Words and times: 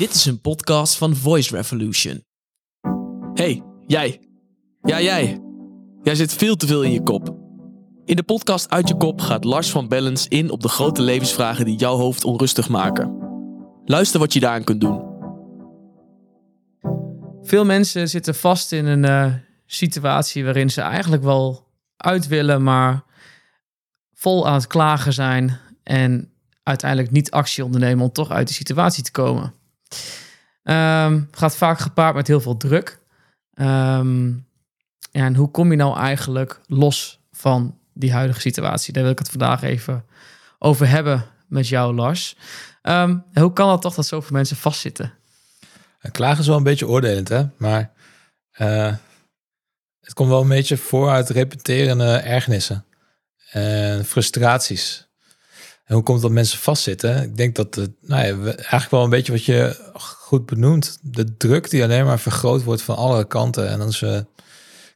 Dit 0.00 0.14
is 0.14 0.26
een 0.26 0.40
podcast 0.40 0.96
van 0.96 1.16
Voice 1.16 1.56
Revolution. 1.56 2.24
Hey, 3.34 3.62
jij. 3.86 4.20
Ja, 4.82 5.00
jij. 5.00 5.40
Jij 6.02 6.14
zit 6.14 6.32
veel 6.32 6.56
te 6.56 6.66
veel 6.66 6.82
in 6.82 6.92
je 6.92 7.02
kop. 7.02 7.36
In 8.04 8.16
de 8.16 8.22
podcast 8.22 8.70
Uit 8.70 8.88
je 8.88 8.96
kop 8.96 9.20
gaat 9.20 9.44
Lars 9.44 9.70
van 9.70 9.88
Bellens 9.88 10.28
in 10.28 10.50
op 10.50 10.62
de 10.62 10.68
grote 10.68 11.02
levensvragen 11.02 11.64
die 11.64 11.76
jouw 11.76 11.96
hoofd 11.96 12.24
onrustig 12.24 12.68
maken. 12.68 13.16
Luister 13.84 14.20
wat 14.20 14.32
je 14.32 14.40
daaraan 14.40 14.64
kunt 14.64 14.80
doen. 14.80 15.04
Veel 17.42 17.64
mensen 17.64 18.08
zitten 18.08 18.34
vast 18.34 18.72
in 18.72 18.86
een 18.86 19.04
eh, 19.04 19.34
situatie 19.66 20.44
waarin 20.44 20.70
ze 20.70 20.80
eigenlijk 20.80 21.22
wel 21.22 21.66
uit 21.96 22.26
willen, 22.26 22.62
maar 22.62 23.04
vol 24.14 24.46
aan 24.46 24.54
het 24.54 24.66
klagen 24.66 25.12
zijn 25.12 25.58
en 25.82 26.32
uiteindelijk 26.62 27.10
niet 27.10 27.30
actie 27.30 27.64
ondernemen 27.64 28.04
om 28.04 28.12
toch 28.12 28.30
uit 28.30 28.46
die 28.46 28.56
situatie 28.56 29.02
te 29.02 29.10
komen. 29.10 29.58
Ehm, 30.62 31.22
gaat 31.30 31.56
vaak 31.56 31.78
gepaard 31.78 32.14
met 32.14 32.26
heel 32.26 32.40
veel 32.40 32.56
druk. 32.56 33.00
Ehm, 33.54 34.32
en 35.12 35.34
hoe 35.34 35.50
kom 35.50 35.70
je 35.70 35.76
nou 35.76 35.98
eigenlijk 35.98 36.60
los 36.66 37.20
van 37.32 37.78
die 37.94 38.12
huidige 38.12 38.40
situatie? 38.40 38.92
Daar 38.92 39.02
wil 39.02 39.12
ik 39.12 39.18
het 39.18 39.30
vandaag 39.30 39.62
even 39.62 40.04
over 40.58 40.88
hebben 40.88 41.24
met 41.48 41.68
jou, 41.68 41.94
Lars. 41.94 42.36
Ehm, 42.82 43.18
hoe 43.32 43.52
kan 43.52 43.70
het 43.70 43.80
toch 43.80 43.94
dat 43.94 44.06
zoveel 44.06 44.36
mensen 44.36 44.56
vastzitten? 44.56 45.12
Klagen 46.12 46.40
is 46.40 46.46
wel 46.46 46.56
een 46.56 46.62
beetje 46.62 46.88
oordelend, 46.88 47.28
hè? 47.28 47.44
Maar 47.56 47.92
uh, 48.58 48.94
het 50.00 50.12
komt 50.14 50.28
wel 50.28 50.40
een 50.40 50.48
beetje 50.48 50.76
voor 50.76 51.10
uit 51.10 51.28
repeterende 51.28 52.16
ergernissen 52.16 52.84
en 53.50 54.04
frustraties. 54.04 55.09
En 55.90 55.96
hoe 55.96 56.04
komt 56.04 56.22
dat 56.22 56.30
mensen 56.30 56.58
vastzitten? 56.58 57.22
Ik 57.22 57.36
denk 57.36 57.54
dat 57.54 57.74
het, 57.74 57.90
nou 58.00 58.26
ja, 58.26 58.44
eigenlijk 58.44 58.90
wel 58.90 59.04
een 59.04 59.10
beetje 59.10 59.32
wat 59.32 59.44
je 59.44 59.76
goed 59.94 60.46
benoemt. 60.46 60.98
De 61.02 61.36
druk 61.36 61.70
die 61.70 61.82
alleen 61.82 62.04
maar 62.04 62.20
vergroot 62.20 62.64
wordt 62.64 62.82
van 62.82 62.96
alle 62.96 63.26
kanten. 63.26 63.68
En 63.68 63.80
als 63.80 64.00
we 64.00 64.26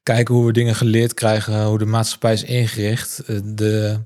kijken 0.03 0.35
hoe 0.35 0.47
we 0.47 0.53
dingen 0.53 0.75
geleerd 0.75 1.15
krijgen, 1.15 1.65
hoe 1.65 1.79
de 1.79 1.85
maatschappij 1.85 2.33
is 2.33 2.43
ingericht, 2.43 3.19
eh, 3.19 3.39
de 3.45 3.99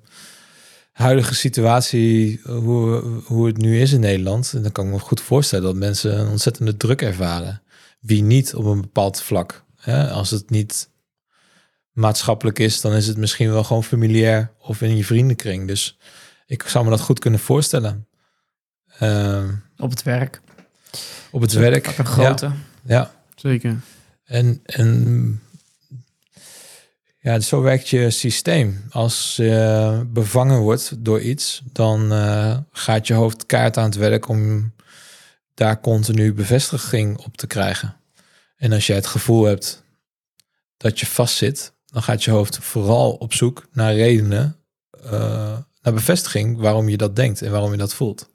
huidige 0.93 1.35
situatie, 1.35 2.41
hoe, 2.45 3.03
hoe 3.25 3.47
het 3.47 3.57
nu 3.57 3.81
is 3.81 3.93
in 3.93 4.01
Nederland, 4.01 4.63
dan 4.63 4.73
kan 4.73 4.87
ik 4.87 4.93
me 4.93 4.99
goed 4.99 5.21
voorstellen 5.21 5.65
dat 5.65 5.75
mensen 5.75 6.19
een 6.19 6.29
ontzettende 6.29 6.77
druk 6.77 7.03
ervaren. 7.03 7.63
Wie 8.01 8.23
niet 8.23 8.55
op 8.55 8.65
een 8.65 8.81
bepaald 8.81 9.23
vlak. 9.23 9.65
Als 10.11 10.31
het 10.31 10.51
niet 10.51 10.91
maatschappelijk 11.93 12.59
is, 12.59 12.81
dan 12.81 12.93
is 12.93 13.07
het 13.07 13.17
misschien 13.17 13.51
wel 13.51 13.65
gewoon 13.65 13.85
familiair 13.85 14.53
of 14.59 14.83
in 14.83 14.97
je 14.97 15.05
vriendenkring. 15.05 15.67
Dus 15.67 15.99
ik 16.49 16.63
zou 16.63 16.85
me 16.85 16.91
dat 16.91 17.01
goed 17.01 17.19
kunnen 17.19 17.41
voorstellen. 17.41 18.07
Ehm, 18.99 19.55
op 19.77 19.91
het 19.91 20.03
werk. 20.03 20.41
Op 21.31 21.41
het 21.41 21.53
werk. 21.53 21.87
Een 21.99 22.07
grote. 22.07 22.47
Ja, 22.47 22.55
ja. 22.83 23.11
Zeker. 23.35 23.81
En, 24.25 24.61
en 24.65 25.43
ja, 27.19 27.41
zo 27.41 27.61
werkt 27.61 27.89
je 27.89 28.11
systeem. 28.11 28.85
Als 28.91 29.37
je 29.37 30.03
bevangen 30.07 30.59
wordt 30.59 31.05
door 31.05 31.21
iets, 31.21 31.63
dan 31.73 32.13
uh, 32.13 32.59
gaat 32.73 33.07
je 33.07 33.15
hoofd 33.15 33.47
kaart 33.47 33.77
aan 33.77 33.85
het 33.85 33.97
werk 33.97 34.29
om 34.29 34.73
daar 35.55 35.81
continu 35.81 36.33
bevestiging 36.33 37.19
op 37.19 37.37
te 37.37 37.47
krijgen. 37.47 37.97
En 38.57 38.73
als 38.73 38.87
je 38.87 38.93
het 38.93 39.07
gevoel 39.07 39.45
hebt 39.45 39.83
dat 40.77 41.01
je 41.01 41.07
vastzit, 41.07 41.73
dan 41.87 42.03
gaat 42.03 42.25
je 42.25 42.31
hoofd 42.31 42.59
vooral 42.59 43.13
op 43.13 43.35
zoek 43.35 43.67
naar 43.73 43.95
redenen, 43.95 44.57
uh, 45.05 45.59
naar 45.89 45.97
bevestiging 45.99 46.59
waarom 46.59 46.89
je 46.89 46.97
dat 46.97 47.17
denkt 47.17 47.43
en 47.43 47.51
waarom 47.51 47.71
je 47.71 47.77
dat 47.77 47.95
voelt. 47.95 48.31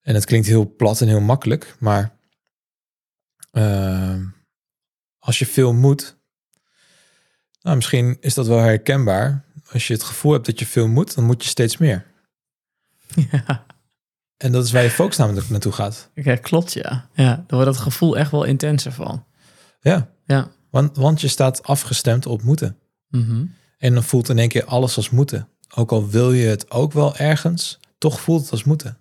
En 0.00 0.14
het 0.14 0.24
klinkt 0.24 0.46
heel 0.46 0.74
plat 0.76 1.00
en 1.00 1.08
heel 1.08 1.20
makkelijk, 1.20 1.76
maar 1.78 2.16
uh, 3.52 4.20
als 5.18 5.38
je 5.38 5.46
veel 5.46 5.72
moet, 5.72 6.16
nou, 7.60 7.76
misschien 7.76 8.16
is 8.20 8.34
dat 8.34 8.46
wel 8.46 8.58
herkenbaar. 8.58 9.44
Als 9.72 9.86
je 9.86 9.92
het 9.92 10.02
gevoel 10.02 10.32
hebt 10.32 10.46
dat 10.46 10.58
je 10.58 10.66
veel 10.66 10.88
moet, 10.88 11.14
dan 11.14 11.24
moet 11.24 11.42
je 11.42 11.48
steeds 11.48 11.76
meer. 11.76 12.06
Ja. 13.30 13.66
En 14.36 14.52
dat 14.52 14.64
is 14.64 14.72
waar 14.72 14.82
je 14.82 14.90
focus 14.90 15.16
namelijk 15.16 15.48
naartoe 15.48 15.72
gaat. 15.72 16.10
Ja, 16.14 16.36
klopt, 16.36 16.72
ja. 16.72 17.08
Ja, 17.12 17.34
dan 17.34 17.44
wordt 17.58 17.64
dat 17.64 17.76
gevoel 17.76 18.16
echt 18.16 18.30
wel 18.30 18.44
intenser 18.44 18.92
van. 18.92 19.26
Ja. 19.80 20.10
Ja. 20.26 20.50
Want, 20.70 20.96
want 20.96 21.20
je 21.20 21.28
staat 21.28 21.62
afgestemd 21.62 22.26
op 22.26 22.42
moeten. 22.42 22.78
Mhm. 23.08 23.46
En 23.78 23.94
dan 23.94 24.02
voelt 24.02 24.28
in 24.28 24.38
één 24.38 24.48
keer 24.48 24.64
alles 24.64 24.96
als 24.96 25.10
moeten. 25.10 25.48
Ook 25.74 25.92
al 25.92 26.08
wil 26.08 26.32
je 26.32 26.46
het 26.46 26.70
ook 26.70 26.92
wel 26.92 27.16
ergens, 27.16 27.80
toch 27.98 28.20
voelt 28.20 28.42
het 28.42 28.50
als 28.50 28.64
moeten. 28.64 28.98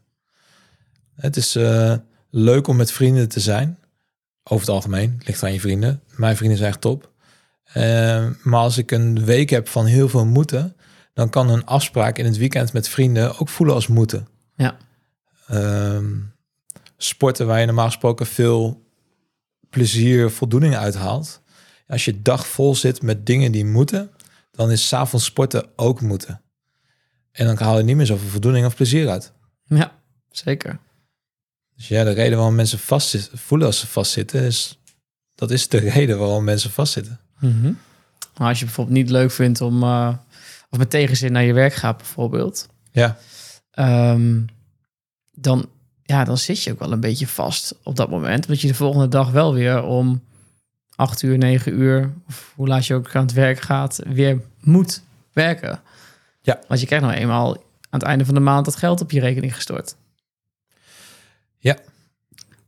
Het 1.15 1.37
is 1.37 1.55
uh, 1.55 1.95
leuk 2.29 2.67
om 2.67 2.75
met 2.75 2.91
vrienden 2.91 3.29
te 3.29 3.39
zijn. 3.39 3.77
Over 4.43 4.65
het 4.65 4.75
algemeen, 4.75 5.21
ligt 5.25 5.43
aan 5.43 5.53
je 5.53 5.59
vrienden. 5.59 6.01
Mijn 6.15 6.35
vrienden 6.35 6.57
zijn 6.57 6.69
echt 6.69 6.81
top. 6.81 7.11
Uh, 7.67 8.27
maar 8.43 8.59
als 8.59 8.77
ik 8.77 8.91
een 8.91 9.25
week 9.25 9.49
heb 9.49 9.67
van 9.67 9.85
heel 9.85 10.09
veel 10.09 10.25
moeten, 10.25 10.75
dan 11.13 11.29
kan 11.29 11.49
een 11.49 11.65
afspraak 11.65 12.17
in 12.17 12.25
het 12.25 12.37
weekend 12.37 12.73
met 12.73 12.89
vrienden 12.89 13.39
ook 13.39 13.49
voelen 13.49 13.75
als 13.75 13.87
moeten. 13.87 14.27
Ja. 14.55 14.77
Uh, 15.51 15.97
sporten 16.97 17.47
waar 17.47 17.59
je 17.59 17.65
normaal 17.65 17.85
gesproken 17.85 18.25
veel 18.25 18.85
plezier, 19.69 20.31
voldoening 20.31 20.75
uithaalt. 20.75 21.41
Als 21.87 22.05
je 22.05 22.21
dag 22.21 22.47
vol 22.47 22.75
zit 22.75 23.01
met 23.01 23.25
dingen 23.25 23.51
die 23.51 23.65
moeten, 23.65 24.11
dan 24.51 24.71
is 24.71 24.87
s'avonds 24.87 25.25
sporten 25.25 25.65
ook 25.75 26.01
moeten. 26.01 26.42
En 27.33 27.45
dan 27.45 27.57
haal 27.57 27.77
je 27.77 27.83
niet 27.83 27.95
meer 27.95 28.05
zoveel 28.05 28.29
voldoening 28.29 28.65
of 28.65 28.75
plezier 28.75 29.09
uit. 29.09 29.31
Ja, 29.65 29.91
zeker. 30.31 30.79
Dus 31.75 31.87
ja, 31.87 32.03
de 32.03 32.11
reden 32.11 32.37
waarom 32.37 32.55
mensen 32.55 32.79
vast 32.79 33.29
voelen 33.33 33.67
als 33.67 33.79
ze 33.79 33.87
vastzitten, 33.87 34.41
is 34.41 34.79
dat 35.35 35.51
is 35.51 35.67
de 35.67 35.77
reden 35.89 36.19
waarom 36.19 36.43
mensen 36.43 36.71
vastzitten. 36.71 37.19
Mm 37.39 37.77
Maar 38.37 38.47
als 38.47 38.59
je 38.59 38.65
bijvoorbeeld 38.65 38.97
niet 38.97 39.09
leuk 39.09 39.31
vindt 39.31 39.61
om, 39.61 39.83
uh, 39.83 40.13
of 40.69 40.77
met 40.77 40.89
tegenzin 40.89 41.31
naar 41.31 41.43
je 41.43 41.53
werk 41.53 41.73
gaat 41.73 41.97
bijvoorbeeld. 41.97 42.67
Ja. 42.91 43.17
Um, 43.79 44.45
dan, 45.31 45.69
ja, 46.03 46.23
dan 46.23 46.37
zit 46.37 46.63
je 46.63 46.71
ook 46.71 46.79
wel 46.79 46.91
een 46.91 46.99
beetje 46.99 47.27
vast 47.27 47.75
op 47.83 47.95
dat 47.95 48.09
moment. 48.09 48.47
Dat 48.47 48.61
je 48.61 48.67
de 48.67 48.73
volgende 48.73 49.07
dag 49.07 49.31
wel 49.31 49.53
weer 49.53 49.83
om 49.83 50.23
acht 50.95 51.21
uur, 51.21 51.37
negen 51.37 51.73
uur, 51.73 52.13
of 52.27 52.51
hoe 52.55 52.67
laat 52.67 52.85
je 52.85 52.93
ook 52.93 53.15
aan 53.15 53.25
het 53.25 53.33
werk 53.33 53.59
gaat, 53.59 53.99
weer 54.05 54.41
moet 54.59 55.01
werken. 55.31 55.81
Ja. 56.43 56.59
Want 56.67 56.79
je 56.79 56.85
krijgt 56.85 57.05
nou 57.05 57.17
eenmaal 57.17 57.55
aan 57.57 57.99
het 57.99 58.03
einde 58.03 58.25
van 58.25 58.33
de 58.33 58.39
maand 58.39 58.65
dat 58.65 58.75
geld 58.75 59.01
op 59.01 59.11
je 59.11 59.19
rekening 59.19 59.55
gestort. 59.55 59.95
Ja. 61.57 61.73
Dus 61.73 61.83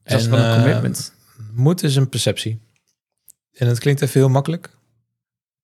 dat 0.04 0.20
is 0.20 0.28
wel 0.28 0.40
een 0.40 0.62
commitment. 0.62 1.14
Uh, 1.40 1.46
moet 1.54 1.84
is 1.84 1.96
een 1.96 2.10
perceptie. 2.10 2.60
En 3.54 3.68
het 3.68 3.80
klinkt 3.80 4.02
even 4.02 4.20
heel 4.20 4.30
makkelijk. 4.30 4.70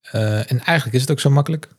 Uh, 0.06 0.52
en 0.52 0.60
eigenlijk 0.60 0.96
is 0.96 1.02
het 1.02 1.12
ook 1.12 1.20
zo 1.20 1.30
makkelijk. 1.30 1.70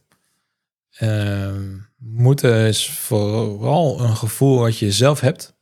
Uh, 1.01 1.55
moeten 1.97 2.67
is 2.67 2.91
vooral 2.91 4.01
een 4.01 4.17
gevoel 4.17 4.59
wat 4.59 4.79
je 4.79 4.93
zelf 4.93 5.21
hebt, 5.21 5.55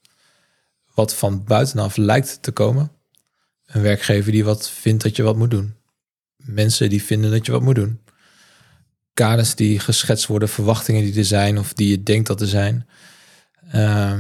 wat 0.95 1.15
van 1.15 1.45
buitenaf 1.45 1.97
lijkt 1.97 2.43
te 2.43 2.53
komen. 2.53 2.93
Een 3.67 3.83
werkgever 3.83 4.33
die 4.33 4.45
wat 4.45 4.71
vindt 4.71 5.03
dat 5.03 5.17
je 5.17 5.23
wat 5.23 5.37
moet 5.37 5.51
doen. 5.51 5.75
Mensen 6.37 6.89
die 6.89 7.03
vinden 7.03 7.31
dat 7.31 7.47
je 7.47 7.53
wat 7.53 7.63
moet 7.63 7.75
doen. 7.75 8.01
Kaders 9.21 9.55
die 9.55 9.79
geschetst 9.79 10.27
worden, 10.27 10.49
verwachtingen 10.49 11.03
die 11.03 11.17
er 11.17 11.25
zijn 11.25 11.59
of 11.59 11.73
die 11.73 11.89
je 11.89 12.03
denkt 12.03 12.27
dat 12.27 12.41
er 12.41 12.47
zijn. 12.47 12.89
Uh, 13.75 14.13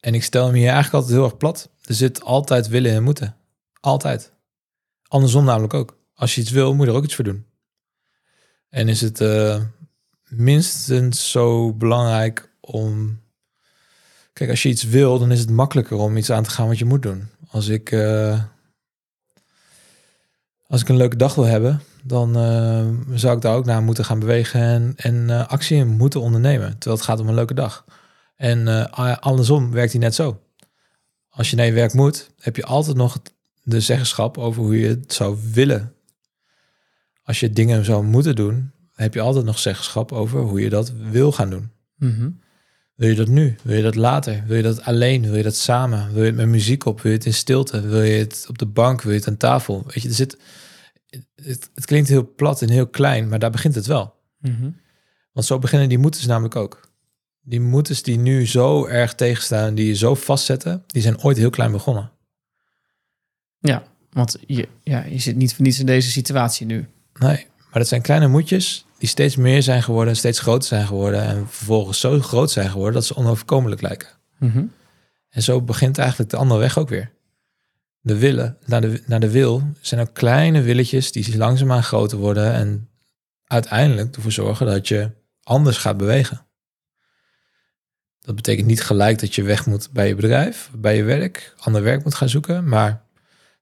en 0.00 0.14
ik 0.14 0.22
stel 0.22 0.46
hem 0.46 0.54
hier 0.54 0.68
eigenlijk 0.68 0.94
altijd 0.94 1.14
heel 1.14 1.24
erg 1.24 1.36
plat. 1.36 1.70
Er 1.84 1.94
zit 1.94 2.22
altijd 2.22 2.68
willen 2.68 2.92
en 2.92 3.02
moeten. 3.02 3.36
Altijd. 3.80 4.32
Andersom 5.02 5.44
namelijk 5.44 5.74
ook. 5.74 5.98
Als 6.14 6.34
je 6.34 6.40
iets 6.40 6.50
wil, 6.50 6.74
moet 6.74 6.86
je 6.86 6.92
er 6.92 6.98
ook 6.98 7.04
iets 7.04 7.14
voor 7.14 7.24
doen. 7.24 7.46
En 8.68 8.88
is 8.88 9.00
het 9.00 9.20
uh, 9.20 9.62
minstens 10.28 11.30
zo 11.30 11.72
belangrijk 11.72 12.50
om. 12.60 13.20
Kijk, 14.32 14.50
als 14.50 14.62
je 14.62 14.68
iets 14.68 14.84
wil, 14.84 15.18
dan 15.18 15.30
is 15.30 15.40
het 15.40 15.50
makkelijker 15.50 15.96
om 15.96 16.16
iets 16.16 16.30
aan 16.30 16.42
te 16.42 16.50
gaan 16.50 16.68
wat 16.68 16.78
je 16.78 16.84
moet 16.84 17.02
doen. 17.02 17.28
Als 17.48 17.68
ik, 17.68 17.90
uh, 17.90 18.42
als 20.66 20.80
ik 20.80 20.88
een 20.88 20.96
leuke 20.96 21.16
dag 21.16 21.34
wil 21.34 21.44
hebben, 21.44 21.82
dan 22.08 22.36
uh, 22.38 23.16
zou 23.18 23.36
ik 23.36 23.42
daar 23.42 23.54
ook 23.54 23.64
naar 23.64 23.82
moeten 23.82 24.04
gaan 24.04 24.18
bewegen 24.18 24.60
en, 24.60 24.94
en 24.96 25.48
actie 25.48 25.76
in 25.76 25.88
moeten 25.88 26.20
ondernemen. 26.20 26.70
Terwijl 26.70 26.96
het 26.96 27.04
gaat 27.04 27.20
om 27.20 27.28
een 27.28 27.34
leuke 27.34 27.54
dag. 27.54 27.84
En 28.36 28.90
andersom 29.20 29.70
werkt 29.70 29.92
hij 29.92 30.00
net 30.00 30.14
zo. 30.14 30.40
Als 31.28 31.50
je 31.50 31.56
naar 31.56 31.66
je 31.66 31.72
werk 31.72 31.92
moet, 31.92 32.30
heb 32.38 32.56
je 32.56 32.64
altijd 32.64 32.96
nog 32.96 33.18
de 33.62 33.80
zeggenschap 33.80 34.38
over 34.38 34.62
hoe 34.62 34.78
je 34.80 34.88
het 34.88 35.12
zou 35.12 35.38
willen. 35.52 35.92
Als 37.22 37.40
je 37.40 37.52
dingen 37.52 37.84
zou 37.84 38.04
moeten 38.04 38.36
doen, 38.36 38.70
heb 38.94 39.14
je 39.14 39.20
altijd 39.20 39.44
nog 39.44 39.58
zeggenschap 39.58 40.12
over 40.12 40.40
hoe 40.40 40.60
je 40.60 40.68
dat 40.68 40.92
wil 41.10 41.32
gaan 41.32 41.50
doen. 41.50 41.70
Mm 41.96 42.40
Wil 42.94 43.08
je 43.08 43.14
dat 43.14 43.28
nu? 43.28 43.56
Wil 43.62 43.76
je 43.76 43.82
dat 43.82 43.94
later? 43.94 44.44
Wil 44.46 44.56
je 44.56 44.62
dat 44.62 44.82
alleen? 44.82 45.22
Wil 45.22 45.36
je 45.36 45.42
dat 45.42 45.56
samen? 45.56 46.12
Wil 46.12 46.22
je 46.22 46.28
het 46.28 46.36
met 46.36 46.46
muziek 46.46 46.84
op? 46.84 47.00
Wil 47.00 47.10
je 47.10 47.16
het 47.16 47.26
in 47.26 47.34
stilte? 47.34 47.80
Wil 47.80 48.02
je 48.02 48.18
het 48.18 48.46
op 48.48 48.58
de 48.58 48.66
bank? 48.66 49.02
Wil 49.02 49.12
je 49.12 49.18
het 49.18 49.28
aan 49.28 49.36
tafel? 49.36 49.84
Weet 49.86 50.02
je, 50.02 50.08
er 50.08 50.14
zit. 50.14 50.36
Het, 51.34 51.70
het 51.74 51.84
klinkt 51.84 52.08
heel 52.08 52.34
plat 52.34 52.62
en 52.62 52.68
heel 52.68 52.86
klein, 52.88 53.28
maar 53.28 53.38
daar 53.38 53.50
begint 53.50 53.74
het 53.74 53.86
wel. 53.86 54.14
Mm 54.40 54.76
Want 55.32 55.46
zo 55.46 55.58
beginnen 55.58 55.88
die 55.88 55.98
moeten 55.98 56.28
namelijk 56.28 56.56
ook. 56.56 56.90
die 57.40 57.60
moeders 57.60 58.02
die 58.02 58.18
nu 58.18 58.46
zo 58.46 58.86
erg 58.86 59.14
tegenstaan, 59.14 59.74
die 59.74 59.86
je 59.86 59.94
zo 59.94 60.14
vastzetten, 60.14 60.82
die 60.86 61.02
zijn 61.02 61.22
ooit 61.22 61.36
heel 61.36 61.50
klein 61.50 61.72
begonnen. 61.72 62.10
Ja, 63.58 63.82
want 64.10 64.36
je, 64.46 64.68
ja, 64.82 65.04
je 65.04 65.18
zit 65.18 65.36
niet 65.36 65.54
voor 65.54 65.64
niets 65.64 65.78
in 65.78 65.86
deze 65.86 66.10
situatie 66.10 66.66
nu. 66.66 66.86
Nee, 67.14 67.46
maar 67.58 67.78
dat 67.78 67.88
zijn 67.88 68.02
kleine 68.02 68.28
moedjes 68.28 68.84
die 68.98 69.08
steeds 69.08 69.36
meer 69.36 69.62
zijn 69.62 69.82
geworden, 69.82 70.16
steeds 70.16 70.38
groter 70.40 70.68
zijn 70.68 70.86
geworden 70.86 71.22
en 71.22 71.48
vervolgens 71.48 72.00
zo 72.00 72.20
groot 72.20 72.50
zijn 72.50 72.70
geworden 72.70 72.94
dat 72.94 73.04
ze 73.04 73.16
onoverkomelijk 73.16 73.80
lijken. 73.82 74.08
Mhm. 74.38 74.64
En 75.28 75.42
zo 75.42 75.62
begint 75.62 75.98
eigenlijk 75.98 76.30
de 76.30 76.36
andere 76.36 76.60
weg 76.60 76.78
ook 76.78 76.88
weer. 76.88 77.12
De 78.00 78.18
willen 78.18 78.58
naar 78.64 78.80
de, 78.80 79.02
naar 79.06 79.20
de 79.20 79.30
wil 79.30 79.62
zijn 79.80 80.00
ook 80.00 80.14
kleine 80.14 80.60
willetjes 80.60 81.12
die 81.12 81.36
langzaamaan 81.36 81.82
groter 81.82 82.18
worden 82.18 82.52
en 82.52 82.88
uiteindelijk 83.44 84.16
ervoor 84.16 84.32
zorgen 84.32 84.66
dat 84.66 84.88
je 84.88 85.10
anders 85.42 85.76
gaat 85.76 85.96
bewegen. 85.96 86.46
Dat 88.20 88.34
betekent 88.34 88.66
niet 88.66 88.82
gelijk 88.82 89.18
dat 89.18 89.34
je 89.34 89.42
weg 89.42 89.66
moet 89.66 89.92
bij 89.92 90.08
je 90.08 90.14
bedrijf, 90.14 90.70
bij 90.74 90.96
je 90.96 91.02
werk, 91.02 91.54
ander 91.58 91.82
werk 91.82 92.04
moet 92.04 92.14
gaan 92.14 92.28
zoeken, 92.28 92.68
maar 92.68 93.04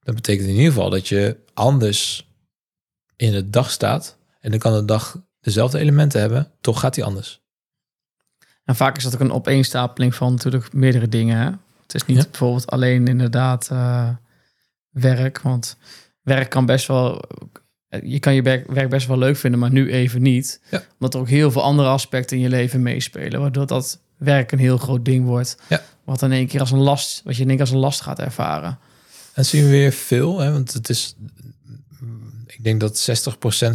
dat 0.03 0.15
betekent 0.15 0.49
in 0.49 0.55
ieder 0.55 0.73
geval 0.73 0.91
dat 0.91 1.09
je 1.09 1.37
anders 1.55 2.31
in 3.17 3.32
de 3.32 3.50
dag 3.50 3.71
staat 3.71 4.19
en 4.41 4.50
dan 4.50 4.59
kan 4.59 4.73
de 4.73 4.85
dag 4.85 5.23
dezelfde 5.41 5.79
elementen 5.79 6.21
hebben, 6.21 6.53
toch 6.61 6.81
gaat 6.81 6.94
die 6.94 7.05
anders. 7.05 7.44
En 8.65 8.77
vaak 8.77 8.97
is 8.97 9.03
dat 9.03 9.15
ook 9.15 9.21
een 9.21 9.32
opeenstapeling 9.32 10.15
van 10.15 10.32
natuurlijk 10.32 10.73
meerdere 10.73 11.09
dingen. 11.09 11.39
Hè? 11.39 11.50
Het 11.82 11.94
is 11.94 12.06
niet 12.06 12.17
Ja. 12.17 12.23
bijvoorbeeld 12.31 12.71
alleen 12.71 13.06
inderdaad 13.06 13.71
eh, 13.71 14.09
werk, 15.00 15.40
want 15.40 15.76
werk 16.22 16.50
kan 16.50 16.66
best 16.66 16.87
wel, 16.87 17.22
je 18.02 18.19
kan 18.19 18.34
je 18.34 18.43
werk, 18.43 18.88
best 18.88 19.06
wel 19.06 19.19
leuk 19.19 19.37
vinden, 19.37 19.60
maar 19.60 19.72
nu 19.72 19.93
even 19.93 20.22
niet. 20.22 20.60
Ja. 20.70 20.82
Omdat 20.93 21.14
er 21.14 21.20
ook 21.20 21.28
heel 21.28 21.50
veel 21.50 21.62
andere 21.62 21.88
aspecten 21.88 22.37
in 22.37 22.43
je 22.43 22.48
leven 22.48 22.82
meespelen, 22.82 23.40
waardoor 23.40 23.66
dat 23.66 24.00
werk 24.16 24.52
een 24.52 24.58
heel 24.58 24.78
groot 24.78 25.04
ding 25.04 25.25
wordt. 25.25 25.56
Ja. 25.69 25.82
Wat 26.04 26.22
in 26.22 26.32
één 26.32 26.46
keer 26.46 26.60
als 26.60 26.70
een 26.70 26.78
last, 26.78 27.22
wat 27.25 27.37
je 27.37 27.43
in 27.43 27.48
één 27.48 27.56
keer 27.56 27.66
als 27.66 27.75
een 27.75 27.81
last 27.81 28.00
gaat 28.00 28.19
ervaren. 28.19 28.69
En 28.69 29.43
dat 29.43 29.46
zien 29.46 29.64
we 29.64 29.70
weer 29.70 29.93
veel, 29.93 30.38
hè, 30.38 30.52
want 30.52 30.72
het 30.72 30.88
is, 30.88 31.16
ik 32.46 32.64
denk 32.64 32.81
dat 32.81 33.08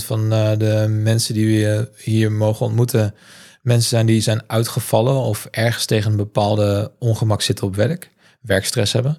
60% 0.02 0.06
van 0.06 0.34
eh, 0.34 0.58
de 0.58 0.86
mensen 0.90 1.34
die 1.34 1.46
we 1.46 1.90
hier 1.98 2.32
mogen 2.32 2.66
ontmoeten, 2.66 3.16
mensen 3.62 3.90
zijn 3.90 4.06
die 4.06 4.22
zijn 4.22 4.42
uitgevallen 4.48 5.16
of 5.16 5.48
ergens 5.52 5.86
tegen 5.86 6.12
een 6.12 6.18
bepaalde 6.18 6.92
ongemak 7.00 7.42
zitten 7.42 7.66
op 7.66 7.76
werk, 7.76 8.12
werkstress 8.42 8.94
hebben. 8.94 9.18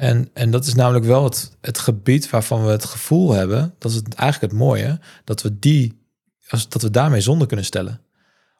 En, 0.00 0.30
en 0.32 0.50
dat 0.50 0.66
is 0.66 0.74
namelijk 0.74 1.04
wel 1.04 1.24
het, 1.24 1.56
het 1.60 1.78
gebied 1.78 2.30
waarvan 2.30 2.64
we 2.64 2.70
het 2.70 2.84
gevoel 2.84 3.32
hebben, 3.32 3.74
dat 3.78 3.90
is 3.90 3.96
het, 3.96 4.14
eigenlijk 4.14 4.52
het 4.52 4.62
mooie, 4.62 5.00
dat 5.24 5.42
we 5.42 5.58
die, 5.58 6.00
als, 6.48 6.68
dat 6.68 6.82
we 6.82 6.90
daarmee 6.90 7.20
zonder 7.20 7.46
kunnen 7.46 7.64
stellen. 7.64 8.00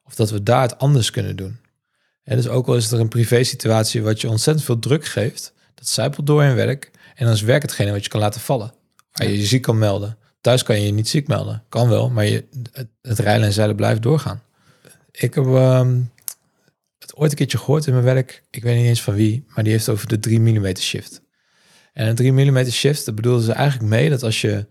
Of 0.05 0.15
dat 0.15 0.31
we 0.31 0.43
daar 0.43 0.63
het 0.63 0.79
anders 0.79 1.11
kunnen 1.11 1.37
doen. 1.37 1.59
En 2.23 2.37
dus 2.37 2.49
ook 2.49 2.67
al 2.67 2.77
is 2.77 2.93
er 2.93 3.01
een 3.01 3.09
privé 3.09 3.45
situatie 3.45 4.03
wat 4.03 4.21
je 4.21 4.29
ontzettend 4.29 4.67
veel 4.67 4.79
druk 4.79 5.05
geeft, 5.05 5.53
dat 5.75 5.89
zijpelt 5.89 6.27
door 6.27 6.45
in 6.45 6.55
werk. 6.55 6.91
En 7.15 7.25
dan 7.25 7.35
is 7.35 7.43
werk 7.43 7.63
hetgene 7.63 7.93
wat 7.93 8.03
je 8.05 8.11
kan 8.11 8.21
laten 8.21 8.41
vallen. 8.41 8.73
Waar 9.13 9.29
je 9.29 9.39
je 9.39 9.47
ziek 9.47 9.63
kan 9.63 9.79
melden. 9.79 10.19
Thuis 10.41 10.63
kan 10.63 10.81
je 10.81 10.87
je 10.87 10.93
niet 10.93 11.09
ziek 11.09 11.29
melden. 11.29 11.65
Kan 11.69 11.89
wel, 11.89 12.11
maar 12.11 12.27
je, 12.27 12.45
het, 12.73 12.89
het 13.03 13.19
rijlen 13.19 13.47
en 13.47 13.53
zeilen 13.53 13.77
blijft 13.77 14.03
doorgaan. 14.03 14.43
Ik 15.11 15.35
heb 15.35 15.45
ehm, 15.45 16.01
het 16.99 17.17
ooit 17.17 17.31
een 17.31 17.37
keertje 17.37 17.59
gehoord 17.59 17.87
in 17.87 17.93
mijn 17.93 18.05
werk. 18.05 18.43
Ik 18.51 18.63
weet 18.63 18.77
niet 18.77 18.87
eens 18.87 19.03
van 19.03 19.15
wie, 19.15 19.45
maar 19.55 19.65
die 19.65 19.73
heeft 19.73 19.89
over 19.89 20.09
de 20.09 20.19
3 20.19 20.41
mm 20.41 20.77
shift. 20.77 21.23
En 22.01 22.07
een 22.07 22.15
3 22.15 22.33
mm 22.33 22.65
shift, 22.65 23.05
dat 23.05 23.15
bedoelen 23.15 23.43
ze 23.43 23.53
eigenlijk 23.53 23.91
mee 23.91 24.11
dat 24.11 24.23
als 24.23 24.41
je, 24.41 24.67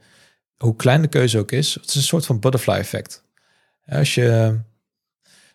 hoe 0.57 0.75
klein 0.75 1.01
de 1.01 1.07
keuze 1.07 1.37
ook 1.37 1.51
is, 1.51 1.73
het 1.73 1.89
is 1.89 1.95
een 1.95 2.01
soort 2.01 2.25
van 2.25 2.39
butterfly 2.39 2.73
effect. 2.73 3.23
Als 3.85 4.15
je, 4.15 4.59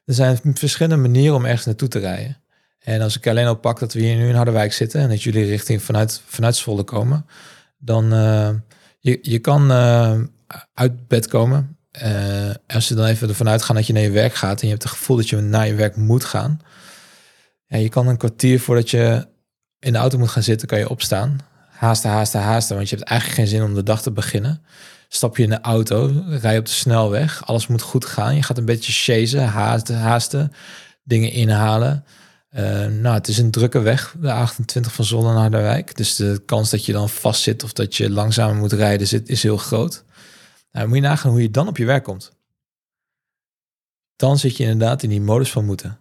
er 0.05 0.15
zijn 0.15 0.38
verschillende 0.55 1.09
manieren 1.09 1.37
om 1.37 1.44
ergens 1.44 1.65
naartoe 1.65 1.88
te 1.88 1.99
rijden. 1.99 2.37
En 2.79 3.00
als 3.00 3.17
ik 3.17 3.26
alleen 3.26 3.47
al 3.47 3.55
pak 3.55 3.79
dat 3.79 3.93
we 3.93 4.00
hier 4.00 4.17
nu 4.17 4.29
in 4.29 4.35
Harderwijk 4.35 4.73
zitten 4.73 5.00
en 5.00 5.09
dat 5.09 5.23
jullie 5.23 5.44
richting 5.44 5.82
vanuit, 5.82 6.23
vanuit 6.26 6.56
Zwolle 6.56 6.85
komen, 6.85 7.26
dan 7.79 8.15
uh, 8.15 8.50
je, 8.99 9.19
je 9.23 9.38
kan 9.38 9.70
uh, 9.70 10.20
uit 10.75 11.09
bed 11.09 11.29
komen. 11.29 11.77
Uh, 12.03 12.50
als 12.67 12.88
je 12.88 12.94
dan 12.94 13.06
even 13.06 13.29
ervan 13.29 13.49
uitgaan 13.49 13.77
dat 13.77 13.87
je 13.87 13.93
naar 13.93 14.03
je 14.03 14.11
werk 14.11 14.35
gaat 14.35 14.61
en 14.61 14.67
je 14.67 14.73
hebt 14.73 14.82
het 14.82 14.93
gevoel 14.93 15.17
dat 15.17 15.29
je 15.29 15.37
naar 15.37 15.67
je 15.67 15.75
werk 15.75 15.97
moet 15.97 16.25
gaan. 16.25 16.61
Ja, 17.67 17.77
je 17.77 17.88
kan 17.88 18.09
een 18.09 18.17
kwartier 18.17 18.61
voordat 18.61 18.91
je 18.91 19.27
in 19.79 19.93
de 19.93 19.99
auto 19.99 20.19
moet 20.19 20.31
gaan 20.31 20.43
zitten, 20.43 20.69
kan 20.69 20.79
je 20.79 20.88
opstaan. 20.88 21.53
Haasten, 21.75 22.11
haasten, 22.11 22.41
haasten, 22.41 22.76
want 22.76 22.88
je 22.88 22.97
hebt 22.97 23.09
eigenlijk 23.09 23.41
geen 23.41 23.49
zin 23.49 23.62
om 23.62 23.75
de 23.75 23.82
dag 23.82 24.03
te 24.03 24.11
beginnen. 24.11 24.62
Stap 25.09 25.37
je 25.37 25.43
in 25.43 25.50
de 25.50 25.61
auto, 25.61 26.25
rij 26.29 26.53
je 26.53 26.59
op 26.59 26.65
de 26.65 26.71
snelweg, 26.71 27.47
alles 27.47 27.67
moet 27.67 27.82
goed 27.82 28.05
gaan. 28.05 28.35
Je 28.35 28.43
gaat 28.43 28.59
een 28.59 28.65
beetje 28.65 28.93
chasen, 28.93 29.47
haasten, 29.47 29.99
haasten 29.99 30.53
dingen 31.03 31.31
inhalen. 31.31 32.05
Uh, 32.50 32.87
nou, 32.87 33.15
het 33.15 33.29
is 33.29 33.38
een 33.38 33.50
drukke 33.50 33.81
weg, 33.81 34.17
de 34.21 34.32
28 34.32 34.93
van 34.93 35.05
Zwolle 35.05 35.32
naar 35.32 35.41
Harderwijk. 35.41 35.97
Dus 35.97 36.17
de 36.17 36.43
kans 36.47 36.71
dat 36.71 36.85
je 36.85 36.93
dan 36.93 37.09
vastzit 37.09 37.62
of 37.62 37.73
dat 37.73 37.97
je 37.97 38.11
langzamer 38.11 38.55
moet 38.55 38.73
rijden 38.73 39.06
zit, 39.06 39.29
is 39.29 39.43
heel 39.43 39.56
groot. 39.56 40.05
Nou, 40.73 40.87
moet 40.87 40.97
je 40.97 41.03
nagaan 41.03 41.31
hoe 41.31 41.43
je 41.43 41.50
dan 41.50 41.69
op 41.69 41.77
je 41.77 41.85
werk 41.85 42.05
komt. 42.05 42.32
Dan 44.17 44.38
zit 44.38 44.56
je 44.56 44.65
inderdaad 44.65 45.03
in 45.03 45.09
die 45.09 45.20
modus 45.20 45.50
van 45.50 45.65
moeten. 45.65 45.99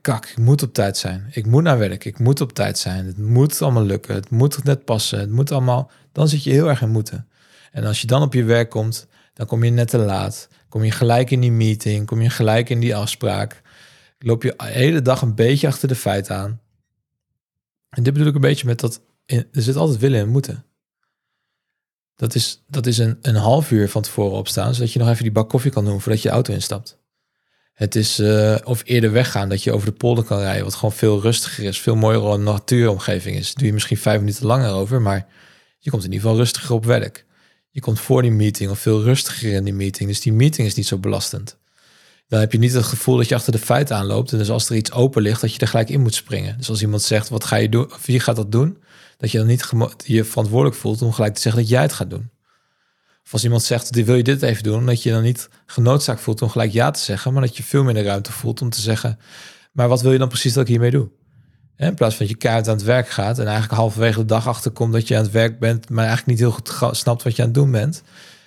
Kak, 0.00 0.26
ik 0.26 0.38
moet 0.38 0.62
op 0.62 0.74
tijd 0.74 0.96
zijn. 0.96 1.28
Ik 1.30 1.46
moet 1.46 1.62
naar 1.62 1.78
werk. 1.78 2.04
Ik 2.04 2.18
moet 2.18 2.40
op 2.40 2.52
tijd 2.52 2.78
zijn. 2.78 3.06
Het 3.06 3.18
moet 3.18 3.62
allemaal 3.62 3.84
lukken. 3.84 4.14
Het 4.14 4.30
moet 4.30 4.64
net 4.64 4.84
passen. 4.84 5.18
Het 5.18 5.30
moet 5.30 5.52
allemaal. 5.52 5.90
Dan 6.12 6.28
zit 6.28 6.44
je 6.44 6.50
heel 6.50 6.68
erg 6.68 6.82
in 6.82 6.90
moeten. 6.90 7.28
En 7.72 7.84
als 7.84 8.00
je 8.00 8.06
dan 8.06 8.22
op 8.22 8.34
je 8.34 8.44
werk 8.44 8.70
komt, 8.70 9.06
dan 9.34 9.46
kom 9.46 9.64
je 9.64 9.70
net 9.70 9.88
te 9.88 9.98
laat. 9.98 10.48
Kom 10.68 10.84
je 10.84 10.90
gelijk 10.90 11.30
in 11.30 11.40
die 11.40 11.52
meeting. 11.52 12.06
Kom 12.06 12.20
je 12.20 12.30
gelijk 12.30 12.68
in 12.70 12.80
die 12.80 12.96
afspraak 12.96 13.62
loop 14.22 14.42
je 14.42 14.54
de 14.56 14.64
hele 14.64 15.02
dag 15.02 15.22
een 15.22 15.34
beetje 15.34 15.66
achter 15.66 15.88
de 15.88 15.94
feiten 15.94 16.36
aan. 16.36 16.60
En 17.88 18.02
dit 18.02 18.12
bedoel 18.12 18.28
ik 18.28 18.34
een 18.34 18.40
beetje 18.40 18.66
met 18.66 18.80
dat 18.80 19.00
er 19.26 19.46
zit 19.50 19.76
altijd 19.76 19.98
willen 19.98 20.20
en 20.20 20.28
moeten. 20.28 20.64
Dat 22.14 22.34
is, 22.34 22.62
dat 22.66 22.86
is 22.86 22.98
een, 22.98 23.18
een 23.22 23.34
half 23.34 23.70
uur 23.70 23.88
van 23.88 24.02
tevoren 24.02 24.38
opstaan, 24.38 24.74
zodat 24.74 24.92
je 24.92 24.98
nog 24.98 25.08
even 25.08 25.22
die 25.22 25.32
bak 25.32 25.48
koffie 25.48 25.70
kan 25.70 25.84
doen 25.84 26.00
voordat 26.00 26.22
je 26.22 26.28
auto 26.28 26.52
instapt. 26.52 26.98
Het 27.72 27.94
is 27.94 28.20
uh, 28.20 28.56
of 28.64 28.82
eerder 28.84 29.12
weggaan, 29.12 29.48
dat 29.48 29.62
je 29.62 29.72
over 29.72 29.86
de 29.86 29.96
polder 29.96 30.24
kan 30.24 30.38
rijden, 30.38 30.64
wat 30.64 30.74
gewoon 30.74 30.92
veel 30.92 31.20
rustiger 31.20 31.64
is, 31.64 31.80
veel 31.80 31.96
mooier 31.96 32.24
een 32.24 32.42
natuuromgeving 32.42 33.36
is. 33.36 33.54
Doe 33.54 33.66
je 33.66 33.72
misschien 33.72 33.96
vijf 33.96 34.18
minuten 34.18 34.46
langer 34.46 34.70
over, 34.72 35.02
maar 35.02 35.26
je 35.78 35.90
komt 35.90 36.04
in 36.04 36.12
ieder 36.12 36.22
geval 36.22 36.42
rustiger 36.42 36.74
op 36.74 36.84
werk. 36.84 37.24
Je 37.70 37.80
komt 37.80 38.00
voor 38.00 38.22
die 38.22 38.30
meeting 38.30 38.70
of 38.70 38.78
veel 38.78 39.02
rustiger 39.02 39.52
in 39.52 39.64
die 39.64 39.74
meeting, 39.74 40.08
dus 40.08 40.20
die 40.20 40.32
meeting 40.32 40.66
is 40.66 40.74
niet 40.74 40.86
zo 40.86 40.98
belastend 40.98 41.56
dan 42.32 42.40
heb 42.40 42.52
je 42.52 42.58
niet 42.58 42.72
het 42.72 42.84
gevoel 42.84 43.16
dat 43.16 43.28
je 43.28 43.34
achter 43.34 43.52
de 43.52 43.58
feiten 43.58 43.96
aanloopt. 43.96 44.32
En 44.32 44.38
dus 44.38 44.50
als 44.50 44.68
er 44.68 44.76
iets 44.76 44.92
open 44.92 45.22
ligt, 45.22 45.40
dat 45.40 45.54
je 45.54 45.58
er 45.58 45.68
gelijk 45.68 45.88
in 45.88 46.00
moet 46.00 46.14
springen. 46.14 46.56
Dus 46.56 46.68
als 46.68 46.82
iemand 46.82 47.02
zegt, 47.02 47.28
wat 47.28 47.44
ga 47.44 47.56
je 47.56 47.68
doen? 47.68 47.92
Of 47.92 48.06
wie 48.06 48.20
gaat 48.20 48.36
dat 48.36 48.52
doen? 48.52 48.82
Dat 49.16 49.30
je 49.30 49.38
dan 49.38 49.46
niet 49.46 49.66
je 50.04 50.24
verantwoordelijk 50.24 50.76
voelt 50.76 51.02
om 51.02 51.12
gelijk 51.12 51.34
te 51.34 51.40
zeggen 51.40 51.60
dat 51.60 51.70
jij 51.70 51.82
het 51.82 51.92
gaat 51.92 52.10
doen. 52.10 52.30
Of 53.24 53.32
als 53.32 53.44
iemand 53.44 53.62
zegt, 53.62 54.04
wil 54.04 54.14
je 54.14 54.22
dit 54.22 54.42
even 54.42 54.62
doen? 54.62 54.86
Dat 54.86 55.02
je 55.02 55.10
dan 55.10 55.22
niet 55.22 55.48
genoodzaakt 55.66 56.20
voelt 56.20 56.42
om 56.42 56.48
gelijk 56.48 56.72
ja 56.72 56.90
te 56.90 57.00
zeggen. 57.00 57.32
Maar 57.32 57.42
dat 57.42 57.56
je 57.56 57.62
veel 57.62 57.84
de 57.84 58.02
ruimte 58.02 58.32
voelt 58.32 58.62
om 58.62 58.70
te 58.70 58.80
zeggen, 58.80 59.18
maar 59.72 59.88
wat 59.88 60.02
wil 60.02 60.12
je 60.12 60.18
dan 60.18 60.28
precies 60.28 60.52
dat 60.52 60.62
ik 60.62 60.68
hiermee 60.68 60.90
doe? 60.90 61.10
In 61.76 61.94
plaats 61.94 62.16
van 62.16 62.26
dat 62.26 62.34
je 62.34 62.40
keihard 62.40 62.68
aan 62.68 62.76
het 62.76 62.84
werk 62.84 63.08
gaat 63.08 63.38
en 63.38 63.46
eigenlijk 63.46 63.74
halverwege 63.74 64.18
de 64.18 64.24
dag 64.24 64.48
achterkomt 64.48 64.92
dat 64.92 65.08
je 65.08 65.16
aan 65.16 65.22
het 65.22 65.32
werk 65.32 65.58
bent, 65.58 65.88
maar 65.88 66.06
eigenlijk 66.06 66.26
niet 66.26 66.38
heel 66.38 66.50
goed 66.50 66.96
snapt 66.96 67.22
wat 67.22 67.36
je 67.36 67.42
aan 67.42 67.48
het 67.48 67.56
doen 67.56 67.70
bent. 67.70 68.02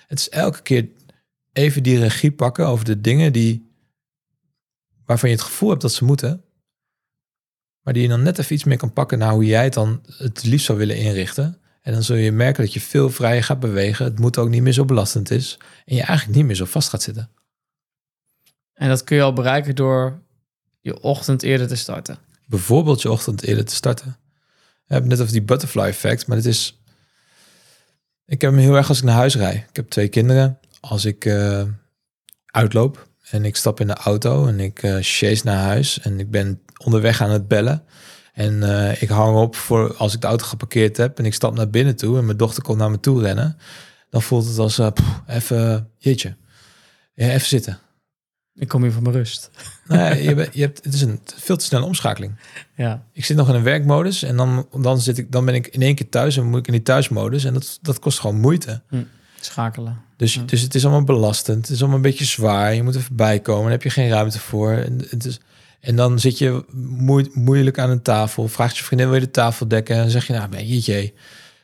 Het 0.06 0.18
is 0.18 0.28
elke 0.28 0.62
keer 0.62 0.88
even 1.52 1.82
die 1.82 1.98
regie 1.98 2.32
pakken 2.32 2.66
over 2.66 2.84
de 2.84 3.00
dingen 3.00 3.32
die 3.32 3.70
waarvan 5.04 5.28
je 5.28 5.34
het 5.34 5.44
gevoel 5.44 5.68
hebt 5.68 5.80
dat 5.82 5.92
ze 5.92 6.04
moeten, 6.04 6.44
maar 7.82 7.92
die 7.92 8.02
je 8.02 8.08
dan 8.08 8.22
net 8.22 8.38
even 8.38 8.54
iets 8.54 8.64
meer 8.64 8.76
kan 8.76 8.92
pakken 8.92 9.18
naar 9.18 9.32
hoe 9.32 9.44
jij 9.44 9.64
het 9.64 9.74
dan 9.74 10.02
het 10.06 10.44
liefst 10.44 10.66
zou 10.66 10.78
willen 10.78 10.96
inrichten. 10.96 11.60
En 11.86 11.92
dan 11.92 12.02
zul 12.02 12.16
je 12.16 12.32
merken 12.32 12.64
dat 12.64 12.72
je 12.72 12.80
veel 12.80 13.10
vrijer 13.10 13.44
gaat 13.44 13.60
bewegen. 13.60 14.04
Het 14.04 14.18
moet 14.18 14.38
ook 14.38 14.48
niet 14.48 14.62
meer 14.62 14.72
zo 14.72 14.84
belastend 14.84 15.30
is. 15.30 15.58
En 15.84 15.96
je 15.96 16.02
eigenlijk 16.02 16.36
niet 16.36 16.46
meer 16.46 16.56
zo 16.56 16.64
vast 16.64 16.88
gaat 16.88 17.02
zitten. 17.02 17.30
En 18.74 18.88
dat 18.88 19.04
kun 19.04 19.16
je 19.16 19.22
al 19.22 19.32
bereiken 19.32 19.74
door 19.74 20.18
je 20.80 21.00
ochtend 21.00 21.42
eerder 21.42 21.66
te 21.66 21.76
starten. 21.76 22.18
Bijvoorbeeld 22.46 23.02
je 23.02 23.10
ochtend 23.10 23.42
eerder 23.42 23.64
te 23.64 23.74
starten. 23.74 24.16
We 24.86 24.92
hebben 24.92 25.10
net 25.10 25.20
over 25.20 25.32
die 25.32 25.42
butterfly 25.42 25.82
effect, 25.82 26.26
maar 26.26 26.36
het 26.36 26.46
is... 26.46 26.80
Ik 28.24 28.40
heb 28.40 28.50
hem 28.50 28.60
heel 28.60 28.76
erg 28.76 28.88
als 28.88 28.98
ik 28.98 29.04
naar 29.04 29.14
huis 29.14 29.36
rijd. 29.36 29.68
Ik 29.68 29.76
heb 29.76 29.88
twee 29.88 30.08
kinderen. 30.08 30.58
Als 30.80 31.04
ik 31.04 31.24
uh, 31.24 31.62
uitloop, 32.46 33.08
en 33.30 33.44
ik 33.44 33.56
stap 33.56 33.80
in 33.80 33.86
de 33.86 33.94
auto 33.94 34.46
en 34.46 34.60
ik 34.60 34.82
uh, 34.82 34.96
chase 35.00 35.44
naar 35.44 35.64
huis. 35.64 36.00
En 36.00 36.20
ik 36.20 36.30
ben 36.30 36.62
onderweg 36.84 37.20
aan 37.20 37.30
het 37.30 37.48
bellen. 37.48 37.84
En 38.36 38.54
uh, 38.62 39.02
ik 39.02 39.08
hang 39.08 39.36
op 39.36 39.56
voor 39.56 39.94
als 39.96 40.14
ik 40.14 40.20
de 40.20 40.26
auto 40.26 40.44
geparkeerd 40.44 40.96
heb. 40.96 41.18
En 41.18 41.24
ik 41.24 41.34
stap 41.34 41.54
naar 41.54 41.70
binnen 41.70 41.96
toe. 41.96 42.18
En 42.18 42.24
mijn 42.24 42.36
dochter 42.36 42.62
komt 42.62 42.78
naar 42.78 42.90
me 42.90 43.00
toe 43.00 43.22
rennen. 43.22 43.56
Dan 44.10 44.22
voelt 44.22 44.46
het 44.46 44.58
als 44.58 44.78
uh, 44.78 44.90
pff, 44.92 45.22
even, 45.26 45.88
jeetje. 45.98 46.36
Ja, 47.14 47.28
even 47.28 47.46
zitten. 47.46 47.78
Ik 48.54 48.68
kom 48.68 48.82
hier 48.82 48.92
voor 48.92 49.02
mijn 49.02 49.14
rust. 49.14 49.50
Nee, 49.86 50.22
je, 50.22 50.34
bent, 50.34 50.54
je 50.54 50.60
hebt, 50.60 50.84
het 50.84 50.94
is 50.94 51.02
een 51.02 51.20
veel 51.36 51.56
te 51.56 51.64
snelle 51.64 51.84
omschakeling. 51.84 52.36
Ja. 52.74 53.02
Ik 53.12 53.24
zit 53.24 53.36
nog 53.36 53.48
in 53.48 53.54
een 53.54 53.62
werkmodus. 53.62 54.22
En 54.22 54.36
dan, 54.36 54.68
dan, 54.80 55.00
zit 55.00 55.18
ik, 55.18 55.32
dan 55.32 55.44
ben 55.44 55.54
ik 55.54 55.66
in 55.66 55.82
één 55.82 55.94
keer 55.94 56.08
thuis. 56.08 56.36
En 56.36 56.44
moet 56.44 56.58
ik 56.58 56.66
in 56.66 56.72
die 56.72 56.82
thuismodus. 56.82 57.44
En 57.44 57.54
dat, 57.54 57.78
dat 57.82 57.98
kost 57.98 58.20
gewoon 58.20 58.40
moeite. 58.40 58.82
Hm. 58.88 59.02
Schakelen. 59.40 60.00
Dus, 60.16 60.34
Ja. 60.34 60.42
dus 60.42 60.60
het 60.60 60.74
is 60.74 60.82
allemaal 60.84 61.04
belastend. 61.04 61.66
Het 61.66 61.70
is 61.70 61.78
allemaal 61.80 61.96
een 61.96 62.02
beetje 62.02 62.24
zwaar. 62.24 62.74
Je 62.74 62.82
moet 62.82 62.94
er 62.94 63.02
voorbij 63.02 63.40
komen. 63.40 63.62
Daar 63.62 63.72
heb 63.72 63.82
je 63.82 63.90
geen 63.90 64.08
ruimte 64.08 64.38
voor. 64.38 64.72
En, 64.72 65.00
het 65.08 65.24
is, 65.24 65.40
en 65.80 65.96
dan 65.96 66.18
zit 66.18 66.38
je 66.38 66.64
moe- 66.72 67.30
moeilijk 67.32 67.78
aan 67.78 67.90
een 67.90 68.02
tafel. 68.02 68.48
Vraagt 68.48 68.76
je 68.76 68.84
vriendin, 68.84 69.06
wil 69.06 69.18
je 69.20 69.24
de 69.24 69.30
tafel 69.30 69.68
dekken? 69.68 69.94
En 69.94 70.00
dan 70.00 70.10
zeg 70.10 70.26
je, 70.26 70.32
nou, 70.32 70.48
ben 70.48 70.68
je 70.68 71.12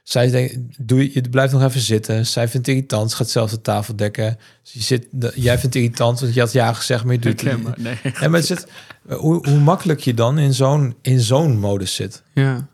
Zij 0.02 0.30
denkt, 0.30 0.58
doe 0.78 0.98
je, 0.98 1.10
je 1.14 1.28
blijft 1.28 1.52
nog 1.52 1.62
even 1.62 1.80
zitten. 1.80 2.26
Zij 2.26 2.48
vindt 2.48 2.66
het 2.66 2.76
irritant. 2.76 3.10
Ze 3.10 3.16
gaat 3.16 3.30
zelf 3.30 3.50
de 3.50 3.60
tafel 3.60 3.96
dekken. 3.96 4.38
Dus 4.62 4.72
je 4.72 4.80
zit, 4.80 5.06
jij 5.34 5.58
vindt 5.58 5.62
het 5.62 5.74
irritant, 5.74 6.20
want 6.20 6.34
je 6.34 6.40
had 6.40 6.52
ja 6.52 6.72
gezegd, 6.72 7.04
maar 7.04 7.12
je 7.12 7.18
doet 7.18 7.40
het 7.42 7.58
niet. 7.58 7.76
Nee. 7.76 7.98
Ja, 8.02 8.28
maar 8.28 8.38
het 8.38 8.46
zit, 8.46 8.66
hoe, 9.08 9.48
hoe 9.48 9.58
makkelijk 9.58 10.00
je 10.00 10.14
dan 10.14 10.38
in 10.38 10.54
zo'n, 10.54 10.96
in 11.02 11.20
zo'n 11.20 11.58
modus 11.58 11.94
zit. 11.94 12.22
Ja. 12.34 12.68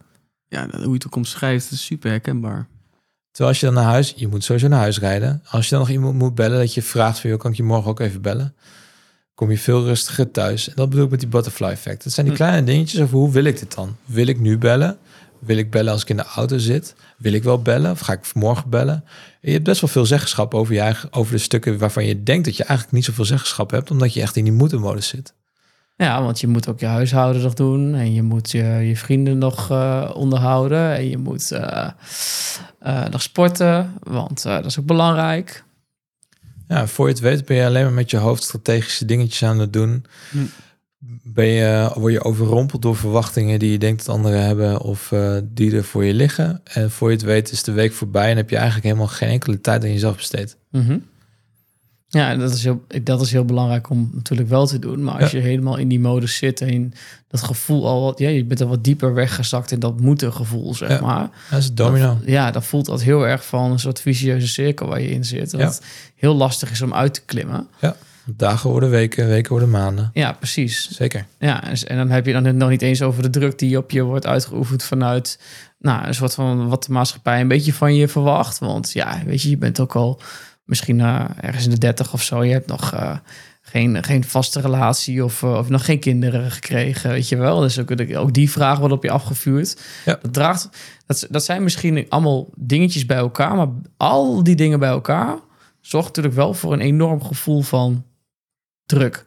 Ja, 0.49 0.69
hoe 0.71 0.87
je 0.87 0.93
het 0.93 1.07
ook 1.07 1.17
omschrijft, 1.17 1.71
is 1.71 1.85
super 1.85 2.11
herkenbaar. 2.11 2.69
Terwijl 3.31 3.49
als 3.49 3.61
je 3.61 3.67
dan 3.67 3.75
naar 3.75 3.93
huis, 3.93 4.13
je 4.17 4.29
moet 4.29 4.45
sowieso 4.45 4.69
naar 4.69 4.79
huis 4.79 4.99
rijden. 4.99 5.43
Als 5.49 5.65
je 5.65 5.71
dan 5.71 5.79
nog 5.79 5.91
iemand 5.91 6.15
moet 6.15 6.35
bellen, 6.35 6.59
dat 6.59 6.75
je 6.75 6.83
vraagt 6.83 7.19
van, 7.19 7.31
joh, 7.31 7.39
kan 7.39 7.51
ik 7.51 7.57
je 7.57 7.63
morgen 7.63 7.91
ook 7.91 8.01
even 8.01 8.23
bellen? 8.23 8.55
Kom 9.39 9.51
je 9.51 9.59
veel 9.59 9.85
rustiger 9.85 10.31
thuis. 10.31 10.69
En 10.69 10.73
dat 10.77 10.89
bedoel 10.89 11.05
ik 11.05 11.11
met 11.11 11.21
die 11.21 11.29
butterfly 11.29 11.69
effect. 11.69 12.05
Dat 12.05 12.13
zijn 12.13 12.27
die 12.27 12.35
Hm. 12.35 12.43
kleine 12.43 12.67
dingetjes 12.67 13.01
over 13.01 13.17
hoe 13.17 13.31
wil 13.31 13.45
ik 13.45 13.59
dit 13.59 13.75
dan? 13.75 13.97
Wil 14.05 14.27
ik 14.27 14.41
nu 14.41 14.59
bellen? 14.59 14.99
Wil 15.39 15.57
ik 15.57 15.71
bellen 15.71 15.93
als 15.93 16.03
ik 16.03 16.09
in 16.09 16.17
de 16.17 16.25
auto 16.25 16.59
zit? 16.59 16.95
Wil 17.17 17.33
ik 17.33 17.43
wel 17.43 17.63
bellen? 17.63 17.91
Of 17.91 17.99
ga 18.01 18.13
ik 18.13 18.35
morgen 18.35 18.71
bellen? 18.71 19.05
Je 19.41 19.51
hebt 19.51 19.65
best 19.65 19.81
wel 19.81 19.91
veel 19.91 20.07
zeggenschap 20.07 20.55
over 20.55 20.75
je 20.75 20.81
eigen, 20.81 21.13
over 21.13 21.33
de 21.33 21.39
stukken 21.39 21.79
waarvan 21.79 22.05
je 22.05 22.23
denkt 22.23 22.45
dat 22.45 22.57
je 22.57 22.65
eigenlijk 22.65 22.93
niet 22.97 23.05
zoveel 23.05 23.25
zeggenschap 23.25 23.71
hebt, 23.71 23.91
omdat 23.91 24.15
je 24.15 24.21
echt 24.21 24.37
in 24.37 24.45
die 24.45 24.53
moeten-modus 24.53 25.09
zit. 25.09 25.35
Ja, 25.97 26.23
want 26.23 26.41
je 26.41 26.47
moet 26.47 26.69
ook 26.69 26.81
je 26.81 26.87
huishouden 26.87 27.43
nog 27.43 27.55
doen. 27.55 27.95
En 27.95 28.15
je 28.15 28.23
moet 28.23 28.51
je, 28.51 28.65
je 28.65 28.97
vrienden 28.97 29.39
nog 29.39 29.71
eh, 29.71 30.11
onderhouden. 30.15 30.95
En 30.97 31.09
je 31.09 31.19
moet 31.19 31.51
eh, 31.51 31.89
eh, 32.81 33.07
nog 33.11 33.23
sporten, 33.23 33.93
want 34.03 34.43
dat 34.43 34.65
is 34.65 34.79
ook 34.79 34.87
belangrijk. 34.87 35.65
Ja, 36.69 36.87
voor 36.87 37.07
je 37.07 37.13
het 37.13 37.23
weet 37.23 37.45
ben 37.45 37.57
je 37.57 37.65
alleen 37.65 37.83
maar 37.83 37.93
met 37.93 38.11
je 38.11 38.17
hoofd 38.17 38.43
strategische 38.43 39.05
dingetjes 39.05 39.43
aan 39.43 39.59
het 39.59 39.73
doen. 39.73 40.05
Hm. 40.31 40.39
Ben 41.23 41.47
je, 41.47 41.91
word 41.95 42.13
je 42.13 42.25
overrompeld 42.25 42.83
door 42.83 42.97
verwachtingen 42.97 43.59
die 43.59 43.71
je 43.71 43.79
denkt 43.79 44.07
dat 44.07 44.15
anderen 44.15 44.45
hebben 44.45 44.81
of 44.81 45.13
eh, 45.13 45.37
die 45.45 45.77
er 45.77 45.85
voor 45.85 46.05
je 46.05 46.15
liggen. 46.15 46.61
En 46.65 46.91
voor 46.91 47.11
je 47.11 47.17
het 47.17 47.25
weet 47.25 47.51
is 47.51 47.63
de 47.63 47.73
week 47.73 47.93
voorbij 47.93 48.31
en 48.31 48.37
heb 48.37 48.51
je 48.51 48.57
eigenlijk 48.57 48.87
helemaal 48.87 49.07
geen 49.07 49.29
enkele 49.29 49.61
tijd 49.61 49.83
aan 49.83 49.93
jezelf 49.93 50.17
besteed. 50.17 50.57
Mhm. 50.71 50.99
Ja, 52.11 52.37
dat 52.37 52.53
is, 52.55 52.65
heel, 52.65 52.85
dat 53.03 53.21
is 53.21 53.33
heel 53.33 53.45
belangrijk 53.45 53.91
om 53.91 54.11
natuurlijk 54.15 54.49
wel 54.49 54.67
te 54.67 54.79
doen. 54.79 55.05
Maar 55.05 55.21
als 55.21 55.31
je 55.31 55.39
helemaal 55.39 55.77
in 55.77 55.89
die 55.89 56.01
modus 56.01 56.37
zit 56.37 56.61
en 56.61 56.93
dat 57.29 57.43
gevoel 57.43 57.87
al 57.87 58.03
wat, 58.03 58.19
ja, 58.19 58.29
je 58.29 58.45
bent 58.45 58.61
al 58.61 58.69
wat 58.69 58.85
dieper 58.85 59.15
weggezakt 59.15 59.71
in 59.71 59.79
dat 59.79 60.01
moeten 60.01 60.33
gevoel, 60.33 60.75
zeg 60.75 60.89
Ja. 60.89 61.01
maar. 61.01 61.29
Dat 61.51 61.59
is 61.59 61.73
domino. 61.73 62.07
Dat- 62.07 62.23
ja, 62.27 62.51
dan 62.51 62.63
voelt 62.63 62.87
dat 62.87 63.03
heel 63.03 63.27
erg 63.27 63.47
van 63.47 63.71
een 63.71 63.79
soort 63.79 64.01
vicieuze 64.01 64.47
cirkel 64.49 64.87
waar 64.87 65.01
je 65.01 65.11
in 65.11 65.25
zit. 65.25 65.51
Dat 65.51 65.61
Ja. 65.61 65.87
heel 66.15 66.35
lastig 66.35 66.71
is 66.71 66.83
om 66.83 66.95
uit 66.95 67.15
te 67.15 67.21
klimmen. 67.25 67.67
Dagen 68.37 68.71
worden 68.71 68.91
weken, 68.91 69.29
weken 69.29 69.51
worden 69.51 69.71
maanden. 69.71 70.11
Ja, 70.13 70.33
precies. 70.33 70.91
Zeker. 70.91 71.27
Ja, 71.39 71.65
en 71.65 71.77
en 71.87 71.97
dan 71.97 72.11
heb 72.11 72.27
je 72.27 72.33
dan 72.33 72.45
het 72.45 72.57
nog 72.57 72.69
niet 72.69 72.83
eens 72.83 73.03
over 73.03 73.23
de 73.23 73.31
druk 73.31 73.59
die 73.59 73.79
op 73.79 73.91
je 73.91 74.03
wordt 74.03 74.27
uitgeoefend 74.27 74.83
vanuit 74.83 75.39
nou, 75.79 76.07
een 76.07 76.15
soort 76.15 76.35
van 76.35 76.69
wat 76.69 76.85
de 76.85 76.93
maatschappij 76.93 77.41
een 77.41 77.49
beetje 77.49 77.73
van 77.73 77.95
je 77.95 78.09
verwacht. 78.09 78.59
Want 78.59 78.93
ja, 78.93 79.23
weet 79.27 79.43
je, 79.43 79.51
je 79.51 79.57
bent 79.57 79.81
ook 79.81 79.95
al 79.97 80.21
misschien 80.69 81.01
eh, 81.01 81.25
ergens 81.41 81.65
in 81.65 81.71
de 81.71 81.79
dertig 81.79 82.13
of 82.13 82.23
zo. 82.23 82.45
Je 82.45 82.53
hebt 82.53 82.67
nog 82.67 82.93
eh, 82.93 83.17
geen, 83.61 84.05
geen 84.05 84.25
vaste 84.25 84.61
relatie 84.61 85.25
of, 85.25 85.43
eh, 85.43 85.57
of 85.57 85.69
nog 85.69 85.85
geen 85.85 85.99
kinderen 85.99 86.51
gekregen, 86.51 87.11
weet 87.11 87.29
je 87.29 87.37
wel. 87.37 87.61
Dus 87.61 87.79
ook, 87.79 87.91
ook 88.17 88.35
die 88.35 88.51
vraag 88.51 88.79
wordt 88.79 88.95
op 88.95 89.03
je 89.03 89.11
afgevuurd. 89.11 89.81
Ja. 90.05 90.19
Dat, 90.23 90.33
draagt, 90.33 90.69
dat, 91.07 91.27
dat 91.31 91.45
zijn 91.45 91.63
misschien 91.63 92.07
allemaal 92.09 92.49
dingetjes 92.57 93.07
bij 93.07 93.17
elkaar, 93.17 93.57
maar 93.57 93.69
al 93.97 94.43
die 94.43 94.57
dingen 94.57 94.79
bij 94.79 94.89
elkaar 94.89 95.39
zorgt 95.81 96.07
natuurlijk 96.07 96.35
wel 96.35 96.55
voor 96.55 96.73
een 96.73 96.81
enorm 96.81 97.23
gevoel 97.23 97.63
van 97.63 98.05
druk 98.87 99.27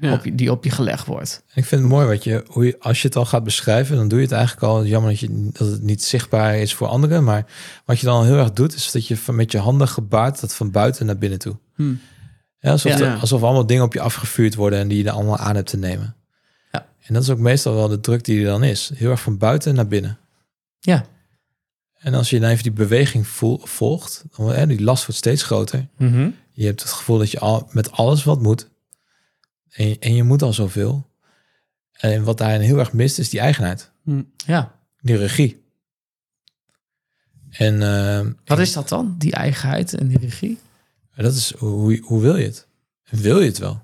Ja. 0.00 0.12
op 0.12 0.24
je, 0.24 0.34
die 0.34 0.50
op 0.50 0.64
je 0.64 0.70
gelegd 0.70 1.06
wordt. 1.06 1.42
Ik 1.54 1.64
vind 1.64 1.80
het 1.80 1.90
mooi 1.90 2.06
wat 2.06 2.24
je, 2.24 2.44
hoe 2.48 2.64
je, 2.66 2.76
als 2.78 3.02
je 3.02 3.08
het 3.08 3.16
al 3.16 3.24
gaat 3.24 3.44
beschrijven, 3.44 3.96
dan 3.96 4.08
doe 4.08 4.18
je 4.18 4.24
het 4.24 4.34
eigenlijk 4.34 4.66
al. 4.66 4.84
Jammer 4.86 5.10
dat, 5.10 5.20
je, 5.20 5.48
dat 5.52 5.68
het 5.70 5.82
niet 5.82 6.04
zichtbaar 6.04 6.56
is 6.58 6.74
voor 6.74 6.86
anderen. 6.86 7.24
Maar 7.24 7.46
wat 7.84 7.98
je 8.00 8.06
dan 8.06 8.24
heel 8.24 8.36
erg 8.38 8.52
doet, 8.52 8.74
is 8.74 8.90
dat 8.92 9.06
je 9.06 9.16
van, 9.16 9.34
met 9.34 9.52
je 9.52 9.58
handen 9.58 9.88
gebaart 9.88 10.40
dat 10.40 10.54
van 10.54 10.70
buiten 10.70 11.06
naar 11.06 11.18
binnen 11.18 11.38
toe. 11.38 11.56
Hm. 11.74 11.92
Ja, 12.60 12.70
alsof, 12.70 12.98
Ja. 12.98 13.14
alsof 13.14 13.42
allemaal 13.42 13.66
dingen 13.66 13.84
op 13.84 13.92
je 13.92 14.00
afgevuurd 14.00 14.54
worden 14.54 14.78
en 14.78 14.88
die 14.88 14.98
je 14.98 15.04
er 15.04 15.10
allemaal 15.14 15.36
aan 15.36 15.54
hebt 15.54 15.70
te 15.70 15.76
nemen. 15.76 16.14
Ja. 16.72 16.86
En 17.02 17.14
dat 17.14 17.22
is 17.22 17.30
ook 17.30 17.38
meestal 17.38 17.74
wel 17.74 17.88
de 17.88 18.00
druk 18.00 18.24
die 18.24 18.38
er 18.38 18.44
dan 18.46 18.62
is. 18.62 18.90
Heel 18.94 19.10
erg 19.10 19.20
van 19.20 19.38
buiten 19.38 19.74
naar 19.74 19.86
binnen. 19.86 20.18
Ja. 20.80 21.04
En 21.94 22.14
als 22.14 22.30
je 22.30 22.40
dan 22.40 22.50
even 22.50 22.62
die 22.62 22.72
beweging 22.72 23.26
voel, 23.26 23.60
volgt, 23.64 24.24
dan, 24.36 24.52
hè, 24.52 24.66
die 24.66 24.82
last 24.82 25.06
wordt 25.06 25.20
steeds 25.20 25.42
groter. 25.42 25.86
Mhm. 25.96 26.30
Je 26.52 26.66
hebt 26.66 26.82
het 26.82 26.90
gevoel 26.92 27.18
dat 27.18 27.30
je 27.30 27.38
al, 27.38 27.68
met 27.70 27.92
alles 27.92 28.24
wat 28.24 28.42
moet. 28.42 28.68
En, 29.70 29.88
je- 29.88 29.98
en 29.98 30.14
je 30.14 30.22
moet 30.22 30.42
al 30.42 30.52
zoveel. 30.52 31.08
En 31.92 32.24
wat 32.24 32.38
daarin 32.38 32.60
heel 32.60 32.78
erg 32.78 32.92
mist, 32.92 33.18
is 33.18 33.28
die 33.28 33.40
eigenheid. 33.40 33.90
Hm. 34.04 34.22
Ja. 34.36 34.78
Die 35.00 35.16
regie. 35.16 35.62
En 37.50 37.82
ehm, 37.82 38.32
Wat 38.44 38.58
is 38.58 38.72
dat 38.72 38.88
dan? 38.88 39.14
Die 39.18 39.32
eigenheid 39.32 39.94
en 39.94 40.08
die 40.08 40.18
regie? 40.18 40.58
dat 41.16 41.34
is 41.34 41.52
hoe, 41.54 41.98
hoe 42.02 42.20
wil 42.20 42.36
je 42.36 42.44
het? 42.44 42.66
Wil 43.08 43.40
je 43.40 43.46
het 43.46 43.58
wel? 43.58 43.82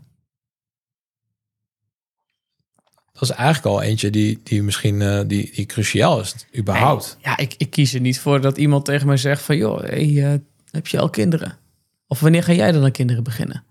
Dat 3.12 3.22
is 3.22 3.30
eigenlijk 3.30 3.66
al 3.66 3.82
eentje 3.82 4.10
die, 4.10 4.40
die 4.42 4.62
misschien 4.62 5.02
eh, 5.02 5.20
die, 5.26 5.52
die 5.54 5.66
cruciaal 5.66 6.20
is, 6.20 6.34
überhaupt. 6.56 7.16
Ja, 7.22 7.36
ik, 7.36 7.54
ik 7.56 7.70
kies 7.70 7.94
er 7.94 8.00
niet 8.00 8.20
voor 8.20 8.40
dat 8.40 8.56
iemand 8.58 8.84
tegen 8.84 9.06
mij 9.06 9.16
zegt 9.16 9.42
van... 9.42 9.56
joh, 9.56 9.80
hey, 9.80 10.32
eh, 10.32 10.38
heb 10.70 10.86
je 10.86 10.98
al 10.98 11.10
kinderen? 11.10 11.58
Of 12.06 12.20
wanneer 12.20 12.42
ga 12.42 12.52
jij 12.52 12.72
dan 12.72 12.84
aan 12.84 12.90
kinderen 12.90 13.22
beginnen? 13.24 13.64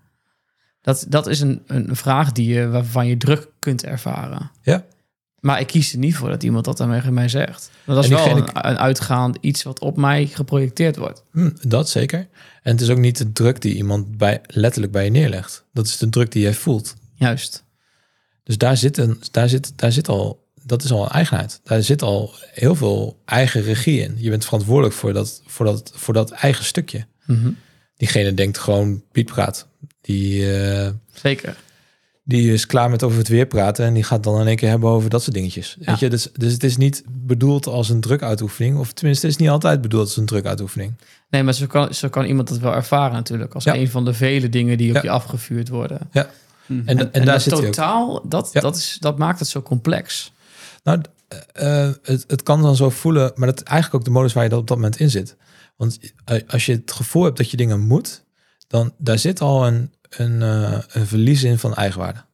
Dat, 0.86 1.06
dat 1.08 1.26
is 1.26 1.40
een, 1.40 1.62
een 1.66 1.96
vraag 1.96 2.32
die 2.32 2.54
je, 2.54 2.68
waarvan 2.68 3.06
je 3.06 3.16
druk 3.16 3.48
kunt 3.58 3.84
ervaren. 3.84 4.50
Ja. 4.62 4.84
Maar 5.40 5.60
ik 5.60 5.66
kies 5.66 5.92
er 5.92 5.98
niet 5.98 6.16
voor 6.16 6.28
dat 6.28 6.42
iemand 6.42 6.64
dat 6.64 6.76
tegen 6.76 7.14
mij 7.14 7.28
zegt. 7.28 7.70
Dat 7.84 8.04
is 8.04 8.10
wel 8.10 8.36
een, 8.36 8.48
een 8.52 8.78
uitgaand 8.78 9.38
iets 9.40 9.62
wat 9.62 9.80
op 9.80 9.96
mij 9.96 10.26
geprojecteerd 10.26 10.96
wordt. 10.96 11.22
Hm, 11.32 11.50
dat 11.62 11.88
zeker. 11.88 12.18
En 12.62 12.72
het 12.72 12.80
is 12.80 12.88
ook 12.88 12.98
niet 12.98 13.16
de 13.18 13.32
druk 13.32 13.60
die 13.60 13.74
iemand 13.74 14.16
bij, 14.16 14.40
letterlijk 14.46 14.92
bij 14.92 15.04
je 15.04 15.10
neerlegt. 15.10 15.64
Dat 15.72 15.86
is 15.86 15.96
de 15.96 16.08
druk 16.08 16.32
die 16.32 16.42
jij 16.42 16.54
voelt. 16.54 16.94
Juist. 17.14 17.64
Dus 18.42 18.58
daar 18.58 18.76
zit, 18.76 18.96
een, 18.96 19.20
daar 19.30 19.48
zit, 19.48 19.72
daar 19.76 19.92
zit 19.92 20.08
al, 20.08 20.48
dat 20.62 20.84
is 20.84 20.92
al 20.92 21.02
een 21.02 21.10
eigenheid. 21.10 21.60
Daar 21.64 21.82
zit 21.82 22.02
al 22.02 22.34
heel 22.52 22.74
veel 22.74 23.22
eigen 23.24 23.62
regie 23.62 24.00
in. 24.00 24.14
Je 24.18 24.30
bent 24.30 24.44
verantwoordelijk 24.44 24.94
voor 24.94 25.12
dat, 25.12 25.42
voor 25.46 25.66
dat, 25.66 25.92
voor 25.94 26.14
dat 26.14 26.30
eigen 26.30 26.64
stukje. 26.64 27.06
Mhm. 27.24 27.50
Diegene 27.96 28.34
denkt 28.34 28.58
gewoon 28.58 29.02
Piet 29.12 29.26
praat. 29.26 29.66
Die, 30.00 30.54
eh, 30.60 30.90
Zeker. 31.14 31.56
die 32.24 32.52
is 32.52 32.66
klaar 32.66 32.90
met 32.90 33.02
over 33.02 33.18
het 33.18 33.28
weer 33.28 33.46
praten 33.46 33.84
en 33.84 33.94
die 33.94 34.02
gaat 34.02 34.24
dan 34.24 34.40
in 34.40 34.46
één 34.46 34.56
keer 34.56 34.68
hebben 34.68 34.88
over 34.90 35.10
dat 35.10 35.22
soort 35.22 35.34
dingetjes. 35.34 35.76
Ja. 35.80 35.86
Weet 35.86 35.98
je, 36.00 36.08
dus, 36.08 36.28
dus 36.32 36.52
het 36.52 36.64
is 36.64 36.76
niet 36.76 37.02
bedoeld 37.08 37.66
als 37.66 37.88
een 37.88 38.00
drukuitoefening, 38.00 38.78
of 38.78 38.92
tenminste, 38.92 39.26
het 39.26 39.34
is 39.34 39.40
niet 39.40 39.50
altijd 39.50 39.80
bedoeld 39.80 40.02
als 40.04 40.16
een 40.16 40.26
drukuitoefening. 40.26 40.92
Nee, 41.30 41.42
maar 41.42 41.54
zo 41.54 41.66
kan, 41.66 41.94
zo 41.94 42.08
kan 42.08 42.24
iemand 42.24 42.48
dat 42.48 42.58
wel 42.58 42.74
ervaren 42.74 43.12
natuurlijk. 43.14 43.54
Als 43.54 43.64
Ja. 43.64 43.74
een 43.74 43.88
van 43.90 44.04
de 44.04 44.14
vele 44.14 44.48
dingen 44.48 44.78
die 44.78 44.88
op 44.88 44.94
Ja. 44.94 45.02
je 45.02 45.10
afgevuurd 45.10 45.68
worden. 45.68 45.98
Hm. 46.12 46.22
En, 46.72 46.84
en, 46.86 47.12
En, 47.12 47.24
daar 47.24 47.24
dat 47.34 47.42
zit 47.42 47.52
totaal, 47.54 48.22
dat, 48.28 48.50
Ja. 48.52 48.60
dat, 48.60 48.76
is, 48.76 48.96
dat 49.00 49.18
maakt 49.18 49.38
het 49.38 49.48
zo 49.48 49.62
complex. 49.62 50.32
Nou, 50.84 51.00
eh, 51.52 51.90
het, 52.02 52.24
het 52.26 52.42
kan 52.42 52.62
dan 52.62 52.76
zo 52.76 52.90
voelen, 52.90 53.32
maar 53.34 53.48
dat 53.48 53.56
is 53.56 53.62
eigenlijk 53.62 53.94
ook 54.00 54.04
de 54.04 54.18
modus 54.18 54.32
waar 54.32 54.44
je 54.44 54.50
dat 54.50 54.58
op 54.58 54.66
dat 54.66 54.76
moment 54.76 55.00
in 55.00 55.10
zit. 55.10 55.36
Want 55.76 55.98
eh, 56.24 56.40
als 56.48 56.66
je 56.66 56.72
het 56.72 56.92
gevoel 56.92 57.24
hebt 57.24 57.36
dat 57.36 57.50
je 57.50 57.56
dingen 57.56 57.80
moet, 57.80 58.24
dan 58.66 58.94
daar 58.98 59.18
zit 59.18 59.40
al 59.40 59.66
een, 59.66 59.92
een, 60.08 60.42
eh, 60.42 60.78
een 60.88 61.06
verlies 61.06 61.42
in 61.42 61.58
van 61.58 61.74
eigenwaarde. 61.74 62.24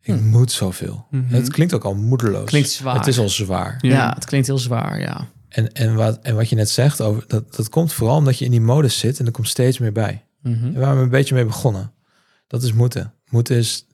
Ik 0.00 0.14
Hm. 0.14 0.24
moet 0.28 0.52
zoveel. 0.52 1.06
Mhm. 1.10 1.34
Het 1.34 1.50
klinkt 1.50 1.74
ook 1.74 1.84
al 1.84 1.94
moedeloos. 1.94 2.48
Klinkt 2.48 2.70
zwaar. 2.70 2.96
Het 2.96 3.06
is 3.06 3.18
al 3.18 3.28
zwaar. 3.28 3.78
Ja. 3.80 3.92
Ja. 3.92 4.12
het 4.14 4.24
klinkt 4.24 4.46
heel 4.46 4.58
zwaar, 4.58 5.00
ja. 5.00 5.28
En, 5.48 5.72
en, 5.72 5.94
wat, 5.94 6.18
en 6.22 6.34
wat 6.34 6.48
je 6.48 6.56
net 6.56 6.70
zegt, 6.70 7.00
over, 7.00 7.24
dat, 7.26 7.56
dat 7.56 7.68
komt 7.68 7.92
vooral 7.92 8.16
omdat 8.16 8.38
je 8.38 8.44
in 8.44 8.50
die 8.50 8.60
modus 8.60 8.98
zit 8.98 9.18
en 9.18 9.26
er 9.26 9.32
komt 9.32 9.48
steeds 9.48 9.78
meer 9.78 9.92
bij. 9.92 10.24
Mhm. 10.42 10.64
En 10.64 10.80
waar 10.80 10.96
we 10.96 11.02
een 11.02 11.08
beetje 11.08 11.34
mee 11.34 11.44
begonnen. 11.44 11.92
Dat 12.46 12.62
is 12.62 12.72
moeten. 12.72 13.14
Moeten, 13.28 13.56
is, 13.56 13.86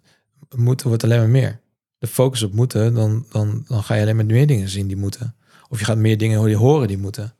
moeten 0.56 0.88
wordt 0.88 1.04
alleen 1.04 1.18
maar 1.18 1.28
meer. 1.28 1.60
De 1.98 2.06
focus 2.06 2.42
op 2.42 2.52
moeten, 2.52 2.94
dan, 2.94 3.26
dan, 3.30 3.64
dan 3.68 3.82
ga 3.82 3.94
je 3.94 4.02
alleen 4.02 4.16
maar 4.16 4.26
meer 4.26 4.46
dingen 4.46 4.68
zien 4.68 4.86
die 4.86 4.96
moeten. 4.96 5.34
Of 5.68 5.78
je 5.78 5.84
gaat 5.84 5.96
meer 5.96 6.18
dingen 6.18 6.54
horen 6.54 6.88
die 6.88 6.98
moeten. 6.98 7.34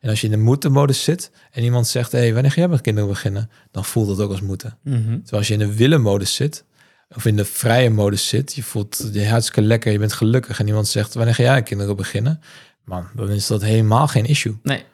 En 0.00 0.08
als 0.08 0.20
je 0.20 0.26
in 0.26 0.32
de 0.32 0.38
moeten-modus 0.38 1.04
zit 1.04 1.30
en 1.50 1.62
iemand 1.62 1.86
zegt... 1.88 2.12
hé, 2.12 2.18
hey, 2.18 2.32
wanneer 2.32 2.50
ga 2.50 2.60
jij 2.60 2.68
met 2.68 2.80
kinderen 2.80 3.08
beginnen? 3.08 3.50
Dan 3.70 3.84
voelt 3.84 4.08
dat 4.08 4.20
ook 4.20 4.30
als 4.30 4.40
moeten. 4.40 4.78
Mhm. 4.82 5.02
Terwijl 5.02 5.24
als 5.30 5.48
je 5.48 5.52
in 5.52 5.58
de 5.58 5.74
willen-modus 5.74 6.34
zit... 6.34 6.64
of 7.08 7.24
in 7.24 7.36
de 7.36 7.44
vrije 7.44 7.90
modus 7.90 8.28
zit... 8.28 8.54
je 8.54 8.62
voelt 8.62 9.08
je 9.12 9.28
hartstikke 9.28 9.62
lekker, 9.62 9.92
je 9.92 9.98
bent 9.98 10.12
gelukkig... 10.12 10.58
en 10.60 10.66
iemand 10.66 10.88
zegt, 10.88 11.14
wanneer 11.14 11.34
ga 11.34 11.42
jij 11.42 11.62
kinderen 11.62 11.96
beginnen? 11.96 12.40
Man, 12.84 13.08
dan 13.14 13.30
is 13.30 13.46
dat 13.46 13.62
helemaal 13.62 14.08
geen 14.08 14.26
issue. 14.26 14.58
Nee, 14.62 14.84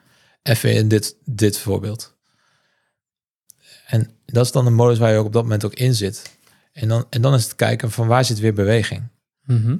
Even 0.43 0.73
in 0.73 0.87
dit, 0.87 1.15
dit 1.25 1.57
voorbeeld. 1.57 2.15
En 3.87 4.09
dat 4.25 4.45
is 4.45 4.51
dan 4.51 4.65
de 4.65 4.71
modus 4.71 4.97
waar 4.97 5.11
je 5.11 5.17
ook 5.17 5.25
op 5.25 5.33
dat 5.33 5.43
moment 5.43 5.65
ook 5.65 5.73
in 5.73 5.95
zit. 5.95 6.37
En 6.73 6.87
dan, 6.87 7.05
en 7.09 7.21
dan 7.21 7.33
is 7.33 7.43
het 7.43 7.55
kijken 7.55 7.91
van 7.91 8.07
waar 8.07 8.25
zit 8.25 8.39
weer 8.39 8.53
beweging. 8.53 9.03
Mhm. 9.43 9.77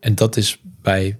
En 0.00 0.14
dat 0.14 0.36
is 0.36 0.60
bij, 0.62 1.18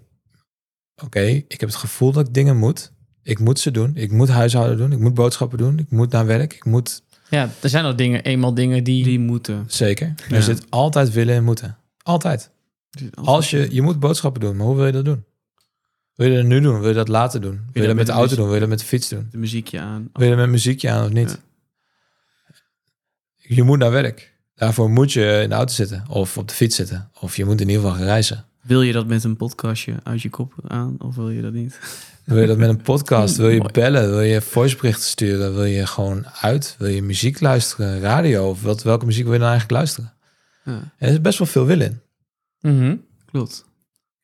oké, 1.02 1.20
ik 1.20 1.60
heb 1.60 1.68
het 1.68 1.74
gevoel 1.74 2.12
dat 2.12 2.26
ik 2.26 2.34
dingen 2.34 2.56
moet. 2.56 2.92
Ik 3.22 3.38
moet 3.38 3.58
ze 3.58 3.70
doen. 3.70 3.96
Ik 3.96 4.12
moet 4.12 4.28
huishouden 4.28 4.76
doen. 4.76 4.92
Ik 4.92 4.98
moet 4.98 5.14
boodschappen 5.14 5.58
doen. 5.58 5.78
Ik 5.78 5.90
moet 5.90 6.10
naar 6.12 6.26
werk. 6.26 6.54
Ik 6.54 6.64
moet 6.64 7.02
Ja, 7.28 7.48
er 7.60 7.68
zijn 7.68 7.84
al 7.84 7.96
dingen, 7.96 8.22
eenmaal 8.22 8.54
dingen 8.54 8.84
die... 8.84 9.04
Die 9.04 9.18
moeten. 9.18 9.64
zeker. 9.66 10.14
Ja. 10.28 10.36
Er 10.36 10.42
zit 10.42 10.64
altijd 10.68 11.12
willen 11.12 11.34
en 11.34 11.44
moeten. 11.44 11.76
Altijd. 12.02 12.50
Als 13.14 13.50
je, 13.50 13.68
je 13.70 13.82
moet 13.82 14.00
boodschappen 14.00 14.40
doen, 14.40 14.56
maar 14.56 14.66
hoe 14.66 14.76
wil 14.76 14.86
je 14.86 14.92
dat 14.92 15.04
doen? 15.04 15.24
Wil 16.14 16.30
je 16.30 16.36
dat 16.36 16.44
nu 16.44 16.60
doen? 16.60 16.80
Wil 16.80 16.88
je 16.88 16.94
dat 16.94 17.08
later 17.08 17.40
doen? 17.40 17.60
Wil 17.72 17.82
je 17.82 17.88
dat 17.88 17.96
met 17.96 18.06
de 18.06 18.12
de 18.12 18.18
auto 18.18 18.34
doen? 18.36 18.44
Wil 18.44 18.54
je 18.54 18.60
dat 18.60 18.68
met 18.68 18.78
de 18.78 18.84
fiets 18.84 19.08
doen? 19.08 19.28
de 19.30 19.38
muziekje 19.38 19.80
aan. 19.80 20.10
Wil 20.12 20.24
je 20.24 20.30
dat 20.30 20.38
met 20.40 20.48
muziekje 20.48 20.90
aan 20.90 21.04
of 21.04 21.12
niet? 21.12 21.30
Ja. 21.30 22.54
Je 23.36 23.62
moet 23.62 23.78
naar 23.78 23.90
werk. 23.90 24.32
Daarvoor 24.54 24.90
moet 24.90 25.12
je 25.12 25.40
in 25.42 25.48
de 25.48 25.54
auto 25.54 25.72
zitten 25.72 26.04
of 26.08 26.38
op 26.38 26.48
de 26.48 26.54
fiets 26.54 26.76
zitten. 26.76 27.10
Of 27.20 27.36
je 27.36 27.44
moet 27.44 27.60
in 27.60 27.68
ieder 27.68 27.82
geval 27.82 27.96
gaan 27.96 28.06
reizen. 28.06 28.44
Wil 28.64 28.82
je 28.82 28.92
dat 28.92 29.06
met 29.06 29.24
een 29.24 29.36
podcastje 29.36 29.94
uit 30.02 30.22
je 30.22 30.30
kop 30.30 30.54
aan 30.66 31.00
of 31.00 31.14
wil 31.14 31.30
je 31.30 31.42
dat 31.42 31.52
niet? 31.52 31.78
Wil 32.24 32.40
je 32.40 32.46
dat 32.46 32.58
met 32.58 32.68
een 32.68 32.82
podcast? 32.82 33.36
Wil 33.36 33.48
je 33.48 33.70
bellen? 33.72 34.10
Wil 34.10 34.20
je 34.20 34.40
voiceberichten 34.40 35.04
sturen? 35.04 35.54
Wil 35.54 35.64
je 35.64 35.86
gewoon 35.86 36.26
uit? 36.26 36.76
Wil 36.78 36.88
je 36.88 37.02
muziek 37.02 37.40
luisteren? 37.40 38.00
Radio? 38.00 38.48
Of 38.48 38.62
wat, 38.62 38.82
welke 38.82 39.06
muziek 39.06 39.24
wil 39.24 39.32
je 39.32 39.38
dan 39.38 39.48
eigenlijk 39.48 39.78
luisteren? 39.78 40.12
Ja, 40.64 40.72
En 40.72 41.08
er 41.08 41.12
is 41.12 41.20
best 41.20 41.38
wel 41.38 41.46
veel 41.46 41.66
wil 41.66 41.80
in. 41.80 42.00
Mhm. 42.60 42.96
klopt. 43.24 43.64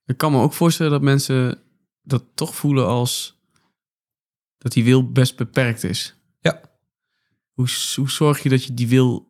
Ik 0.06 0.16
kan 0.16 0.32
me 0.32 0.40
ook 0.40 0.52
voorstellen 0.52 0.92
dat 0.92 1.02
mensen 1.02 1.58
dat 2.02 2.24
toch 2.34 2.54
voelen 2.54 2.86
als 2.86 3.38
dat 4.58 4.72
die 4.72 4.84
wil 4.84 5.12
best 5.12 5.36
beperkt 5.36 5.84
is. 5.84 6.14
Ja. 6.40 6.60
Hoe, 7.52 7.68
hoe 7.94 8.10
zorg 8.10 8.42
je 8.42 8.48
dat 8.48 8.64
je 8.64 8.74
die 8.74 8.88
wil 8.88 9.26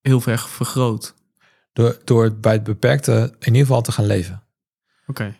heel 0.00 0.20
ver 0.20 0.38
vergroot? 0.38 1.14
Door, 1.76 1.98
door 2.04 2.24
het 2.24 2.40
bij 2.40 2.52
het 2.52 2.62
beperkte 2.62 3.12
in 3.38 3.46
ieder 3.46 3.60
geval 3.60 3.82
te 3.82 3.92
gaan 3.92 4.06
leven. 4.06 4.42
Oké. 5.06 5.36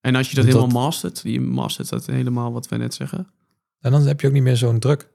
En 0.00 0.14
als 0.14 0.28
je 0.30 0.34
dat 0.34 0.44
Dat- 0.44 0.54
helemaal 0.54 0.82
mastert, 0.82 1.20
je 1.24 1.40
mastert 1.40 1.88
dat 1.88 2.06
helemaal 2.06 2.52
wat 2.52 2.68
we 2.68 2.76
net 2.76 2.94
zeggen. 2.94 3.18
Oké, 3.18 3.28
En 3.80 3.90
dan 3.90 4.06
heb 4.06 4.20
je 4.20 4.26
ook 4.26 4.32
niet 4.32 4.42
meer 4.42 4.56
zo'n 4.56 4.78
druk. 4.78 5.08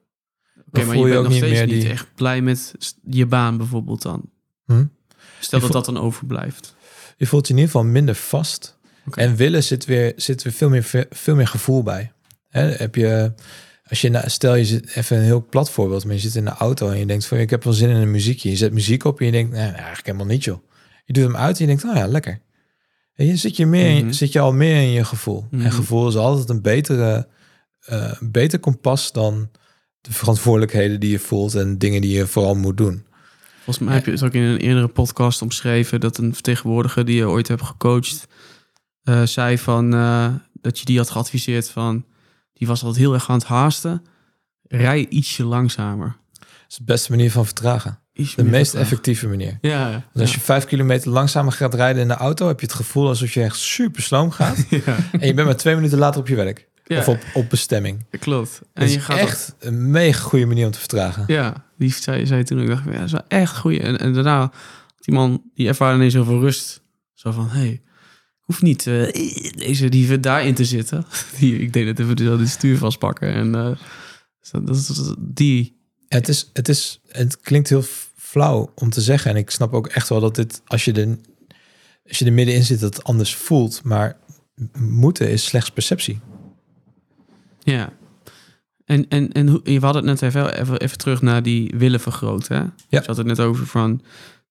Dan 0.54 0.64
maar 0.72 0.84
voel 0.84 0.94
je 0.94 1.00
je 1.00 1.04
bent 1.06 1.18
ook 1.18 1.24
nog 1.24 1.34
niet 1.34 1.44
steeds 1.58 1.72
niet 1.72 1.84
echt 1.86 2.08
blij 2.16 2.42
met 2.42 2.74
je 3.04 3.26
baan 3.26 3.58
bijvoorbeeld 3.58 4.02
dan. 4.02 4.30
Hm? 4.66 4.72
Stel 4.74 4.80
Je 4.80 5.50
dat 5.50 5.60
voelt- 5.60 5.72
dat 5.74 5.86
dan 5.86 5.98
overblijft. 5.98 6.76
Je 7.18 7.26
voelt 7.28 7.48
je 7.48 7.54
in 7.54 7.60
ieder 7.60 7.74
geval 7.74 7.88
minder 7.92 8.16
vast. 8.16 8.78
Oké. 9.08 9.20
En 9.20 9.36
willen 9.36 9.64
zit 9.64 9.86
weer, 9.86 10.14
zit 10.16 10.44
weer 10.44 10.54
veel, 10.54 10.70
meer, 10.70 11.08
veel 11.10 11.36
meer 11.36 11.48
gevoel 11.48 11.84
bij. 11.84 12.12
Heb 12.50 12.96
je, 12.96 13.34
als 13.84 14.02
je, 14.02 14.10
na- 14.10 14.28
stel 14.28 14.56
je 14.56 14.66
zit, 14.66 14.96
even 14.96 15.18
een 15.18 15.24
heel 15.24 15.46
plat 15.50 15.72
voorbeeld, 15.72 16.06
maar 16.06 16.14
je 16.14 16.20
zit 16.20 16.36
in 16.36 16.46
de 16.46 16.52
auto 16.52 16.90
en 16.90 16.98
je 17.00 17.06
denkt 17.06 17.26
van 17.26 17.38
ik 17.38 17.50
heb 17.50 17.64
wel 17.64 17.74
zin 17.74 17.90
in 17.90 17.96
een 17.96 18.12
muziekje. 18.12 18.50
Je 18.50 18.56
zet 18.56 18.74
muziek 18.74 19.04
op 19.04 19.20
en 19.20 19.26
je 19.26 19.32
denkt, 19.32 19.52
nee, 19.52 19.62
eigenlijk 19.68 20.06
helemaal 20.06 20.26
niet 20.28 20.44
joh. 20.44 20.58
Je 21.06 21.14
doet 21.14 21.24
hem 21.24 21.36
uit 21.36 21.56
en 21.60 21.62
je 21.62 21.68
denkt, 21.68 21.84
oh 21.84 21.96
ja, 21.96 22.08
lekker. 22.08 22.42
En 23.14 23.26
je 23.26 23.36
zit, 23.36 23.56
je 23.58 23.66
meer 23.66 23.90
in- 23.98 24.04
Mhm. 24.06 24.14
zit 24.14 24.32
je 24.32 24.40
al 24.40 24.54
meer 24.54 24.82
in 24.82 24.90
je 24.92 25.06
gevoel. 25.06 25.46
Mhm. 25.52 25.62
En 25.62 25.72
gevoel 25.72 26.08
is 26.08 26.16
altijd 26.16 26.50
een 26.50 26.62
betere, 26.62 27.28
eh, 27.86 28.12
een 28.20 28.32
beter 28.32 28.60
kompas 28.60 29.12
dan 29.12 29.50
de 30.02 30.14
verantwoordelijkheden 30.14 31.00
die 31.00 31.12
je 31.12 31.20
voelt 31.20 31.56
en 31.56 31.78
dingen 31.78 32.02
die 32.02 32.16
je 32.16 32.28
vooral 32.28 32.56
moet 32.56 32.78
doen. 32.78 33.06
Volgens 33.64 33.86
mij 33.86 33.94
heb 33.94 34.06
je 34.06 34.12
het 34.12 34.24
ook 34.24 34.34
in 34.34 34.42
een 34.42 34.58
eerdere 34.58 34.88
podcast 34.88 35.42
omschreven 35.42 36.00
dat 36.00 36.18
een 36.18 36.34
vertegenwoordiger 36.34 37.06
die 37.06 37.16
je 37.16 37.28
ooit 37.30 37.48
hebt 37.48 37.62
gecoacht, 37.64 38.28
eh, 39.04 39.24
zei 39.26 39.58
van 39.58 39.94
eh, 39.94 40.34
dat 40.62 40.80
je 40.80 40.86
die 40.86 40.98
had 40.98 41.10
geadviseerd 41.10 41.70
van 41.70 42.06
die 42.54 42.68
was 42.68 42.82
altijd 42.84 43.00
heel 43.04 43.14
erg 43.14 43.30
aan 43.30 43.38
het 43.38 43.48
haasten. 43.48 44.04
Rij 44.68 45.06
ietsje 45.10 45.44
langzamer. 45.44 46.16
Dat 46.40 46.48
is 46.70 46.76
de 46.78 46.84
beste 46.84 47.12
manier 47.12 47.32
van 47.32 47.46
vertragen. 47.46 48.00
Ietsje 48.14 48.36
De 48.36 48.44
meest 48.44 48.54
vertragen. 48.56 48.80
effectieve 48.80 49.28
manier. 49.28 49.58
Ja, 49.62 49.92
Dus 49.92 50.02
ja. 50.14 50.22
als 50.22 50.34
je 50.34 50.40
vijf 50.40 50.66
kilometer 50.66 51.12
langzamer 51.12 51.52
gaat 51.52 51.74
rijden 51.74 52.02
in 52.02 52.08
de 52.08 52.14
auto, 52.14 52.48
heb 52.48 52.60
je 52.60 52.66
het 52.66 52.76
gevoel 52.76 53.08
alsof 53.08 53.34
je 53.34 53.44
echt 53.44 53.58
super 53.58 54.02
sloom 54.02 54.32
gaat. 54.32 54.66
ja. 54.86 54.98
en 55.12 55.28
je 55.28 55.34
bent 55.34 55.48
maar 55.48 55.56
twee 55.58 55.76
minuten 55.76 55.98
later 55.98 56.22
op 56.22 56.28
je 56.28 56.36
werk. 56.36 56.68
Ja, 56.86 57.00
Of 57.00 57.08
op, 57.08 57.24
op 57.34 57.50
bestemming. 57.50 58.06
klopt. 58.20 58.62
En 58.74 58.90
je 58.90 58.96
is 58.96 59.04
gaat 59.04 59.18
echt 59.18 59.56
een 59.60 59.92
mega 59.92 60.20
goede 60.22 60.46
manier 60.46 60.66
om 60.66 60.72
te 60.72 60.80
vertragen. 60.80 61.24
Ja, 61.28 61.66
die 61.78 61.94
zei, 61.94 62.26
zei 62.26 62.44
toen. 62.44 62.60
Ik 62.62 62.68
dacht, 62.68 62.84
ja, 62.86 62.92
dat 62.92 63.04
is 63.06 63.12
wel 63.12 63.26
echt 63.28 63.58
goed. 63.58 63.78
En, 63.80 63.98
en 64.00 64.14
daarna, 64.14 64.52
die 65.00 65.14
man, 65.14 65.42
die 65.54 65.68
ervaarde 65.68 65.96
ineens 65.98 66.14
zoveel 66.14 66.40
rust. 66.40 66.82
Zo 67.14 67.32
van, 67.32 67.50
hé, 67.50 67.60
hey, 67.60 67.82
hoeft 68.54 68.62
niet 68.62 68.88
eh, 68.88 69.12
deze 69.58 69.90
die 69.90 70.20
daarin 70.20 70.54
te 70.54 70.66
zitten. 70.66 71.06
Die, 71.40 71.60
ik 71.60 71.74
deed 71.74 71.88
het 71.88 72.00
even 72.00 72.18
zo 72.18 72.40
het 72.40 72.50
stuur 72.50 72.78
vastpakken. 72.78 73.34
En 73.34 73.56
eh, 73.56 73.72
dat, 74.52 74.68
dat, 74.68 74.88
dat- 74.96 75.16
die, 75.20 75.78
Het, 76.08 76.28
is, 76.28 76.50
het, 76.54 76.70
is, 76.70 77.02
het 77.08 77.40
klinkt 77.42 77.70
heel 77.70 77.84
flauw 78.16 78.72
om 78.76 78.90
te 78.90 79.02
zeggen. 79.02 79.32
En 79.32 79.38
ik 79.38 79.50
snap 79.50 79.74
ook 79.74 79.88
echt 79.88 80.10
wel 80.10 80.20
dat 80.20 80.36
dit, 80.36 80.62
als 80.66 80.86
je 80.86 80.94
er, 80.94 81.18
als 82.08 82.20
je 82.20 82.26
er 82.26 82.34
middenin 82.34 82.64
zit, 82.64 82.80
dat 82.80 82.96
het 82.96 83.04
anders 83.04 83.36
voelt. 83.36 83.84
Maar 83.84 84.18
moeten 84.80 85.30
is 85.30 85.44
slechts 85.46 85.72
perceptie. 85.72 86.20
ja. 87.60 87.94
En, 88.86 89.08
en, 89.10 89.32
en 89.32 89.60
je 89.64 89.80
had 89.80 89.94
het 89.94 90.04
net 90.06 90.22
even, 90.22 90.60
even, 90.60 90.80
even 90.80 90.98
terug 90.98 91.22
naar 91.22 91.44
die 91.44 91.74
willen 91.78 92.00
vergroten. 92.00 92.56
Hè? 92.56 92.62
Ja. 92.62 92.72
Je 92.90 93.02
had 93.06 93.18
het 93.18 93.26
net 93.28 93.40
over 93.40 93.68
van 93.68 94.02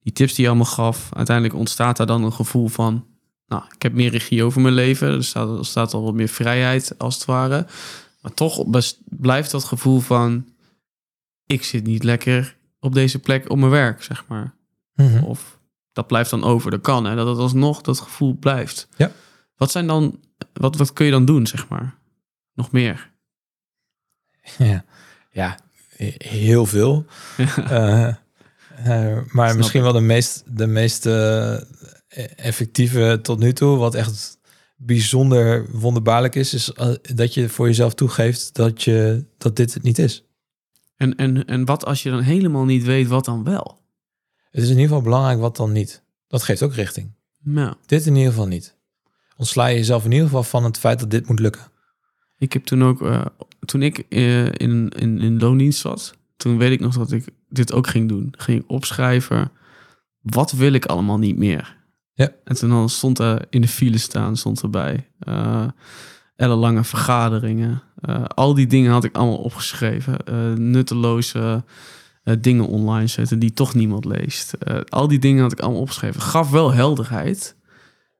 die 0.00 0.12
tips 0.12 0.34
die 0.34 0.42
je 0.44 0.50
allemaal 0.50 0.66
gaf. 0.72 1.08
Uiteindelijk 1.12 1.56
ontstaat 1.58 1.96
daar 1.96 2.06
dan 2.06 2.24
een 2.24 2.32
gevoel 2.32 2.68
van... 2.68 3.06
Nou, 3.52 3.64
ik 3.74 3.82
heb 3.82 3.92
meer 3.92 4.10
regie 4.10 4.44
over 4.44 4.60
mijn 4.60 4.74
leven. 4.74 5.08
Er 5.08 5.24
staat, 5.24 5.58
er 5.58 5.66
staat 5.66 5.94
al 5.94 6.02
wat 6.02 6.14
meer 6.14 6.28
vrijheid, 6.28 6.98
als 6.98 7.14
het 7.14 7.24
ware. 7.24 7.66
Maar 8.20 8.34
toch 8.34 8.64
blijft 9.04 9.50
dat 9.50 9.64
gevoel 9.64 10.00
van... 10.00 10.46
Ik 11.46 11.64
zit 11.64 11.84
niet 11.84 12.02
lekker 12.02 12.56
op 12.80 12.94
deze 12.94 13.18
plek 13.18 13.50
op 13.50 13.58
mijn 13.58 13.70
werk, 13.70 14.02
zeg 14.02 14.24
maar. 14.28 14.54
Mhm. 14.94 15.24
Of 15.24 15.58
dat 15.92 16.06
blijft 16.06 16.30
dan 16.30 16.44
over. 16.44 16.70
Dat 16.70 16.80
kan, 16.80 17.04
hè. 17.04 17.14
Dat 17.14 17.26
het 17.26 17.38
alsnog 17.38 17.80
dat 17.80 18.00
gevoel 18.00 18.36
blijft. 18.36 18.88
Ja. 18.96 19.10
Wat 19.56 19.70
zijn 19.70 19.86
dan... 19.86 20.20
Wat, 20.52 20.76
wat 20.76 20.92
kun 20.92 21.04
je 21.04 21.12
dan 21.12 21.24
doen, 21.24 21.46
zeg 21.46 21.68
maar? 21.68 21.94
Nog 22.54 22.70
meer? 22.70 23.10
Ja, 24.58 24.84
ja 25.30 25.58
heel 26.18 26.66
veel. 26.66 27.04
Eh, 27.68 28.08
eh, 28.84 29.18
maar 29.32 29.46
Snap 29.46 29.56
misschien 29.56 29.82
wel 29.82 29.92
de 29.92 30.00
meest, 30.00 30.42
de 30.46 30.66
meest 30.66 31.06
eh, 31.06 31.56
effectieve 32.36 33.18
tot 33.22 33.38
nu 33.38 33.52
toe, 33.52 33.76
wat 33.76 33.94
echt 33.94 34.38
bijzonder 34.76 35.66
wonderbaarlijk 35.70 36.34
is, 36.34 36.54
is 36.54 36.72
eh, 36.72 36.92
dat 37.14 37.34
je 37.34 37.48
voor 37.48 37.66
jezelf 37.66 37.94
toegeeft 37.94 38.54
dat, 38.54 38.82
je, 38.82 39.24
dat 39.38 39.56
dit 39.56 39.74
het 39.74 39.82
niet 39.82 39.98
is. 39.98 40.24
En, 40.96 41.16
en, 41.16 41.44
en 41.44 41.64
wat 41.64 41.84
als 41.84 42.02
je 42.02 42.10
dan 42.10 42.20
helemaal 42.20 42.64
niet 42.64 42.84
weet 42.84 43.06
wat 43.06 43.24
dan 43.24 43.44
wel? 43.44 43.80
Het 44.50 44.62
is 44.62 44.68
in 44.68 44.74
ieder 44.74 44.88
geval 44.88 45.02
belangrijk 45.02 45.38
wat 45.40 45.56
dan 45.56 45.72
niet. 45.72 46.02
Dat 46.26 46.42
geeft 46.42 46.62
ook 46.62 46.74
richting. 46.74 47.12
Nou, 47.42 47.74
Dit 47.86 48.06
in 48.06 48.16
ieder 48.16 48.30
geval 48.30 48.46
niet. 48.46 48.76
Ontsla 49.36 49.66
je 49.66 49.76
jezelf 49.76 50.04
in 50.04 50.10
ieder 50.10 50.26
geval 50.26 50.42
van 50.42 50.64
het 50.64 50.78
feit 50.78 50.98
dat 50.98 51.10
dit 51.10 51.28
moet 51.28 51.40
lukken. 51.40 51.70
ik 52.38 52.52
heb 52.52 52.64
toen 52.64 52.84
ook, 52.84 53.02
eh, 53.02 53.26
toen 53.64 53.82
ik 53.82 53.98
eh, 53.98 54.44
in, 54.46 54.88
in, 54.88 55.20
in 55.20 55.38
loondienst 55.38 55.80
zat, 55.80 56.14
toen 56.36 56.58
weet 56.58 56.72
ik 56.72 56.80
nog 56.80 56.96
dat 56.96 57.12
ik 57.12 57.24
dit 57.48 57.72
ook 57.72 57.86
ging 57.86 58.08
doen. 58.08 58.34
Ging 58.38 58.62
ik 58.62 58.70
opschrijven, 58.70 59.52
wat 60.20 60.52
wil 60.52 60.72
ik 60.72 60.86
allemaal 60.86 61.18
niet 61.18 61.36
meer? 61.36 61.81
Ja. 62.22 62.30
En 62.44 62.56
toen 62.56 62.70
dan 62.70 62.88
stond 62.88 63.18
er 63.18 63.46
in 63.50 63.60
de 63.60 63.68
file 63.68 63.98
staan, 63.98 64.36
stond 64.36 64.62
erbij. 64.62 65.08
eh 65.18 65.66
ellenlange 66.36 66.84
vergaderingen. 66.84 67.82
Eh, 68.00 68.24
al 68.24 68.54
die 68.54 68.66
dingen 68.66 68.92
had 68.92 69.04
ik 69.04 69.16
allemaal 69.16 69.38
opgeschreven. 69.38 70.18
Eh, 70.18 70.52
nutteloze 70.52 71.64
dingen 72.40 72.66
online 72.66 73.06
zetten 73.06 73.38
die 73.38 73.52
toch 73.52 73.74
niemand 73.74 74.04
leest. 74.04 74.54
Al 74.88 75.08
die 75.08 75.18
dingen 75.18 75.42
had 75.42 75.52
ik 75.52 75.60
allemaal 75.60 75.80
opgeschreven. 75.80 76.20
Gaf 76.20 76.50
wel 76.50 76.72
helderheid. 76.72 77.56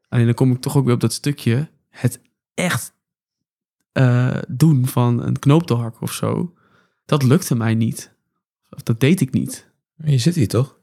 Alleen 0.09 0.25
dan 0.25 0.35
kom 0.35 0.53
ik 0.53 0.61
toch 0.61 0.77
ook 0.77 0.85
weer 0.85 0.95
op 0.95 1.01
dat 1.01 1.13
stukje. 1.13 1.69
Het 1.89 2.21
echt 2.55 2.95
doen 4.49 4.87
van 4.87 5.23
een 5.23 5.39
knoop 5.39 5.67
te 5.67 5.75
hakken 5.75 6.03
of 6.03 6.13
zo. 6.13 6.55
Dat 7.07 7.23
lukte 7.23 7.55
mij 7.55 7.75
niet. 7.75 8.15
Of 8.71 8.83
dat 8.83 9.01
deed 9.01 9.21
ik 9.21 9.33
niet. 9.33 9.71
Je 10.05 10.19
zit 10.19 10.35
hier 10.35 10.49
toch? 10.49 10.81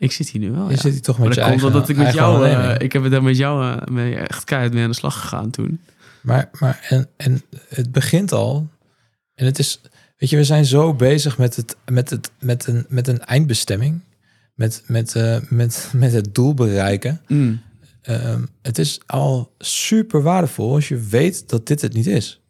Ik 0.00 0.12
zit 0.12 0.28
hier 0.28 0.40
nu 0.40 0.50
wel. 0.50 0.64
Je 0.64 0.74
ja. 0.74 0.80
zit 0.80 0.92
hier 0.92 1.02
toch 1.02 1.18
Maar 1.18 1.26
met 1.26 1.34
je 1.34 1.40
dat 1.40 1.50
komt 1.50 1.62
eigen, 1.62 1.78
omdat 1.78 1.88
ik 1.88 2.04
met 2.04 2.14
jou, 2.14 2.34
eh, 2.34 2.40
onderneming. 2.40 2.82
ik 2.82 2.92
heb 2.92 3.04
er 3.04 3.10
daar 3.10 3.22
met 3.22 3.36
jou 3.36 3.64
eh, 3.64 3.86
mee 3.86 4.14
echt 4.14 4.44
keihard 4.44 4.72
mee 4.72 4.82
aan 4.82 4.90
de 4.90 4.96
slag 4.96 5.20
gegaan 5.20 5.50
toen. 5.50 5.80
Maar, 6.22 6.50
maar 6.58 6.86
en, 6.88 7.08
en 7.16 7.42
het 7.68 7.92
begint 7.92 8.32
al. 8.32 8.68
En 9.34 9.46
het 9.46 9.58
is, 9.58 9.80
weet 10.16 10.30
je, 10.30 10.36
we 10.36 10.44
zijn 10.44 10.64
zo 10.64 10.94
bezig 10.94 11.38
met, 11.38 11.56
het, 11.56 11.76
met, 11.90 12.10
het, 12.10 12.30
met, 12.38 12.66
een, 12.66 12.86
met 12.88 13.08
een 13.08 13.20
eindbestemming. 13.20 14.00
Met, 14.54 14.82
met, 14.86 15.14
eh, 15.14 15.36
met, 15.48 15.90
met 15.96 16.12
het 16.12 16.34
doel 16.34 16.54
bereiken. 16.54 17.20
Ehm, 18.02 18.44
het 18.62 18.78
is 18.78 19.00
al 19.06 19.54
super 19.58 20.22
waardevol 20.22 20.74
als 20.74 20.88
je 20.88 20.98
weet 20.98 21.48
dat 21.48 21.66
dit 21.66 21.80
het 21.80 21.92
niet 21.92 22.06
is. 22.06 22.40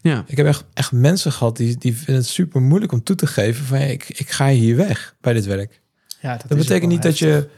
Ja, 0.00 0.24
Ik 0.26 0.36
heb 0.36 0.46
echt, 0.46 0.64
echt 0.74 0.92
mensen 0.92 1.32
gehad 1.32 1.56
die, 1.56 1.76
die 1.78 1.96
vinden 1.96 2.14
het 2.14 2.26
super 2.26 2.62
moeilijk 2.62 2.92
om 2.92 3.02
toe 3.02 3.16
te 3.16 3.26
geven 3.26 3.64
van 3.64 3.78
ja, 3.80 3.84
ik, 3.84 4.08
ik 4.08 4.30
ga 4.30 4.48
hier 4.48 4.76
weg 4.76 5.16
bij 5.20 5.32
dit 5.32 5.44
werk. 5.44 5.84
Ja, 6.20 6.36
Dat 6.46 6.58
betekent 6.58 6.90
niet 6.90 7.02
dat 7.02 7.18
je. 7.18 7.48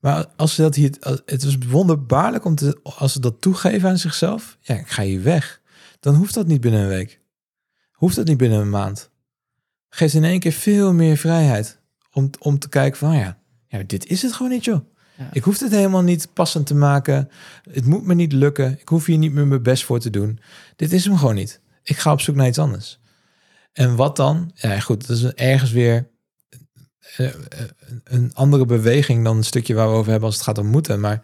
Maar 0.00 0.26
als 0.36 0.54
ze 0.54 0.62
dat 0.62 0.74
hier. 0.74 0.96
Het 1.24 1.42
is 1.42 1.58
wonderbaarlijk 1.58 2.44
om 2.44 2.54
te. 2.54 2.80
Als 2.82 3.12
ze 3.12 3.20
dat 3.20 3.40
toegeven 3.40 3.88
aan 3.88 3.98
zichzelf. 3.98 4.56
Ja, 4.60 4.74
ik 4.74 4.88
ga 4.88 5.02
hier 5.02 5.22
weg. 5.22 5.60
Dan 6.00 6.14
hoeft 6.14 6.34
dat 6.34 6.46
niet 6.46 6.60
binnen 6.60 6.80
een 6.80 6.88
week. 6.88 7.20
Hoeft 7.92 8.16
dat 8.16 8.26
niet 8.26 8.36
binnen 8.36 8.60
een 8.60 8.70
maand. 8.70 9.10
Geeft 9.88 10.14
in 10.14 10.24
één 10.24 10.40
keer 10.40 10.52
veel 10.52 10.92
meer 10.92 11.16
vrijheid. 11.16 11.78
Om, 12.12 12.30
om 12.38 12.58
te 12.58 12.68
kijken 12.68 12.98
van, 12.98 13.16
ja, 13.16 13.38
ja, 13.66 13.82
dit 13.86 14.06
is 14.06 14.22
het 14.22 14.32
gewoon 14.32 14.52
niet, 14.52 14.64
joh. 14.64 14.80
Ja. 15.16 15.28
Ik 15.32 15.44
hoef 15.44 15.58
dit 15.58 15.70
helemaal 15.70 16.02
niet 16.02 16.28
passend 16.32 16.66
te 16.66 16.74
maken. 16.74 17.30
Het 17.70 17.86
moet 17.86 18.06
me 18.06 18.14
niet 18.14 18.32
lukken. 18.32 18.78
Ik 18.80 18.88
hoef 18.88 19.04
hier 19.06 19.18
niet 19.18 19.32
meer 19.32 19.46
mijn 19.46 19.62
best 19.62 19.84
voor 19.84 20.00
te 20.00 20.10
doen. 20.10 20.40
Dit 20.76 20.92
is 20.92 21.04
hem 21.04 21.16
gewoon 21.16 21.34
niet. 21.34 21.60
Ik 21.82 21.96
ga 21.96 22.12
op 22.12 22.20
zoek 22.20 22.34
naar 22.34 22.46
iets 22.46 22.58
anders. 22.58 23.00
En 23.72 23.96
wat 23.96 24.16
dan? 24.16 24.50
Ja, 24.54 24.80
goed, 24.80 25.06
dat 25.06 25.16
is 25.16 25.24
ergens 25.24 25.70
weer 25.70 26.08
een 28.04 28.30
andere 28.34 28.66
beweging 28.66 29.24
dan 29.24 29.36
een 29.36 29.44
stukje 29.44 29.74
waar 29.74 29.88
we 29.88 29.94
over 29.94 30.10
hebben 30.10 30.28
als 30.28 30.36
het 30.36 30.44
gaat 30.44 30.58
om 30.58 30.66
moeten. 30.66 31.00
Maar 31.00 31.22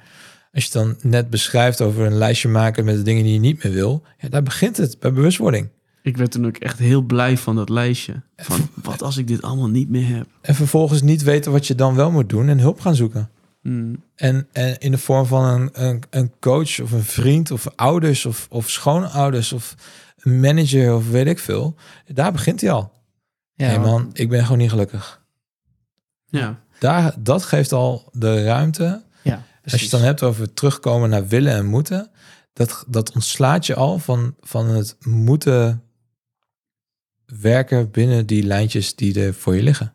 als 0.52 0.64
je 0.64 0.72
dan 0.72 0.96
net 1.02 1.30
beschrijft 1.30 1.80
over 1.80 2.06
een 2.06 2.16
lijstje 2.16 2.48
maken 2.48 2.84
met 2.84 2.96
de 2.96 3.02
dingen 3.02 3.22
die 3.22 3.32
je 3.32 3.38
niet 3.38 3.64
meer 3.64 3.72
wil, 3.72 4.02
ja, 4.18 4.28
daar 4.28 4.42
begint 4.42 4.76
het 4.76 4.98
bij 5.00 5.12
bewustwording. 5.12 5.68
Ik 6.02 6.16
werd 6.16 6.30
toen 6.30 6.46
ook 6.46 6.56
echt 6.56 6.78
heel 6.78 7.02
blij 7.02 7.36
van 7.36 7.56
dat 7.56 7.68
lijstje. 7.68 8.22
Van, 8.36 8.68
wat 8.74 9.02
als 9.02 9.16
ik 9.16 9.26
dit 9.26 9.42
allemaal 9.42 9.68
niet 9.68 9.88
meer 9.88 10.16
heb? 10.16 10.26
En 10.40 10.54
vervolgens 10.54 11.02
niet 11.02 11.22
weten 11.22 11.52
wat 11.52 11.66
je 11.66 11.74
dan 11.74 11.94
wel 11.94 12.10
moet 12.10 12.28
doen 12.28 12.48
en 12.48 12.58
hulp 12.58 12.80
gaan 12.80 12.94
zoeken. 12.94 13.30
Hmm. 13.62 14.02
En, 14.14 14.48
en 14.52 14.78
in 14.78 14.90
de 14.90 14.98
vorm 14.98 15.26
van 15.26 15.44
een, 15.44 15.70
een, 15.72 16.02
een 16.10 16.32
coach 16.40 16.80
of 16.80 16.92
een 16.92 17.04
vriend 17.04 17.50
of 17.50 17.66
ouders 17.76 18.26
of, 18.26 18.46
of 18.50 18.70
schoonouders 18.70 19.52
of 19.52 19.74
een 20.18 20.40
manager 20.40 20.94
of 20.94 21.10
weet 21.10 21.26
ik 21.26 21.38
veel. 21.38 21.74
Daar 22.06 22.32
begint 22.32 22.60
hij 22.60 22.70
al. 22.70 22.92
Ja, 23.54 23.66
hey 23.66 23.78
man, 23.78 24.10
ik 24.12 24.28
ben 24.28 24.42
gewoon 24.42 24.58
niet 24.58 24.70
gelukkig. 24.70 25.24
Ja. 26.28 26.60
Daar, 26.78 27.14
dat 27.18 27.44
geeft 27.44 27.72
al 27.72 28.08
de 28.12 28.44
ruimte. 28.44 29.02
ja 29.22 29.44
Als 29.64 29.72
je 29.72 29.80
het 29.80 29.90
dan 29.90 30.00
hebt 30.00 30.22
over 30.22 30.52
terugkomen 30.52 31.10
naar 31.10 31.26
willen 31.26 31.52
en 31.52 31.66
moeten. 31.66 32.10
Dat, 32.52 32.84
dat 32.86 33.12
ontslaat 33.14 33.66
je 33.66 33.74
al 33.74 33.98
van, 33.98 34.34
van 34.40 34.66
het 34.68 34.96
moeten 35.00 35.82
werken 37.40 37.90
binnen 37.90 38.26
die 38.26 38.42
lijntjes 38.42 38.94
die 38.94 39.20
er 39.22 39.34
voor 39.34 39.54
je 39.56 39.62
liggen. 39.62 39.94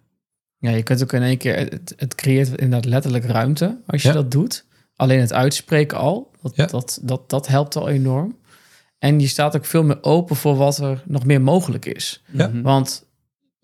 Ja, 0.58 0.70
je 0.70 0.84
kunt 0.84 1.04
ook 1.04 1.14
in 1.14 1.22
één 1.22 1.38
keer, 1.38 1.58
het, 1.58 1.94
het 1.98 2.16
creëert 2.16 2.48
inderdaad 2.48 2.86
letterlijk 2.86 3.26
ruimte 3.26 3.82
als 3.88 4.02
je 4.02 4.08
Ja. 4.08 4.14
dat 4.14 4.32
doet. 4.32 4.66
Alleen 4.96 5.20
het 5.20 5.34
uitspreken 5.34 5.98
al, 5.98 6.32
dat, 6.42 6.56
Ja. 6.56 6.66
dat, 6.66 7.00
dat, 7.02 7.30
dat 7.30 7.48
helpt 7.48 7.76
al 7.76 7.90
enorm. 7.90 8.40
En 8.98 9.20
je 9.20 9.28
staat 9.28 9.56
ook 9.56 9.66
veel 9.66 9.84
meer 9.84 10.04
open 10.04 10.36
voor 10.36 10.56
wat 10.56 10.78
er 10.78 11.04
nog 11.06 11.26
meer 11.26 11.42
mogelijk 11.42 11.86
is. 11.86 12.24
Ja. 12.32 12.52
Want 12.62 13.06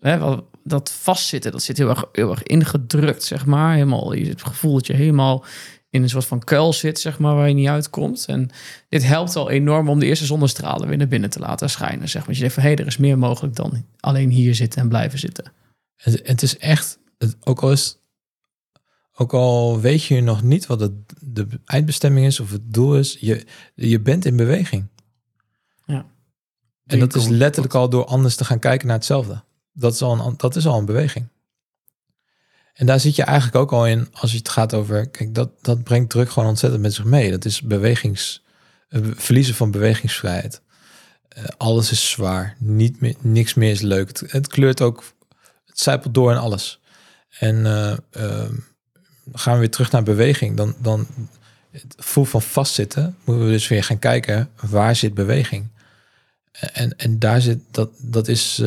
hè, 0.00 0.18
wat- 0.18 0.44
dat 0.64 0.90
vastzitten, 0.90 1.52
dat 1.52 1.62
zit 1.62 1.78
heel 1.78 1.88
erg, 1.88 2.04
heel 2.12 2.30
erg 2.30 2.42
ingedrukt, 2.42 3.22
zeg 3.22 3.46
maar. 3.46 3.72
Helemaal, 3.72 4.12
je 4.12 4.28
het 4.28 4.42
gevoel 4.42 4.74
dat 4.74 4.86
je 4.86 4.92
helemaal 4.92 5.44
in 5.90 6.02
een 6.02 6.08
soort 6.08 6.24
van 6.24 6.44
kuil 6.44 6.72
zit, 6.72 7.00
zeg 7.00 7.18
maar, 7.18 7.34
waar 7.34 7.48
je 7.48 7.54
niet 7.54 7.68
uitkomt. 7.68 8.24
En 8.26 8.50
dit 8.88 9.04
helpt 9.04 9.36
al 9.36 9.50
enorm 9.50 9.88
om 9.88 9.98
de 9.98 10.06
eerste 10.06 10.26
zonnestralen 10.26 10.88
weer 10.88 10.96
naar 10.96 11.08
binnen 11.08 11.30
te 11.30 11.38
laten 11.38 11.70
schijnen, 11.70 12.08
zeg 12.08 12.22
maar. 12.26 12.34
Je 12.34 12.40
zegt 12.40 12.54
van, 12.54 12.62
hé, 12.62 12.70
er 12.70 12.86
is 12.86 12.96
meer 12.96 13.18
mogelijk 13.18 13.56
dan 13.56 13.84
alleen 14.00 14.30
hier 14.30 14.54
zitten 14.54 14.80
en 14.80 14.88
blijven 14.88 15.18
zitten. 15.18 15.52
Het, 15.96 16.20
het 16.24 16.42
is 16.42 16.58
echt, 16.58 16.98
het, 17.18 17.36
ook, 17.40 17.62
al 17.62 17.72
is, 17.72 17.98
ook 19.14 19.32
al 19.32 19.80
weet 19.80 20.04
je 20.04 20.20
nog 20.20 20.42
niet 20.42 20.66
wat 20.66 20.80
het, 20.80 20.92
de 21.20 21.46
eindbestemming 21.64 22.26
is 22.26 22.40
of 22.40 22.50
het 22.50 22.72
doel 22.74 22.96
is, 22.96 23.16
je, 23.20 23.46
je 23.74 24.00
bent 24.00 24.24
in 24.24 24.36
beweging. 24.36 24.86
Ja. 25.86 26.06
En 26.86 26.98
dat 26.98 27.14
is 27.14 27.28
letterlijk 27.28 27.74
al 27.74 27.88
door 27.88 28.04
anders 28.04 28.36
te 28.36 28.44
gaan 28.44 28.58
kijken 28.58 28.86
naar 28.86 28.96
hetzelfde. 28.96 29.42
Dat 29.78 29.92
is 29.92 30.02
al 30.02 30.26
een, 30.26 30.34
dat 30.36 30.56
is 30.56 30.66
al 30.66 30.78
een 30.78 30.84
beweging. 30.84 31.28
En 32.78 32.86
daar 32.86 33.00
zit 33.00 33.16
je 33.16 33.22
eigenlijk 33.22 33.56
ook 33.56 33.72
al 33.72 33.86
in 33.86 34.08
als 34.12 34.30
je 34.30 34.38
het 34.38 34.48
gaat 34.48 34.74
over, 34.74 35.08
kijk, 35.08 35.34
dat, 35.34 35.50
dat 35.62 35.82
brengt 35.82 36.10
druk 36.10 36.30
gewoon 36.30 36.48
ontzettend 36.48 36.82
met 36.82 36.94
zich 36.94 37.04
mee. 37.04 37.30
Dat 37.30 37.44
is 37.44 37.62
bewegings, 37.62 38.42
eh, 38.88 39.00
verliezen 39.14 39.54
van 39.54 39.70
bewegingsvrijheid. 39.70 40.62
Eh, 41.28 41.44
alles 41.56 41.90
is 41.90 42.10
zwaar, 42.10 42.56
niet 42.58 43.22
niks 43.22 43.54
meer 43.54 43.70
is 43.70 43.80
leuk. 43.80 44.08
Het, 44.08 44.32
het 44.32 44.46
kleurt 44.46 44.80
ook, 44.80 45.04
het 45.66 45.80
zijpelt 45.80 46.14
door 46.14 46.30
in 46.30 46.38
alles. 46.38 46.80
En 47.38 47.66
eh, 47.66 47.96
ehm, 48.10 48.54
gaan 49.32 49.52
we 49.52 49.58
weer 49.58 49.70
terug 49.70 49.90
naar 49.90 50.02
beweging, 50.02 50.56
dan, 50.56 50.74
dan 50.78 51.06
het 51.70 51.94
van 51.98 52.42
vastzitten, 52.42 53.16
moeten 53.24 53.46
we 53.46 53.52
dus 53.52 53.68
weer 53.68 53.84
gaan 53.84 53.98
kijken, 53.98 54.50
waar 54.60 54.96
zit 54.96 55.14
beweging? 55.14 55.68
En, 56.52 56.96
en 56.96 57.18
daar 57.18 57.40
zit, 57.40 57.60
dat, 57.70 57.90
dat 57.98 58.28
is 58.28 58.62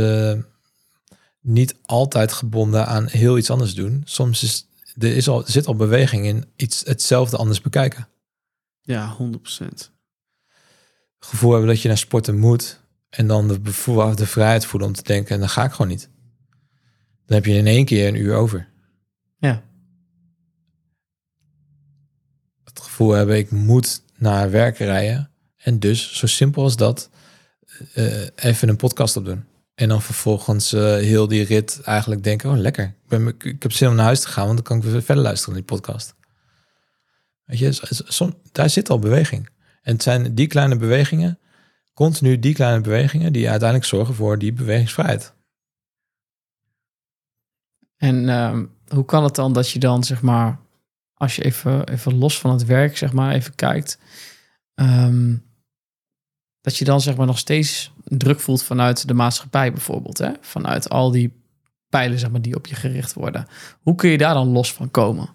niet 1.41 1.75
altijd 1.81 2.33
gebonden 2.33 2.87
aan 2.87 3.07
heel 3.07 3.37
iets 3.37 3.49
anders 3.49 3.73
doen. 3.73 4.01
Soms 4.05 4.43
is, 4.43 4.67
er, 4.97 5.15
is 5.15 5.27
al, 5.27 5.43
zit 5.45 5.67
al 5.67 5.75
beweging 5.75 6.25
in 6.25 6.45
iets 6.55 6.83
hetzelfde 6.85 7.37
anders 7.37 7.61
bekijken. 7.61 8.07
Ja, 8.81 9.17
100%. 9.17 9.65
Gevoel 11.19 11.51
hebben 11.51 11.69
dat 11.69 11.81
je 11.81 11.87
naar 11.87 11.97
sporten 11.97 12.37
moet 12.37 12.79
en 13.09 13.27
dan 13.27 13.47
de, 13.47 13.61
de 14.15 14.25
vrijheid 14.25 14.65
voelen 14.65 14.89
om 14.89 14.95
te 14.95 15.03
denken, 15.03 15.33
en 15.33 15.39
dan 15.39 15.49
ga 15.49 15.63
ik 15.63 15.71
gewoon 15.71 15.87
niet. 15.87 16.09
Dan 17.25 17.35
heb 17.35 17.45
je 17.45 17.53
in 17.53 17.67
één 17.67 17.85
keer 17.85 18.07
een 18.07 18.15
uur 18.15 18.35
over. 18.35 18.67
Ja. 19.39 19.63
Het 22.63 22.79
gevoel 22.79 23.11
hebben, 23.11 23.37
ik 23.37 23.51
moet 23.51 24.03
naar 24.17 24.51
werk 24.51 24.77
rijden. 24.77 25.31
En 25.57 25.79
dus, 25.79 26.17
zo 26.17 26.27
simpel 26.27 26.63
als 26.63 26.75
dat, 26.75 27.09
eh, 27.93 28.27
even 28.35 28.69
een 28.69 28.75
podcast 28.75 29.17
opdoen. 29.17 29.45
En 29.81 29.87
dan 29.87 30.01
vervolgens 30.01 30.73
eh, 30.73 30.81
heel 30.81 31.27
die 31.27 31.43
rit 31.43 31.81
eigenlijk 31.81 32.23
denken, 32.23 32.49
oh 32.49 32.57
lekker. 32.57 32.85
Ik, 32.85 33.07
ben, 33.07 33.27
ik, 33.27 33.61
heb 33.61 33.71
zin 33.71 33.87
om 33.87 33.95
naar 33.95 34.05
huis 34.05 34.19
te 34.19 34.27
gaan, 34.27 34.43
want 34.45 34.55
dan 34.55 34.65
kan 34.65 34.77
ik 34.77 34.83
weer 34.83 35.03
verder 35.03 35.23
luisteren 35.23 35.53
naar 35.53 35.63
die 35.63 35.75
podcast. 35.77 36.15
Weet 37.43 37.59
je, 37.59 38.33
daar 38.51 38.69
zit 38.69 38.89
al 38.89 38.99
beweging. 38.99 39.49
En 39.81 39.93
het 39.93 40.03
zijn 40.03 40.35
die 40.35 40.47
kleine 40.47 40.75
bewegingen, 40.75 41.39
continu 41.93 42.39
die 42.39 42.53
kleine 42.53 42.81
bewegingen, 42.81 43.33
die 43.33 43.49
uiteindelijk 43.49 43.89
zorgen 43.89 44.15
voor 44.15 44.37
die 44.37 44.53
bewegingsvrijheid. 44.53 45.33
En 47.97 48.29
ehm, 48.29 48.65
hoe 48.87 49.05
kan 49.05 49.23
het 49.23 49.35
dan 49.35 49.53
dat 49.53 49.69
je 49.69 49.79
dan, 49.79 50.03
zeg 50.03 50.21
maar, 50.21 50.59
als 51.13 51.35
je 51.35 51.43
even, 51.43 51.87
even 51.87 52.17
los 52.17 52.39
van 52.39 52.51
het 52.51 52.65
werk, 52.65 52.97
zeg 52.97 53.13
maar, 53.13 53.33
even 53.33 53.55
kijkt, 53.55 53.99
ehm, 54.73 55.35
dat 56.61 56.77
je 56.77 56.85
dan, 56.85 57.01
zeg 57.01 57.15
maar, 57.15 57.25
nog 57.25 57.37
steeds 57.37 57.91
druk 58.03 58.39
voelt 58.39 58.63
vanuit 58.63 59.07
de 59.07 59.13
maatschappij 59.13 59.71
bijvoorbeeld, 59.71 60.17
hè? 60.17 60.31
vanuit 60.41 60.89
al 60.89 61.11
die 61.11 61.33
pijlen, 61.89 62.19
zeg 62.19 62.31
maar, 62.31 62.41
die 62.41 62.55
op 62.55 62.67
je 62.67 62.75
gericht 62.75 63.13
worden. 63.13 63.47
Hoe 63.81 63.95
kun 63.95 64.09
je 64.09 64.17
daar 64.17 64.33
dan 64.33 64.47
los 64.47 64.73
van 64.73 64.91
komen? 64.91 65.29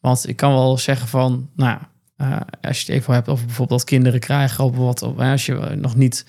Want 0.00 0.28
ik 0.28 0.36
kan 0.36 0.52
wel 0.52 0.78
zeggen 0.78 1.08
van, 1.08 1.50
nou, 1.56 1.78
eh, 2.16 2.40
als 2.60 2.80
je 2.80 2.92
het 2.92 3.00
even 3.00 3.14
hebt 3.14 3.28
over 3.28 3.46
bijvoorbeeld 3.46 3.84
kinderen 3.84 4.20
krijgen, 4.20 4.64
of 4.64 4.76
wat, 4.76 5.02
of, 5.02 5.18
als 5.18 5.46
je 5.46 5.54
nog 5.76 5.96
niet 5.96 6.24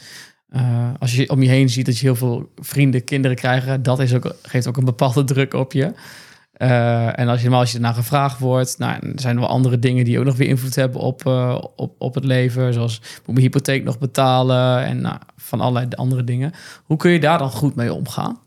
eh, 0.54 0.90
als 1.00 1.16
je 1.16 1.30
om 1.30 1.44
je 1.44 1.50
heen 1.50 1.70
ziet 1.70 1.86
dat 1.86 1.98
je 1.98 2.06
heel 2.06 2.16
veel 2.16 2.52
vrienden 2.56 3.04
kinderen 3.04 3.38
krijgen, 3.38 3.84
dat 3.84 4.00
is 4.00 4.14
ook, 4.14 4.36
geeft 4.42 4.68
ook 4.68 4.78
een 4.78 4.86
bepaalde 4.86 5.24
druk 5.24 5.54
op 5.54 5.74
je. 5.74 5.94
Eh, 6.54 7.20
en 7.20 7.28
als 7.28 7.42
je, 7.42 7.50
maar 7.50 7.60
als 7.60 7.70
je 7.70 7.76
ernaar 7.76 7.94
gevraagd 7.94 8.40
wordt, 8.40 8.78
nou, 8.78 9.08
er 9.08 9.20
zijn 9.20 9.36
er 9.36 9.42
wel 9.42 9.50
andere 9.50 9.80
dingen 9.80 10.06
die 10.06 10.20
ook 10.20 10.26
nog 10.26 10.36
weer 10.36 10.48
invloed 10.48 10.76
hebben 10.76 11.02
op, 11.02 11.26
eh, 11.26 11.62
op, 11.76 11.96
op 11.98 12.16
het 12.16 12.24
leven. 12.24 12.74
Zoals 12.74 13.00
moet 13.00 13.26
mijn 13.26 13.40
hypotheek 13.40 13.84
nog 13.84 14.00
betalen 14.00 14.84
en 14.84 15.02
nou, 15.02 15.18
van 15.36 15.62
allerlei 15.62 15.88
andere 15.96 16.24
dingen. 16.24 16.52
Hoe 16.84 16.98
kun 16.98 17.12
je 17.12 17.20
daar 17.20 17.38
dan 17.38 17.52
goed 17.52 17.76
mee 17.76 17.94
omgaan? 17.94 18.40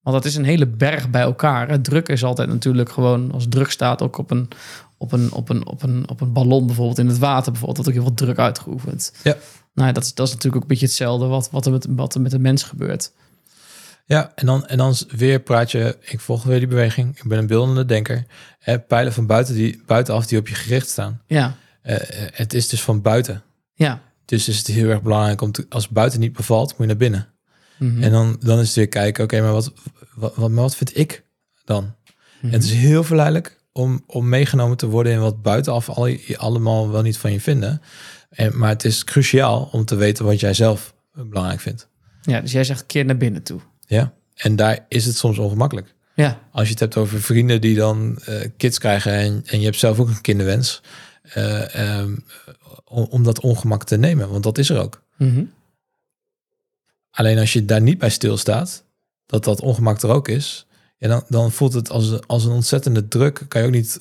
Want 0.00 0.16
dat 0.16 0.24
is 0.24 0.36
een 0.36 0.44
hele 0.44 0.66
berg 0.66 1.10
bij 1.10 1.22
elkaar. 1.22 1.68
hè. 1.68 1.80
Druk 1.80 2.08
is 2.08 2.24
altijd 2.24 2.48
natuurlijk 2.48 2.90
gewoon, 2.90 3.32
als 3.32 3.46
druk 3.48 3.70
staat 3.70 4.02
ook 4.02 4.18
op 4.18 4.30
een, 4.30 4.48
op 4.96 5.12
een, 5.12 5.32
op 5.32 5.48
een, 5.48 5.66
op 5.66 5.82
een, 5.82 6.08
op 6.08 6.20
een 6.20 6.32
ballon 6.32 6.66
bijvoorbeeld 6.66 6.98
in 6.98 7.08
het 7.08 7.18
water 7.18 7.52
bijvoorbeeld, 7.52 7.76
dat 7.76 7.88
ook 7.88 8.00
heel 8.02 8.14
veel 8.14 8.26
druk 8.26 8.38
uitgeoefend. 8.38 9.12
Ja. 9.22 9.36
Nou, 9.74 9.88
ja, 9.88 9.94
dat 9.94 10.02
is, 10.02 10.14
dat 10.14 10.26
is 10.26 10.32
natuurlijk 10.32 10.56
ook 10.56 10.62
een 10.62 10.76
beetje 10.76 10.86
hetzelfde 10.86 11.26
wat, 11.26 11.50
wat, 11.50 11.66
er 11.66 11.72
met, 11.72 11.86
wat 11.90 12.14
er 12.14 12.20
met 12.20 12.30
de 12.30 12.38
mens 12.38 12.62
gebeurt. 12.62 13.12
Ja, 14.06 14.32
en 14.34 14.46
dan, 14.46 14.66
en 14.66 14.76
dan 14.78 14.94
weer 15.08 15.40
praat 15.40 15.70
je, 15.70 15.96
ik 16.00 16.20
volg 16.20 16.42
weer 16.42 16.58
die 16.58 16.68
beweging, 16.68 17.16
ik 17.16 17.28
ben 17.28 17.38
een 17.38 17.46
beeldende 17.46 17.84
denker. 17.84 18.24
Hè, 18.58 18.80
pijlen 18.80 19.12
van 19.12 19.26
buiten 19.26 19.54
die, 19.54 19.82
buitenaf 19.86 20.26
die 20.26 20.38
op 20.38 20.48
je 20.48 20.54
gericht 20.54 20.88
staan. 20.88 21.22
Ja, 21.26 21.56
Eh, 21.82 21.94
eh, 21.94 22.28
het 22.32 22.54
is 22.54 22.68
dus 22.68 22.82
van 22.82 23.02
buiten. 23.02 23.42
ja. 23.74 24.02
Dus 24.24 24.48
is 24.48 24.58
het 24.58 24.66
heel 24.66 24.88
erg 24.88 25.02
belangrijk 25.02 25.40
om 25.40 25.52
te, 25.52 25.66
als 25.68 25.88
buiten 25.88 26.20
niet 26.20 26.32
bevalt, 26.32 26.70
moet 26.70 26.78
je 26.78 26.86
naar 26.86 26.96
binnen. 26.96 27.28
Mhm. 27.78 28.02
En 28.02 28.10
dan, 28.10 28.36
dan 28.40 28.58
is 28.58 28.66
het 28.66 28.76
weer 28.76 28.88
kijken, 28.88 29.24
oké, 29.24 29.40
maar 29.40 29.52
wat, 29.52 29.72
wat, 30.14 30.34
wat, 30.36 30.76
vind 30.76 30.96
ik 30.98 31.24
dan? 31.64 31.82
Mhm. 31.84 32.46
En 32.46 32.52
het 32.52 32.64
is 32.64 32.72
heel 32.72 33.04
verleidelijk 33.04 33.60
om, 33.72 34.04
om 34.06 34.28
meegenomen 34.28 34.76
te 34.76 34.86
worden 34.86 35.12
in 35.12 35.20
wat 35.20 35.42
buitenaf 35.42 35.88
al, 35.88 36.16
allemaal 36.36 36.90
wel 36.90 37.02
niet 37.02 37.18
van 37.18 37.32
je 37.32 37.40
vinden. 37.40 37.80
En, 38.30 38.58
maar 38.58 38.68
het 38.68 38.84
is 38.84 39.04
cruciaal 39.04 39.68
om 39.72 39.84
te 39.84 39.96
weten 39.96 40.24
wat 40.24 40.40
jij 40.40 40.54
zelf 40.54 40.94
belangrijk 41.12 41.60
vindt. 41.60 41.88
Ja, 42.22 42.40
dus 42.40 42.52
jij 42.52 42.64
zegt 42.64 42.86
keer 42.86 43.04
naar 43.04 43.16
binnen 43.16 43.42
toe. 43.42 43.60
Ja, 43.94 44.12
en 44.34 44.56
daar 44.56 44.84
is 44.88 45.04
het 45.04 45.16
soms 45.16 45.38
ongemakkelijk. 45.38 45.94
Ja, 46.14 46.40
Als 46.50 46.64
je 46.64 46.70
het 46.70 46.80
hebt 46.80 46.96
over 46.96 47.20
vrienden 47.20 47.60
die 47.60 47.76
dan 47.76 48.18
eh, 48.24 48.48
kids 48.56 48.78
krijgen 48.78 49.12
en, 49.12 49.42
en 49.46 49.58
je 49.58 49.64
hebt 49.64 49.78
zelf 49.78 50.00
ook 50.00 50.08
een 50.08 50.20
kinderwens, 50.20 50.82
eh, 51.22 51.74
ehm, 51.74 52.16
om, 52.84 53.22
dat 53.22 53.40
ongemak 53.40 53.84
te 53.84 53.96
nemen, 53.96 54.30
want 54.30 54.42
dat 54.42 54.58
is 54.58 54.70
er 54.70 54.80
ook. 54.80 55.02
Mhm. 55.16 55.44
Alleen 57.10 57.38
als 57.38 57.52
je 57.52 57.64
daar 57.64 57.80
niet 57.80 57.98
bij 57.98 58.10
stilstaat, 58.10 58.84
dat 59.26 59.44
dat 59.44 59.60
ongemak 59.60 60.02
er 60.02 60.10
ook 60.10 60.28
is, 60.28 60.66
ja, 60.96 61.08
dan, 61.08 61.24
dan 61.28 61.52
voelt 61.52 61.72
het 61.72 61.90
als, 61.90 62.26
als 62.26 62.44
een 62.44 62.52
ontzettende 62.52 63.08
druk. 63.08 63.44
Kan 63.48 63.60
je 63.60 63.66
ook 63.66 63.72
niet, 63.72 64.00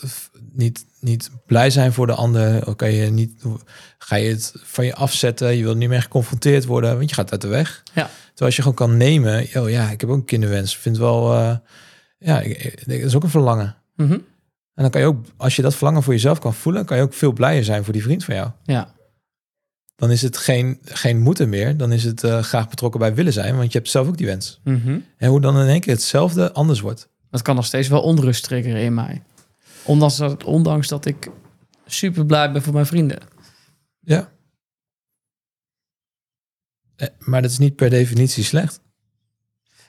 niet, 0.54 0.86
niet 1.00 1.30
blij 1.46 1.70
zijn 1.70 1.94
voor 1.94 2.08
de 2.08 2.14
ander. 2.14 2.68
Of 2.68 2.76
kan 2.76 2.92
je 2.92 3.10
niet, 3.12 3.44
ga 3.98 4.16
je 4.16 4.30
het 4.30 4.54
van 4.64 4.86
je 4.86 4.96
afzetten. 4.96 5.56
Je 5.58 5.64
wilt 5.64 5.78
niet 5.78 5.90
meer 5.90 6.02
geconfronteerd 6.02 6.66
worden, 6.66 6.98
want 6.98 7.10
je 7.10 7.16
gaat 7.16 7.32
uit 7.32 7.42
de 7.42 7.48
weg. 7.48 7.82
Ja. 7.94 8.10
Terwijl 8.24 8.46
als 8.46 8.56
je 8.56 8.62
gewoon 8.62 8.78
kan 8.78 8.98
nemen, 8.98 9.48
oh 9.56 9.70
ja, 9.70 9.90
ik 9.90 10.02
heb 10.02 10.10
ook 10.10 10.16
een 10.16 10.26
kinderwens. 10.26 10.74
Ik 10.76 10.80
vind 10.80 10.98
wel, 10.98 11.34
eh, 11.34 11.56
ja, 12.18 12.40
ik, 12.42 12.64
ik- 12.64 12.88
dat 12.88 12.96
is 12.96 13.16
ook 13.16 13.24
een 13.24 13.30
verlangen. 13.30 13.76
Mhm. 13.96 14.12
En 14.76 14.82
dan 14.84 14.90
kan 14.90 15.02
je 15.02 15.08
ook, 15.08 15.26
als 15.38 15.56
je 15.56 15.62
dat 15.62 15.76
verlangen 15.76 16.04
voor 16.04 16.14
jezelf 16.14 16.40
kan 16.40 16.54
voelen, 16.54 16.86
kan 16.86 16.98
je 16.98 17.04
ook 17.04 17.14
veel 17.14 17.32
blijer 17.34 17.64
zijn 17.64 17.84
voor 17.84 17.94
die 17.94 18.04
vriend 18.04 18.24
van 18.24 18.36
jou. 18.36 18.50
Ja. 18.64 18.94
Dan 19.96 20.12
is 20.12 20.22
het 20.22 20.38
geen, 20.38 20.80
geen 20.84 21.20
moeten 21.20 21.50
meer. 21.50 21.78
Dan 21.78 21.92
is 21.92 22.04
het 22.04 22.24
eh, 22.24 22.42
graag 22.44 22.70
betrokken 22.70 23.00
bij 23.00 23.14
willen 23.16 23.34
zijn, 23.34 23.58
want 23.58 23.72
je 23.72 23.78
hebt 23.78 23.90
zelf 23.92 24.08
ook 24.08 24.18
die 24.18 24.26
wens. 24.26 24.60
Mhm. 24.64 25.00
En 25.18 25.30
hoe 25.30 25.42
dan 25.42 25.60
in 25.60 25.68
één 25.68 25.80
keer 25.80 25.94
hetzelfde 25.94 26.52
anders 26.52 26.80
wordt. 26.80 27.10
Dat 27.30 27.42
kan 27.42 27.56
nog 27.56 27.66
steeds 27.66 27.88
wel 27.88 28.02
onrust 28.02 28.44
triggeren 28.44 28.82
in 28.82 28.94
mij. 28.94 29.24
Ondanks 29.84 30.18
dat, 30.18 30.44
ondanks 30.44 30.88
dat 30.88 31.06
ik 31.06 31.30
super 31.86 32.26
blij 32.26 32.52
ben 32.52 32.62
voor 32.62 32.74
mijn 32.74 32.86
vrienden. 32.86 33.20
Ja. 34.00 34.32
Eh, 36.96 37.08
Maar 37.20 37.42
dat 37.42 37.52
is 37.52 37.58
niet 37.58 37.76
per 37.76 37.90
definitie 37.90 38.44
slecht. 38.44 38.82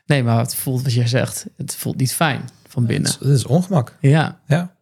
Nee, 0.06 0.22
maar 0.22 0.38
het 0.38 0.54
voelt 0.54 0.82
wat 0.82 0.92
jij 0.92 1.06
zegt. 1.06 1.46
Het 1.56 1.74
voelt 1.74 1.96
niet 1.96 2.12
fijn 2.14 2.48
van 2.68 2.86
binnen. 2.86 3.10
Dat 3.12 3.20
is, 3.20 3.26
dat 3.26 3.36
is 3.36 3.44
ongemak. 3.46 3.96
Ja. 4.00 4.40
Ja. 4.46 4.76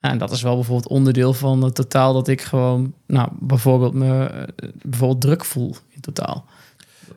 En 0.00 0.18
dat 0.18 0.30
is 0.30 0.42
wel 0.42 0.54
bijvoorbeeld 0.54 0.88
onderdeel 0.88 1.34
van 1.34 1.62
het 1.62 1.74
totaal 1.74 2.12
dat 2.12 2.28
ik 2.28 2.42
gewoon, 2.42 2.94
nou, 3.06 3.28
bijvoorbeeld 3.40 3.94
me 3.94 4.24
eh, 4.26 4.68
bijvoorbeeld 4.82 5.20
druk 5.20 5.44
voel 5.44 5.76
in 5.88 6.00
totaal. 6.00 6.44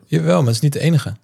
Jawel, 0.04 0.38
maar 0.38 0.46
het 0.46 0.54
is 0.54 0.60
niet 0.60 0.72
de 0.72 0.80
enige. 0.80 1.14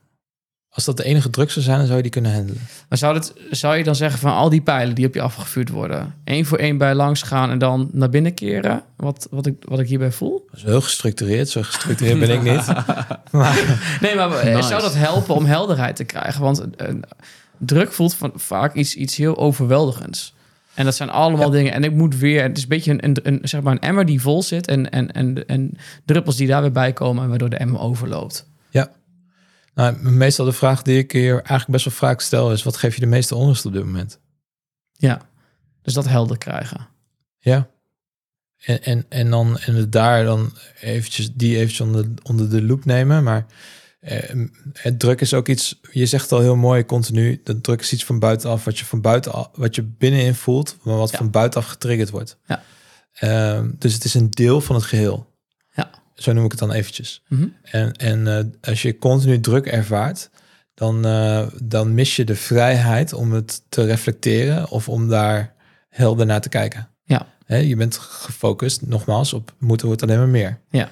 Als 0.69 0.85
dat 0.85 0.97
de 0.97 1.05
enige 1.05 1.31
druk 1.31 1.51
zou 1.51 1.65
zijn, 1.65 1.77
dan 1.77 1.87
zou 1.87 1.97
je 1.97 2.03
die 2.03 2.13
kunnen 2.13 2.33
handelen. 2.35 2.61
Maar 2.89 2.99
zou, 2.99 3.15
dat, 3.15 3.35
zou 3.51 3.77
je 3.77 3.85
dan 3.85 3.95
zeggen 3.95 4.21
van 4.21 4.33
al 4.33 4.49
die 4.49 4.61
pijlen 4.61 4.95
die 4.95 5.07
op 5.07 5.15
je 5.15 5.21
afgevuurd 5.21 5.69
worden, 5.69 6.15
één 6.25 6.45
voor 6.45 6.59
één 6.59 6.79
bij 6.79 6.95
langs 6.95 7.23
gaan 7.23 7.51
en 7.51 7.59
dan 7.59 7.89
naar 7.93 8.09
binnen 8.09 8.35
keren? 8.35 8.83
Wat, 8.97 9.29
wat, 9.31 9.47
ik, 9.47 9.55
wat 9.69 9.79
ik 9.79 9.89
hierbij 9.89 10.13
voel? 10.13 10.47
Dat 10.51 10.57
is 10.57 10.63
heel 10.63 10.81
gestructureerd. 10.81 11.49
Zo 11.49 11.63
gestructureerd 11.63 12.19
ben 12.19 12.31
ik 12.31 12.43
niet. 12.43 12.67
Maar 13.31 13.99
Nee, 14.01 14.15
maar 14.15 14.33
eh, 14.33 14.55
Nice. 14.55 14.69
zou 14.69 14.83
dat 14.83 14.95
helpen 14.95 15.35
om 15.35 15.45
helderheid 15.45 15.97
te 15.97 16.05
krijgen? 16.05 16.41
Want 16.41 16.77
eh, 16.77 16.95
druk 17.59 17.93
voelt 17.93 18.15
van, 18.15 18.33
vaak 18.35 18.75
iets, 18.75 18.95
iets 18.95 19.17
heel 19.17 19.37
overweldigends. 19.37 20.35
En 20.79 20.85
dat 20.85 20.95
zijn 20.95 21.11
allemaal 21.11 21.51
dingen. 21.51 21.73
En 21.73 21.85
ik 21.85 21.93
moet 21.93 22.17
weer, 22.17 22.43
het 22.43 22.57
is 22.57 22.63
een 22.63 22.69
beetje 22.69 22.93
een, 22.93 23.05
een, 23.05 23.19
een, 23.23 23.39
zeg 23.43 23.63
maar 23.63 23.73
een 23.73 23.81
emmer 23.81 24.05
die 24.05 24.21
vol 24.21 24.43
zit 24.43 24.67
en, 24.67 24.91
en, 24.91 25.13
en, 25.13 25.47
en 25.47 25.77
druppels 26.05 26.37
die 26.37 26.47
daar 26.47 26.61
weer 26.61 26.73
bij 26.73 26.93
komen, 26.93 27.29
waardoor 27.29 27.51
de 27.51 27.57
emmer 27.57 27.81
overloopt. 27.81 28.47
ja. 28.71 28.91
Nou, 29.75 29.97
meestal 30.03 30.45
de 30.45 30.53
vraag 30.53 30.83
die 30.83 30.99
ik 30.99 31.13
hier 31.13 31.33
eigenlijk 31.35 31.71
best 31.71 31.85
wel 31.85 31.95
vaak 31.95 32.21
stel 32.21 32.53
is... 32.53 32.63
wat 32.63 32.77
geeft 32.77 32.95
je 32.95 33.01
de 33.01 33.07
meeste 33.07 33.35
onrust 33.35 33.67
op 33.67 33.73
dit 33.73 33.85
moment? 33.85 34.19
Ja, 34.93 35.21
dus 35.83 35.95
dat 35.95 36.09
helder 36.09 36.39
krijgen. 36.39 36.89
Ja. 37.39 37.69
En, 38.59 38.83
en, 38.83 39.05
en 39.09 39.31
dan 39.31 39.59
en 39.59 39.75
het 39.75 39.93
daar 39.93 40.25
dan 40.25 40.53
eventjes 40.81 41.35
die 41.35 41.57
eventjes 41.57 41.81
onder, 41.81 42.07
onder 42.23 42.51
de 42.51 42.63
loep 42.63 42.85
nemen. 42.85 43.23
Maar 43.23 43.47
het 44.73 44.99
druk 44.99 45.21
is 45.21 45.35
ook 45.35 45.49
iets, 45.49 45.81
je 45.91 46.07
zegt 46.07 46.33
al 46.33 46.41
heel 46.41 46.57
mooi 46.57 46.85
continu, 46.85 47.41
dat 47.45 47.63
druk 47.63 47.81
is 47.81 47.93
iets 47.93 48.05
van 48.05 48.19
buitenaf, 48.19 48.65
wat 48.65 48.79
je 48.79 48.85
van 48.85 49.01
buitenaf, 49.01 49.49
wat 49.55 49.75
je 49.75 49.83
binnenin 49.83 50.35
voelt, 50.35 50.77
maar 50.83 50.97
wat 50.97 51.11
Ja. 51.11 51.17
van 51.19 51.31
buitenaf 51.31 51.67
getriggerd 51.67 52.11
wordt. 52.11 52.39
Ja. 52.47 52.63
Ehm, 53.13 53.71
dus 53.79 53.95
het 53.95 54.05
is 54.05 54.15
een 54.15 54.31
deel 54.31 54.61
van 54.61 54.75
het 54.77 54.85
geheel. 54.85 55.33
Ja. 55.75 55.91
Zo 56.15 56.33
noem 56.33 56.45
ik 56.45 56.51
het 56.51 56.61
dan 56.61 56.73
eventjes. 56.73 57.23
Mhm. 57.29 57.47
En, 57.63 57.93
en 57.93 58.27
eh, 58.39 58.45
als 58.71 58.83
je 58.83 58.99
continu 58.99 59.41
druk 59.41 59.67
ervaart, 59.67 60.31
dan, 60.75 61.05
eh, 61.07 61.47
dan 61.63 61.95
mis 61.95 62.17
je 62.17 62.25
de 62.25 62.37
vrijheid 62.37 63.13
om 63.13 63.33
het 63.33 63.63
te 63.69 63.85
reflecteren 63.85 64.69
of 64.71 64.89
om 64.89 65.09
daar 65.09 65.55
helder 65.89 66.27
naar 66.27 66.41
te 66.41 66.49
kijken. 66.49 66.89
Ja. 67.05 67.27
Je 67.47 67.77
bent 67.77 67.97
gefocust, 67.99 68.87
nogmaals, 68.87 69.33
op 69.33 69.55
moeten 69.59 69.87
wordt 69.87 70.03
alleen 70.03 70.19
maar 70.19 70.29
meer. 70.29 70.61
Ja. 70.71 70.91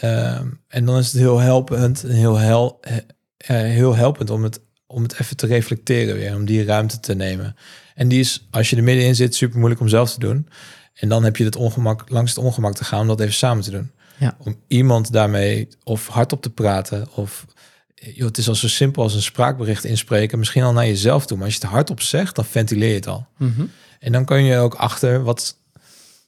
Ehm, 0.00 0.46
en 0.68 0.84
dan 0.84 0.98
is 0.98 1.12
het 1.12 1.20
heel 1.20 1.38
helpend, 1.38 2.04
en 2.04 2.10
heel, 2.10 2.36
hel, 2.36 2.78
eh, 2.80 2.96
eh, 3.36 3.72
heel 3.72 3.94
helpend 3.94 4.30
om 4.30 4.42
het, 4.42 4.60
om 4.86 5.02
het 5.02 5.20
even 5.20 5.36
te 5.36 5.46
reflecteren 5.46 6.14
weer, 6.14 6.34
om 6.34 6.44
die 6.44 6.64
ruimte 6.64 7.00
te 7.00 7.14
nemen. 7.14 7.56
En 7.94 8.08
die 8.08 8.20
is, 8.20 8.46
als 8.50 8.70
je 8.70 8.76
er 8.76 8.82
middenin 8.82 9.14
zit, 9.14 9.34
super 9.34 9.58
moeilijk 9.58 9.80
om 9.80 9.88
zelf 9.88 10.12
te 10.12 10.18
doen. 10.18 10.48
En 10.94 11.08
dan 11.08 11.24
heb 11.24 11.36
je 11.36 11.44
het 11.44 11.56
ongemak, 11.56 12.10
langs 12.10 12.34
het 12.34 12.44
ongemak 12.44 12.74
te 12.74 12.84
gaan 12.84 13.00
om 13.00 13.06
dat 13.06 13.20
even 13.20 13.34
samen 13.34 13.62
te 13.62 13.70
doen. 13.70 13.90
Ja. 14.18 14.36
Om 14.38 14.56
iemand 14.66 15.12
daarmee 15.12 15.68
of 15.84 16.08
hardop 16.08 16.42
te 16.42 16.50
praten 16.50 17.08
of 17.14 17.46
joh, 17.94 18.26
het 18.26 18.38
is 18.38 18.48
al 18.48 18.54
zo 18.54 18.68
simpel 18.68 19.02
als 19.02 19.14
een 19.14 19.22
spraakbericht 19.22 19.84
inspreken, 19.84 20.38
misschien 20.38 20.62
al 20.62 20.72
naar 20.72 20.86
jezelf 20.86 21.26
toe. 21.26 21.36
Maar 21.36 21.46
als 21.46 21.54
je 21.54 21.60
het 21.60 21.70
hardop 21.70 22.00
zegt, 22.00 22.34
dan 22.36 22.44
ventileer 22.44 22.88
je 22.88 22.94
het 22.94 23.06
al. 23.06 23.26
Mhm. 23.38 23.64
En 23.98 24.12
dan 24.12 24.24
kan 24.24 24.44
je 24.44 24.58
ook 24.58 24.74
achter 24.74 25.22
wat, 25.22 25.56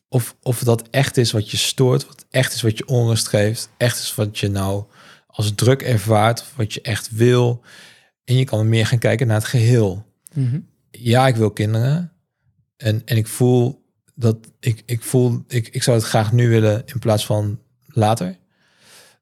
of, 0.08 0.36
of 0.42 0.58
dat 0.58 0.88
echt 0.90 1.16
is 1.16 1.32
wat 1.32 1.50
je 1.50 1.56
stoort, 1.56 2.06
wat 2.06 2.26
echt 2.30 2.54
is 2.54 2.62
wat 2.62 2.78
je 2.78 2.86
onrust 2.86 3.28
geeft, 3.28 3.70
echt 3.76 3.98
is 3.98 4.14
wat 4.14 4.38
je 4.38 4.48
nou 4.48 4.84
als 5.26 5.52
druk 5.54 5.82
ervaart, 5.82 6.40
of 6.40 6.52
wat 6.56 6.74
je 6.74 6.80
echt 6.80 7.10
wil. 7.10 7.62
En 8.24 8.36
je 8.36 8.44
kan 8.44 8.68
meer 8.68 8.86
gaan 8.86 8.98
kijken 8.98 9.26
naar 9.26 9.36
het 9.36 9.44
geheel. 9.44 10.06
Mhm. 10.32 10.60
Ja, 10.90 11.26
ik 11.26 11.36
wil 11.36 11.50
kinderen. 11.50 12.12
En, 12.76 13.02
en 13.04 13.16
ik 13.16 13.26
voel 13.26 13.86
dat 14.14 14.36
ik, 14.60 14.82
ik 14.86 15.02
voel, 15.02 15.44
ik, 15.48 15.68
ik 15.68 15.82
zou 15.82 15.96
het 15.96 16.06
graag 16.06 16.32
nu 16.32 16.48
willen 16.48 16.82
in 16.86 16.98
plaats 16.98 17.26
van 17.26 17.60
later. 17.86 18.38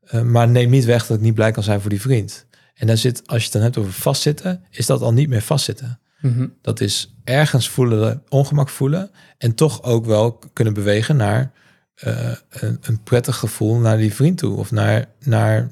Eh, 0.03 0.23
maar 0.23 0.49
neem 0.49 0.71
niet 0.71 0.85
weg 0.85 1.07
dat 1.07 1.17
ik 1.17 1.23
niet 1.23 1.35
blij 1.35 1.51
kan 1.51 1.63
zijn 1.63 1.81
voor 1.81 1.91
die 1.91 2.01
vriend. 2.01 2.47
En 2.75 2.87
daar 2.87 2.97
zit, 2.97 3.27
als 3.27 3.39
je 3.39 3.45
het 3.45 3.53
dan 3.53 3.63
hebt 3.63 3.77
over 3.77 3.93
vastzitten, 3.93 4.65
is 4.71 4.87
dat 4.87 5.03
al 5.03 5.13
niet 5.13 5.29
meer 5.29 5.43
vastzitten. 5.43 6.01
Mhm. 6.21 6.49
Dat 6.63 6.81
is 6.81 7.15
ergens 7.25 7.69
voelen, 7.69 8.23
ongemak 8.29 8.69
voelen. 8.69 9.11
En 9.39 9.55
toch 9.55 9.83
ook 9.83 10.05
wel 10.05 10.39
kunnen 10.53 10.75
bewegen 10.75 11.17
naar 11.17 11.53
eh, 11.95 12.33
een, 12.49 12.79
een 12.81 13.03
prettig 13.03 13.37
gevoel 13.37 13.77
naar 13.79 13.97
die 13.97 14.15
vriend 14.15 14.39
toe. 14.39 14.57
Of 14.57 14.71
naar, 14.71 15.09
naar 15.21 15.71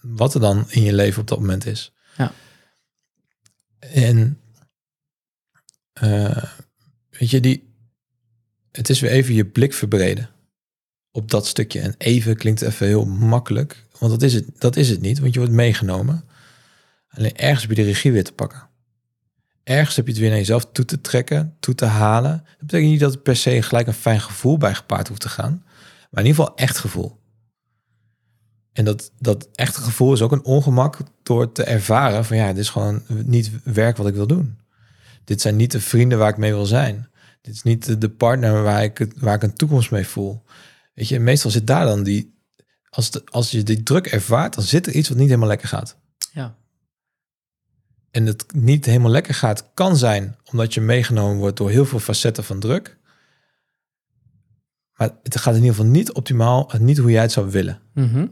wat 0.00 0.34
er 0.34 0.40
dan 0.40 0.64
in 0.68 0.82
je 0.82 0.92
leven 0.92 1.20
op 1.20 1.28
dat 1.28 1.38
moment 1.38 1.66
is. 1.66 1.92
Ja. 2.16 2.32
En 3.78 4.40
eh, 5.92 6.44
weet 7.10 7.30
je, 7.30 7.40
die, 7.40 7.74
het 8.70 8.88
is 8.88 9.00
weer 9.00 9.10
even 9.10 9.34
je 9.34 9.46
blik 9.46 9.72
verbreden 9.72 10.30
op 11.10 11.30
dat 11.30 11.46
stukje. 11.46 11.80
En 11.80 11.94
even 11.98 12.36
klinkt 12.36 12.62
even 12.62 12.86
heel 12.86 13.04
makkelijk. 13.04 13.86
Want 13.98 14.12
dat 14.12 14.22
is 14.22 14.34
het, 14.34 14.60
dat 14.60 14.76
is 14.76 14.88
het 14.90 15.00
niet, 15.00 15.18
want 15.18 15.32
je 15.32 15.38
wordt 15.38 15.54
meegenomen. 15.54 16.24
Alleen 17.08 17.36
ergens 17.36 17.64
je 17.64 17.74
de 17.74 17.82
regie 17.82 18.12
weer 18.12 18.24
te 18.24 18.32
pakken 18.32 18.68
ergens 19.66 19.96
heb 19.96 20.04
je 20.06 20.10
het 20.10 20.20
weer 20.20 20.30
naar 20.30 20.38
jezelf 20.38 20.66
toe 20.72 20.84
te 20.84 21.00
trekken, 21.00 21.56
toe 21.60 21.74
te 21.74 21.84
halen. 21.84 22.30
Dat 22.30 22.66
betekent 22.66 22.90
niet 22.90 23.00
dat 23.00 23.12
het 23.12 23.22
per 23.22 23.36
se 23.36 23.62
gelijk 23.62 23.86
een 23.86 23.92
fijn 23.92 24.20
gevoel 24.20 24.58
bij 24.58 24.74
gepaard 24.74 25.08
hoeft 25.08 25.20
te 25.20 25.28
gaan. 25.28 25.62
Maar 26.10 26.24
in 26.24 26.30
ieder 26.30 26.44
geval 26.44 26.56
echt 26.56 26.78
gevoel. 26.78 27.20
En 28.72 28.84
dat, 28.84 29.10
dat 29.18 29.48
echte 29.54 29.80
gevoel 29.80 30.12
is 30.12 30.22
ook 30.22 30.32
een 30.32 30.44
ongemak 30.44 30.98
door 31.22 31.52
te 31.52 31.64
ervaren 31.64 32.24
van 32.24 32.36
ja, 32.36 32.46
dit 32.46 32.56
is 32.56 32.70
gewoon 32.70 33.02
niet 33.08 33.50
werk 33.64 33.96
wat 33.96 34.06
ik 34.06 34.14
wil 34.14 34.26
doen. 34.26 34.58
Dit 35.24 35.40
zijn 35.40 35.56
niet 35.56 35.72
de 35.72 35.80
vrienden 35.80 36.18
waar 36.18 36.30
ik 36.30 36.36
mee 36.36 36.52
wil 36.52 36.66
zijn. 36.66 37.08
Dit 37.40 37.54
is 37.54 37.62
niet 37.62 38.00
de, 38.00 38.10
partner 38.10 38.62
waar 38.62 38.84
ik, 38.84 39.06
waar 39.16 39.34
ik 39.34 39.42
een 39.42 39.54
toekomst 39.54 39.90
mee 39.90 40.06
voel. 40.06 40.42
Weet 40.94 41.08
je, 41.08 41.20
meestal 41.20 41.50
zit 41.50 41.66
daar 41.66 41.84
dan 41.84 42.02
die, 42.02 42.34
als, 42.90 43.10
de, 43.10 43.22
als 43.24 43.50
je 43.50 43.62
die 43.62 43.82
druk 43.82 44.06
ervaart, 44.06 44.54
dan 44.54 44.64
zit 44.64 44.86
er 44.86 44.92
iets 44.92 45.08
wat 45.08 45.18
niet 45.18 45.28
helemaal 45.28 45.48
lekker 45.48 45.68
gaat 45.68 45.96
Ja. 46.32 46.56
En 48.16 48.26
het 48.26 48.54
niet 48.54 48.84
helemaal 48.84 49.10
lekker 49.10 49.34
gaat, 49.34 49.70
kan 49.74 49.96
zijn 49.96 50.36
omdat 50.50 50.74
je 50.74 50.80
meegenomen 50.80 51.36
wordt 51.36 51.56
door 51.56 51.70
heel 51.70 51.84
veel 51.84 51.98
facetten 51.98 52.44
van 52.44 52.60
druk. 52.60 52.98
Maar 54.92 55.10
het 55.22 55.36
gaat 55.36 55.54
in 55.54 55.60
ieder 55.60 55.74
geval 55.74 55.90
niet 55.90 56.12
optimaal 56.12 56.70
en 56.70 56.84
niet 56.84 56.98
hoe 56.98 57.10
jij 57.10 57.22
het 57.22 57.32
zou 57.32 57.50
willen. 57.50 57.80
Mhm. 57.94 58.26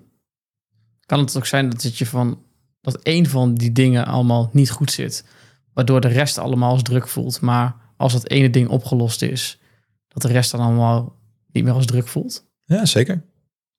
Kan 1.07 1.19
het 1.19 1.37
ook 1.37 1.47
zijn 1.47 1.69
dat 1.69 1.83
het 1.83 1.99
je 1.99 2.07
van 2.07 2.43
dat 2.81 3.03
één 3.03 3.27
van 3.27 3.55
die 3.55 3.73
dingen 3.73 4.07
allemaal 4.07 4.51
niet 4.53 4.71
goed 4.71 4.91
zit, 4.91 5.25
waardoor 5.73 6.01
de 6.01 6.09
rest 6.09 6.39
allemaal 6.39 6.71
als 6.71 6.83
druk 6.83 7.09
voelt, 7.09 7.41
maar 7.41 7.77
als 7.97 8.13
dat 8.13 8.29
ene 8.29 8.51
ding 8.51 8.69
opgelost 8.69 9.23
is, 9.23 9.61
dat 10.09 10.23
de 10.23 10.29
rest 10.29 10.51
dan 10.51 10.61
allemaal 10.61 11.19
niet 11.53 11.65
meer 11.65 11.73
als 11.73 11.87
druk 11.87 12.09
voelt? 12.09 12.47
Ja, 12.65 12.87
zeker. 12.87 13.25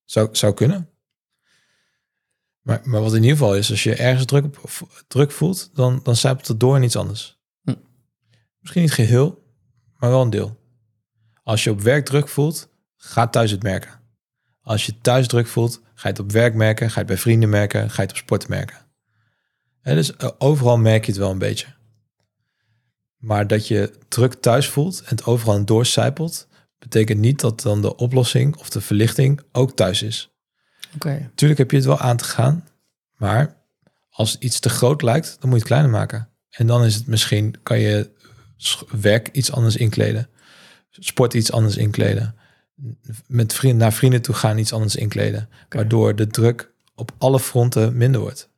Zou, 0.04 0.30
zou 0.32 0.54
kunnen. 0.54 0.90
Maar, 2.66 2.82
maar 2.84 3.02
wat 3.02 3.14
in 3.14 3.22
ieder 3.22 3.38
geval 3.38 3.56
is, 3.56 3.70
als 3.70 3.84
je 3.84 3.96
ergens 3.96 4.26
druk, 4.26 4.56
druk 5.08 5.32
voelt, 5.32 5.70
dan, 5.74 6.00
dan 6.04 6.16
zijpelt 6.16 6.48
het 6.48 6.60
door 6.60 6.76
in 6.76 6.84
iets 6.84 6.96
anders. 6.96 7.40
Hm. 7.62 7.76
Misschien 8.60 8.82
niet 8.82 8.92
geheel, 8.92 9.44
maar 9.98 10.10
wel 10.10 10.22
een 10.22 10.30
deel. 10.30 10.60
Als 11.44 11.64
je 11.64 11.72
op 11.72 11.82
werk 11.82 12.06
druk 12.06 12.28
voelt, 12.28 12.70
ga 12.96 13.28
thuis 13.28 13.52
het 13.52 13.64
merken. 13.64 14.00
Als 14.62 14.86
je 14.86 15.02
thuis 15.02 15.28
druk 15.28 15.48
voelt, 15.48 15.82
ga 15.94 16.02
je 16.02 16.08
het 16.08 16.20
op 16.20 16.32
werk 16.32 16.54
merken, 16.54 16.88
ga 16.88 16.94
je 16.94 17.00
het 17.00 17.08
bij 17.08 17.18
vrienden 17.18 17.50
merken, 17.50 17.90
ga 17.90 18.02
je 18.02 18.08
het 18.08 18.12
op 18.12 18.18
sport 18.18 18.48
merken. 18.48 18.78
Dus 19.84 20.16
eh, 20.16 20.30
overal 20.38 20.78
merk 20.78 21.06
je 21.06 21.12
het 21.12 21.20
wel 21.20 21.32
een 21.32 21.38
beetje. 21.38 21.68
Maar 23.18 23.48
dat 23.48 23.68
je 23.68 23.94
druk 24.08 24.34
thuis 24.34 24.70
voelt 24.70 25.02
en 25.02 25.10
het 25.10 25.26
overal 25.26 25.66
doorcijpelt, 25.66 26.48
betekent 26.80 27.20
niet 27.20 27.40
dat 27.40 27.62
dan 27.62 27.82
de 27.82 27.96
oplossing 27.96 28.58
of 28.58 28.70
de 28.70 28.82
verlichting 28.82 29.42
ook 29.52 29.76
thuis 29.76 30.02
is. 30.02 30.35
Oké. 30.96 31.32
Tuurlijk 31.36 31.60
heb 31.60 31.72
je 31.72 31.78
het 31.78 31.86
wel 31.86 32.00
aan 32.00 32.18
te 32.18 32.24
gaan, 32.24 32.68
maar 33.18 33.56
als 34.10 34.38
iets 34.38 34.60
te 34.60 34.70
groot 34.70 35.02
lijkt, 35.02 35.38
dan 35.40 35.50
moet 35.50 35.60
je 35.60 35.64
het 35.66 35.74
kleiner 35.74 35.92
maken. 35.92 36.30
En 36.50 36.68
dan 36.68 36.84
is 36.84 36.96
het 36.96 37.08
misschien, 37.08 37.56
kan 37.64 37.80
je 37.80 38.10
werk 39.02 39.30
iets 39.32 39.52
anders 39.52 39.76
inkleden, 39.76 40.30
sport 40.90 41.34
iets 41.34 41.52
anders 41.52 41.78
inkleden, 41.78 42.36
met 43.28 43.54
vrienden 43.54 43.80
naar 43.80 43.94
vrienden 43.94 44.22
toe 44.22 44.36
gaan 44.36 44.58
iets 44.58 44.74
anders 44.74 44.96
inkleden, 44.96 45.50
waardoor 45.70 46.16
de 46.16 46.28
druk 46.28 46.74
op 46.96 47.12
alle 47.18 47.40
fronten 47.40 47.98
minder 47.98 48.22
wordt. 48.22 48.50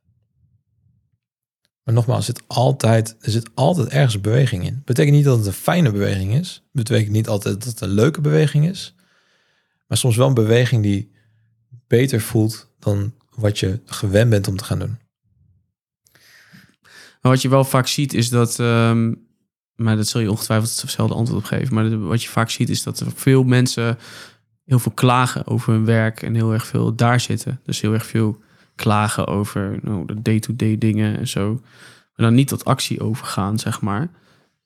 Maar 1.84 1.96
nogmaals, 1.96 2.28
er 2.28 2.36
zit 2.36 2.44
altijd, 2.48 3.16
er 3.20 3.32
zit 3.32 3.50
altijd 3.54 3.88
ergens 3.88 4.22
beweging 4.22 4.66
in. 4.66 4.82
Betekent 4.86 5.16
niet 5.16 5.26
dat 5.26 5.38
het 5.38 5.48
een 5.48 5.54
fijne 5.54 5.92
beweging 5.92 6.34
is. 6.34 6.64
Betekent 6.72 7.12
niet 7.12 7.28
altijd 7.28 7.56
dat 7.56 7.72
het 7.72 7.82
een 7.82 7.90
leuke 7.90 8.22
beweging 8.22 8.70
is. 8.70 8.96
Maar 9.88 9.98
soms 9.98 10.16
wel 10.16 10.28
een 10.28 10.34
beweging 10.34 10.84
die 10.84 11.12
beter 11.88 12.22
voelt 12.22 12.70
dan 12.80 13.14
wat 13.36 13.60
je 13.60 13.80
gewend 13.86 14.30
bent 14.30 14.48
om 14.48 14.58
te 14.58 14.64
gaan 14.64 14.80
doen. 14.80 14.98
Wat 17.22 17.42
je 17.42 17.50
wel 17.50 17.64
vaak 17.64 17.88
ziet 17.88 18.14
is 18.14 18.30
dat, 18.30 18.60
ehm, 18.60 19.14
maar 19.76 19.96
dat 19.96 20.08
zul 20.08 20.22
je 20.22 20.32
ongetwijfeld 20.32 20.82
hetzelfde 20.82 21.16
antwoord 21.16 21.40
op 21.40 21.48
geven. 21.48 21.74
Maar 21.74 22.00
wat 22.00 22.24
je 22.24 22.30
vaak 22.30 22.50
ziet 22.50 22.70
is 22.70 22.84
dat 22.84 23.00
er 23.00 23.12
veel 23.16 23.44
mensen 23.44 23.98
heel 24.66 24.80
veel 24.80 24.92
klagen 24.92 25.48
over 25.48 25.74
hun 25.74 25.86
werk 25.86 26.22
en 26.22 26.36
heel 26.36 26.54
erg 26.54 26.68
veel 26.68 26.96
daar 26.96 27.20
zitten. 27.20 27.60
Dus 27.64 27.82
heel 27.82 27.94
erg 27.94 28.06
veel 28.06 28.42
klagen 28.76 29.28
over 29.28 29.80
nou, 29.82 30.06
de 30.06 30.22
day-to-day 30.22 30.78
dingen 30.78 31.18
en 31.18 31.28
zo. 31.28 31.54
Maar 32.16 32.26
dan 32.26 32.34
niet 32.34 32.48
tot 32.48 32.66
actie 32.66 33.02
overgaan, 33.02 33.60
zeg 33.60 33.82
maar. 33.82 34.10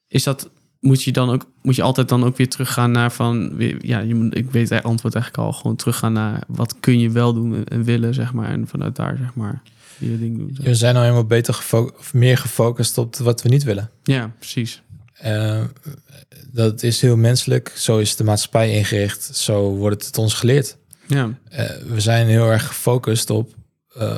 Is 0.07 0.23
dat, 0.23 0.49
moet 0.81 1.03
je 1.03 1.11
dan 1.11 1.29
ook, 1.29 1.45
moet 1.61 1.75
je 1.75 1.81
altijd 1.81 2.09
dan 2.09 2.23
ook 2.23 2.37
weer 2.37 2.49
teruggaan 2.49 2.91
naar 2.91 3.11
van, 3.11 3.53
ja, 3.81 3.99
je 3.99 4.15
moet, 4.15 4.37
ik 4.37 4.51
weet 4.51 4.69
het 4.69 4.83
antwoord 4.83 5.15
eigenlijk 5.15 5.43
al, 5.45 5.53
gewoon 5.53 5.75
teruggaan 5.75 6.13
naar 6.13 6.43
wat 6.47 6.75
kun 6.79 6.99
je 6.99 7.09
wel 7.11 7.33
doen 7.33 7.55
en- 7.55 7.65
en 7.67 7.83
willen, 7.83 8.13
zeg 8.13 8.33
maar. 8.33 8.49
En 8.49 8.67
vanuit 8.67 8.95
daar, 8.95 9.17
zeg 9.17 9.33
maar, 9.35 9.61
je 9.97 10.19
ding 10.19 10.37
doen. 10.37 10.49
zeg. 10.53 10.65
We 10.65 10.75
zijn 10.75 10.93
nou 10.93 11.05
helemaal 11.05 11.27
beter 11.27 11.53
gefo- 11.53 11.91
of 11.99 12.13
meer 12.13 12.37
gefocust 12.37 12.97
op 12.97 13.15
wat 13.15 13.41
we 13.41 13.49
niet 13.49 13.63
willen. 13.63 13.89
Ja, 14.03 14.31
precies. 14.39 14.81
Eh, 15.13 15.63
dat 16.51 16.83
is 16.83 17.01
heel 17.01 17.17
menselijk. 17.17 17.73
Zo 17.75 17.97
is 17.97 18.15
de 18.15 18.23
maatschappij 18.23 18.71
ingericht. 18.71 19.35
Zo 19.37 19.75
wordt 19.75 20.05
het 20.05 20.17
ons 20.17 20.33
geleerd. 20.33 20.77
Ja, 21.07 21.39
Eh, 21.49 21.69
we 21.87 21.99
zijn 21.99 22.27
heel 22.27 22.49
erg 22.51 22.67
gefocust 22.67 23.29
op, 23.29 23.53
eh, 23.93 24.15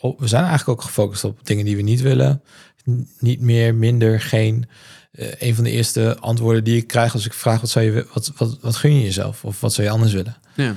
op- 0.00 0.20
We 0.20 0.26
zijn 0.28 0.44
eigenlijk 0.44 0.78
ook 0.80 0.86
gefocust 0.86 1.24
op 1.24 1.46
dingen 1.46 1.64
die 1.64 1.76
we 1.76 1.82
niet 1.82 2.00
willen. 2.00 2.42
N- 2.90 3.08
niet 3.18 3.40
meer, 3.40 3.74
minder, 3.74 4.20
geen. 4.20 4.64
Eh, 5.12 5.32
een 5.38 5.54
van 5.54 5.64
de 5.64 5.70
eerste 5.70 6.16
antwoorden 6.18 6.64
die 6.64 6.76
ik 6.76 6.86
krijg 6.86 7.12
als 7.12 7.26
ik 7.26 7.32
vraag: 7.32 7.60
wat, 7.60 7.70
zou 7.70 7.84
je, 7.84 8.06
wat, 8.14 8.32
wat, 8.36 8.58
wat 8.60 8.76
gun 8.76 8.94
je 8.94 9.02
jezelf? 9.02 9.44
Of 9.44 9.60
wat 9.60 9.72
zou 9.72 9.86
je 9.86 9.92
anders 9.92 10.12
willen? 10.12 10.36
ja. 10.54 10.74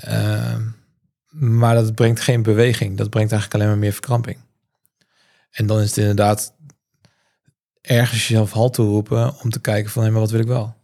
Ehm, 0.00 0.62
maar 1.30 1.74
dat 1.74 1.94
brengt 1.94 2.20
geen 2.20 2.42
beweging. 2.42 2.96
Dat 2.96 3.10
brengt 3.10 3.32
eigenlijk 3.32 3.54
alleen 3.54 3.72
maar 3.74 3.84
meer 3.84 3.92
verkramping. 3.92 4.36
En 5.50 5.66
dan 5.66 5.80
is 5.80 5.88
het 5.88 5.96
inderdaad 5.96 6.54
ergens 7.80 8.28
jezelf 8.28 8.52
halt 8.52 8.74
toeroepen 8.74 9.40
om 9.42 9.50
te 9.50 9.60
kijken 9.60 9.90
van, 9.90 10.04
hé, 10.04 10.10
maar 10.10 10.20
wat 10.20 10.30
wil 10.30 10.40
ik 10.40 10.46
wel? 10.46 10.76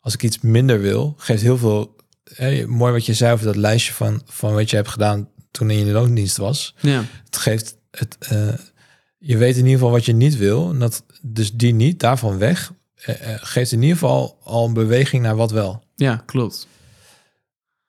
Als 0.00 0.14
ik 0.14 0.22
iets 0.22 0.40
minder 0.40 0.80
wil, 0.80 1.14
geeft 1.16 1.42
heel 1.42 1.58
veel... 1.58 1.96
Hé, 2.34 2.66
mooi 2.66 2.92
wat 2.92 3.06
je 3.06 3.14
zei 3.14 3.32
over 3.32 3.46
dat 3.46 3.56
lijstje 3.56 3.92
van, 3.92 4.22
van 4.26 4.54
wat 4.54 4.70
je 4.70 4.76
hebt 4.76 4.88
gedaan 4.88 5.28
toen 5.50 5.68
je 5.70 5.78
in 5.78 5.84
de 5.86 5.92
loondienst 5.92 6.36
was. 6.36 6.74
Ja, 6.80 7.04
Het 7.24 7.36
geeft 7.36 7.76
het... 7.90 8.16
eh, 8.20 8.48
je 9.18 9.36
weet 9.36 9.54
in 9.56 9.62
ieder 9.64 9.72
geval 9.78 9.90
wat 9.90 10.04
je 10.04 10.12
niet 10.12 10.36
wil. 10.36 10.70
En 10.70 10.78
dat, 10.78 11.04
dus 11.22 11.52
die 11.52 11.74
niet, 11.74 12.00
daarvan 12.00 12.38
weg. 12.38 12.72
eh, 12.96 13.32
eh, 13.34 13.38
geeft 13.42 13.72
in 13.72 13.82
ieder 13.82 13.98
geval 13.98 14.38
al 14.42 14.66
een 14.66 14.72
beweging 14.72 15.22
naar 15.22 15.36
wat 15.36 15.50
wel. 15.50 15.82
ja 15.94 16.22
klopt. 16.26 16.66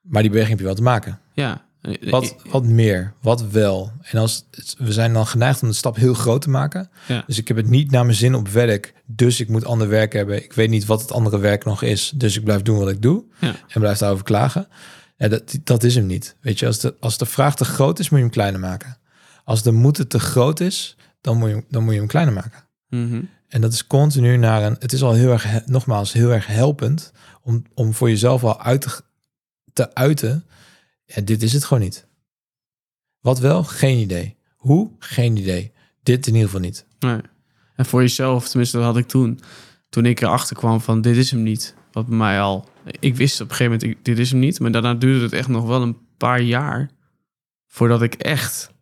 Maar 0.01 0.21
die 0.21 0.31
beweging 0.31 0.51
heb 0.57 0.59
je 0.59 0.73
wel 0.73 0.83
te 0.83 0.89
maken. 0.91 1.19
Ja. 1.33 1.65
Wat, 2.09 2.35
wat 2.49 2.63
meer, 2.63 3.13
wat 3.21 3.41
wel. 3.41 3.91
En 4.01 4.19
als 4.19 4.45
we 4.77 4.91
zijn 4.91 5.13
dan 5.13 5.27
geneigd 5.27 5.61
om 5.61 5.67
de 5.67 5.73
stap 5.73 5.95
heel 5.95 6.13
groot 6.13 6.41
te 6.41 6.49
maken. 6.49 6.89
Ja. 7.07 7.23
Dus 7.27 7.37
ik 7.37 7.47
heb 7.47 7.57
het 7.57 7.69
niet 7.69 7.91
naar 7.91 8.05
mijn 8.05 8.17
zin 8.17 8.35
op 8.35 8.47
werk. 8.47 8.93
Dus 9.05 9.39
ik 9.39 9.49
moet 9.49 9.65
ander 9.65 9.87
werk 9.89 10.13
hebben. 10.13 10.43
Ik 10.43 10.53
weet 10.53 10.69
niet 10.69 10.85
wat 10.85 11.01
het 11.01 11.11
andere 11.11 11.37
werk 11.39 11.65
nog 11.65 11.81
is. 11.81 12.11
Dus 12.15 12.37
ik 12.37 12.43
blijf 12.43 12.61
doen 12.61 12.77
wat 12.77 12.89
ik 12.89 13.01
doe. 13.01 13.23
Ja. 13.39 13.55
En 13.67 13.79
blijf 13.79 13.97
daarover 13.97 14.23
klagen. 14.25 14.67
Ja, 15.17 15.27
dat, 15.27 15.57
dat 15.63 15.83
is 15.83 15.95
hem 15.95 16.05
niet. 16.05 16.35
Weet 16.41 16.59
je, 16.59 16.65
als 16.65 16.79
de, 16.79 16.95
als 16.99 17.17
de 17.17 17.25
vraag 17.25 17.55
te 17.55 17.65
groot 17.65 17.99
is, 17.99 18.09
moet 18.09 18.19
je 18.19 18.25
hem 18.25 18.33
kleiner 18.33 18.59
maken. 18.59 18.97
Als 19.43 19.63
de 19.63 19.71
moeten 19.71 20.07
te 20.07 20.19
groot 20.19 20.59
is, 20.59 20.95
dan 21.27 21.37
moet 21.37 21.49
je, 21.49 21.63
dan 21.69 21.83
moet 21.83 21.93
je 21.93 21.99
hem 21.99 22.07
kleiner 22.07 22.33
maken. 22.33 22.67
Mhm. 22.89 23.21
En 23.47 23.61
dat 23.61 23.73
is 23.73 23.87
continu 23.87 24.37
naar 24.37 24.63
een. 24.63 24.75
Het 24.79 24.93
is 24.93 25.03
al 25.03 25.13
heel 25.13 25.31
erg, 25.31 25.65
nogmaals, 25.65 26.13
heel 26.13 26.31
erg 26.31 26.47
helpend 26.47 27.11
om, 27.41 27.63
om 27.73 27.93
voor 27.93 28.09
jezelf 28.09 28.43
al 28.43 28.61
uit 28.61 28.81
te, 28.81 29.01
te 29.73 29.93
uiten. 29.95 30.45
Ja, 31.05 31.21
dit 31.21 31.43
is 31.43 31.53
het 31.53 31.63
gewoon 31.63 31.83
niet. 31.83 32.07
Wat 33.19 33.39
wel? 33.39 33.63
Geen 33.63 33.97
idee. 33.97 34.37
Hoe? 34.55 34.91
Geen 34.99 35.37
idee. 35.37 35.71
Dit 36.03 36.27
in 36.27 36.33
ieder 36.33 36.49
geval 36.49 36.65
niet. 36.65 36.85
Nee. 36.99 37.21
En 37.75 37.85
voor 37.85 38.01
jezelf, 38.01 38.47
tenminste 38.47 38.77
dat 38.77 38.85
had 38.85 38.97
ik 38.97 39.07
toen. 39.07 39.39
Toen 39.89 40.05
ik 40.05 40.21
erachter 40.21 40.55
kwam 40.55 40.81
van 40.81 41.01
dit 41.01 41.15
is 41.15 41.31
hem 41.31 41.43
niet. 41.43 41.75
Wat 41.91 42.07
bij 42.07 42.17
mij 42.17 42.41
al... 42.41 42.69
Ik 42.99 43.15
wist 43.15 43.41
op 43.41 43.49
een 43.49 43.55
gegeven 43.55 43.79
moment, 43.79 44.05
dit 44.05 44.19
is 44.19 44.31
hem 44.31 44.39
niet. 44.39 44.59
Maar 44.59 44.71
daarna 44.71 44.93
duurde 44.93 45.23
het 45.23 45.33
echt 45.33 45.47
nog 45.47 45.65
wel 45.65 45.81
een 45.81 45.97
paar 46.17 46.41
jaar... 46.41 46.89
voordat 47.65 48.01
ik 48.01 48.13
echt 48.13 48.75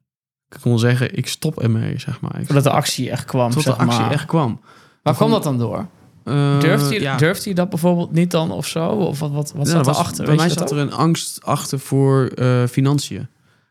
kon 0.61 0.79
zeggen, 0.79 1.17
ik 1.17 1.27
stop 1.27 1.59
ermee, 1.61 1.99
zeg 1.99 2.21
maar. 2.21 2.39
Ik, 2.39 2.45
Voordat 2.45 2.63
de 2.63 2.69
actie 2.69 3.09
echt 3.09 3.25
kwam, 3.25 3.51
tot 3.51 3.63
zeg 3.63 3.75
de 3.75 3.83
actie 3.83 3.99
maar. 4.01 4.11
echt 4.11 4.25
kwam. 4.25 4.59
Waar 5.03 5.15
kwam 5.15 5.29
dat 5.31 5.43
dan 5.43 5.57
door? 5.57 5.87
Uh, 6.25 6.59
Durft 6.59 6.89
hij, 6.89 6.99
ja. 6.99 7.17
durft 7.17 7.45
hij 7.45 7.53
dat 7.53 7.69
bijvoorbeeld 7.69 8.11
niet 8.11 8.31
dan 8.31 8.51
of 8.51 8.67
zo? 8.67 8.87
Of 8.87 9.19
wat, 9.19 9.31
wat, 9.31 9.53
wat 9.55 9.67
Ja, 9.67 9.71
zat 9.71 9.85
er 9.87 9.91
erachter? 9.93 10.25
Bij 10.25 10.35
mij 10.35 10.49
zat 10.49 10.71
er 10.71 10.77
een 10.77 10.91
angst 10.93 11.43
achter 11.43 11.79
voor 11.79 12.25
eh, 12.27 12.63
financiën. 12.65 13.27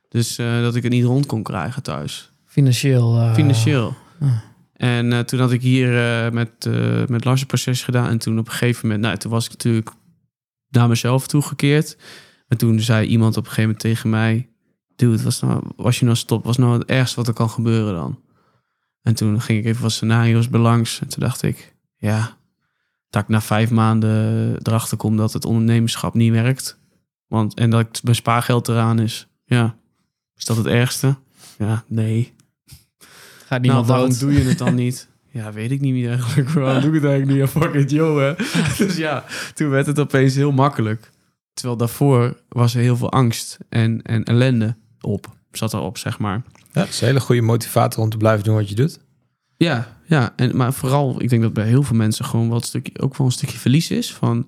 Dus 0.08 0.38
eh, 0.38 0.60
dat 0.60 0.74
ik 0.74 0.82
het 0.82 0.92
niet 0.92 1.04
rond 1.04 1.26
kon 1.26 1.42
krijgen 1.42 1.82
thuis. 1.82 2.30
Financieel. 2.46 3.16
eh, 3.18 3.34
Financieel. 3.34 3.94
En 4.76 5.12
eh, 5.12 5.18
toen 5.18 5.40
had 5.40 5.52
ik 5.52 5.62
hier 5.62 5.98
eh, 6.24 6.32
met, 6.32 6.50
eh 6.58 7.06
met 7.06 7.24
Lars 7.24 7.40
een 7.40 7.46
proces 7.46 7.82
gedaan. 7.82 8.08
En 8.08 8.18
toen 8.18 8.38
op 8.38 8.46
een 8.46 8.52
gegeven 8.52 8.86
moment, 8.86 9.04
nou, 9.04 9.16
toen 9.16 9.30
was 9.30 9.44
ik 9.44 9.50
natuurlijk 9.50 9.90
naar 10.68 10.88
mezelf 10.88 11.26
toegekeerd. 11.26 11.96
En 12.48 12.56
toen 12.56 12.80
zei 12.80 13.06
iemand 13.06 13.36
op 13.36 13.42
een 13.44 13.48
gegeven 13.50 13.62
moment 13.70 13.80
tegen 13.80 14.10
mij: 14.10 14.48
Dude, 14.96 15.22
was, 15.22 15.40
nou, 15.40 15.62
was 15.76 15.98
je 15.98 16.04
nou 16.04 16.16
stop? 16.16 16.44
Was 16.44 16.56
nou 16.56 16.78
het 16.78 16.84
ergste 16.84 17.16
wat 17.16 17.28
er 17.28 17.34
kan 17.34 17.50
gebeuren 17.50 17.94
dan? 17.94 18.20
En 19.02 19.14
toen 19.14 19.40
ging 19.40 19.58
ik 19.58 19.64
even 19.64 19.82
wat 19.82 19.92
scenario's 19.92 20.48
belangs. 20.48 21.00
En 21.00 21.08
toen 21.08 21.22
dacht 21.22 21.42
ik: 21.42 21.74
Ja, 21.96 22.36
dat 23.10 23.22
ik 23.22 23.28
na 23.28 23.40
vijf 23.40 23.70
maanden 23.70 24.56
erachter 24.62 24.96
kom 24.96 25.16
dat 25.16 25.32
het 25.32 25.44
ondernemerschap 25.44 26.14
niet 26.14 26.32
werkt. 26.32 26.78
Want, 27.26 27.54
en 27.54 27.70
dat 27.70 27.80
ik 27.80 28.02
mijn 28.02 28.16
spaargeld 28.16 28.68
eraan 28.68 28.98
is. 28.98 29.26
Ja, 29.44 29.76
is 30.36 30.44
dat 30.44 30.56
het 30.56 30.66
ergste? 30.66 31.16
Ja, 31.58 31.84
nee. 31.86 32.32
Gaat 33.38 33.48
Nou, 33.48 33.60
niemand 33.60 33.86
waarom 33.86 34.18
doe 34.18 34.32
je 34.32 34.40
het 34.40 34.58
dan 34.58 34.74
niet? 34.84 35.08
Ja, 35.30 35.52
weet 35.52 35.70
ik 35.70 35.80
niet 35.80 35.92
meer 35.92 36.10
eigenlijk. 36.10 36.50
Waarom 36.50 36.80
doe 36.80 36.88
ik 36.94 37.02
het 37.02 37.10
eigenlijk 37.10 37.40
niet? 37.40 37.52
Ja, 37.52 37.60
fuck 37.60 37.74
it, 37.74 37.90
joh, 37.90 38.18
hè. 38.18 38.34
Dus 38.84 38.96
ja, 38.96 39.24
toen 39.54 39.68
werd 39.68 39.86
het 39.86 39.98
opeens 39.98 40.34
heel 40.34 40.52
makkelijk. 40.52 41.10
Terwijl 41.52 41.76
daarvoor 41.76 42.40
was 42.48 42.74
er 42.74 42.80
heel 42.80 42.96
veel 42.96 43.10
angst 43.10 43.58
en, 43.68 44.02
en 44.02 44.24
ellende 44.24 44.76
op. 45.04 45.36
Zat 45.52 45.72
erop, 45.72 45.98
zeg 45.98 46.18
maar. 46.18 46.42
Ja, 46.72 46.80
dat 46.80 46.88
is 46.88 47.00
een 47.00 47.06
hele 47.06 47.20
goede 47.20 47.42
motivator 47.42 48.02
om 48.02 48.10
te 48.10 48.16
blijven 48.16 48.44
doen 48.44 48.54
wat 48.54 48.68
je 48.68 48.74
doet. 48.74 49.00
Ja, 49.56 49.98
ja. 50.06 50.32
En, 50.36 50.56
maar 50.56 50.72
vooral, 50.72 51.22
ik 51.22 51.28
denk 51.28 51.42
dat 51.42 51.52
bij 51.52 51.66
heel 51.66 51.82
veel 51.82 51.96
mensen 51.96 52.24
gewoon 52.24 52.48
wel 52.48 52.56
een 52.56 52.62
stukje, 52.62 53.00
ook 53.00 53.16
wel 53.16 53.26
een 53.26 53.32
stukje 53.32 53.58
verlies 53.58 53.90
is. 53.90 54.12
Van, 54.12 54.46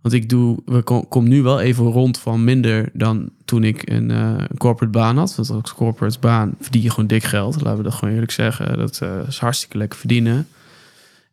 want 0.00 0.14
ik 0.14 0.28
doe, 0.28 0.58
we 0.64 0.82
kom, 0.82 1.08
kom 1.08 1.28
nu 1.28 1.42
wel 1.42 1.60
even 1.60 1.84
rond 1.84 2.18
van 2.18 2.44
minder 2.44 2.88
dan 2.92 3.30
toen 3.44 3.64
ik 3.64 3.90
een, 3.90 4.10
eh, 4.10 4.34
een 4.36 4.58
corporate 4.58 4.98
baan 4.98 5.16
had. 5.16 5.34
Want 5.34 5.50
als 5.50 5.74
corporate 5.74 6.18
baan 6.18 6.54
verdien 6.60 6.82
je 6.82 6.90
gewoon 6.90 7.06
dik 7.06 7.24
geld. 7.24 7.60
Laten 7.60 7.76
we 7.76 7.82
dat 7.82 7.94
gewoon 7.94 8.14
eerlijk 8.14 8.32
zeggen. 8.32 8.78
Dat 8.78 9.00
eh, 9.00 9.20
is 9.28 9.38
hartstikke 9.38 9.78
lekker 9.78 9.98
verdienen. 9.98 10.48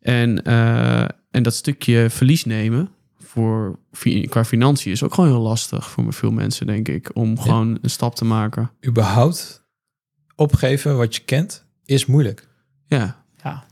En, 0.00 0.44
eh, 0.44 1.00
en 1.30 1.42
dat 1.42 1.54
stukje 1.54 2.10
verlies 2.10 2.44
nemen 2.44 2.88
voor, 3.30 3.78
qua 4.28 4.44
financiën 4.44 4.92
is 4.92 5.02
ook 5.02 5.14
gewoon 5.14 5.30
heel 5.30 5.40
lastig 5.40 5.90
voor 5.90 6.12
veel 6.12 6.30
mensen, 6.30 6.66
denk 6.66 6.88
ik. 6.88 7.10
Om 7.16 7.40
gewoon 7.40 7.78
een 7.82 7.90
stap 7.90 8.14
te 8.14 8.24
maken. 8.24 8.70
Überhaupt 8.86 9.62
opgeven 10.36 10.96
wat 10.96 11.14
je 11.14 11.22
kent 11.24 11.64
is 11.84 12.06
moeilijk. 12.06 12.48
Ja, 12.86 13.24
Ja. 13.42 13.64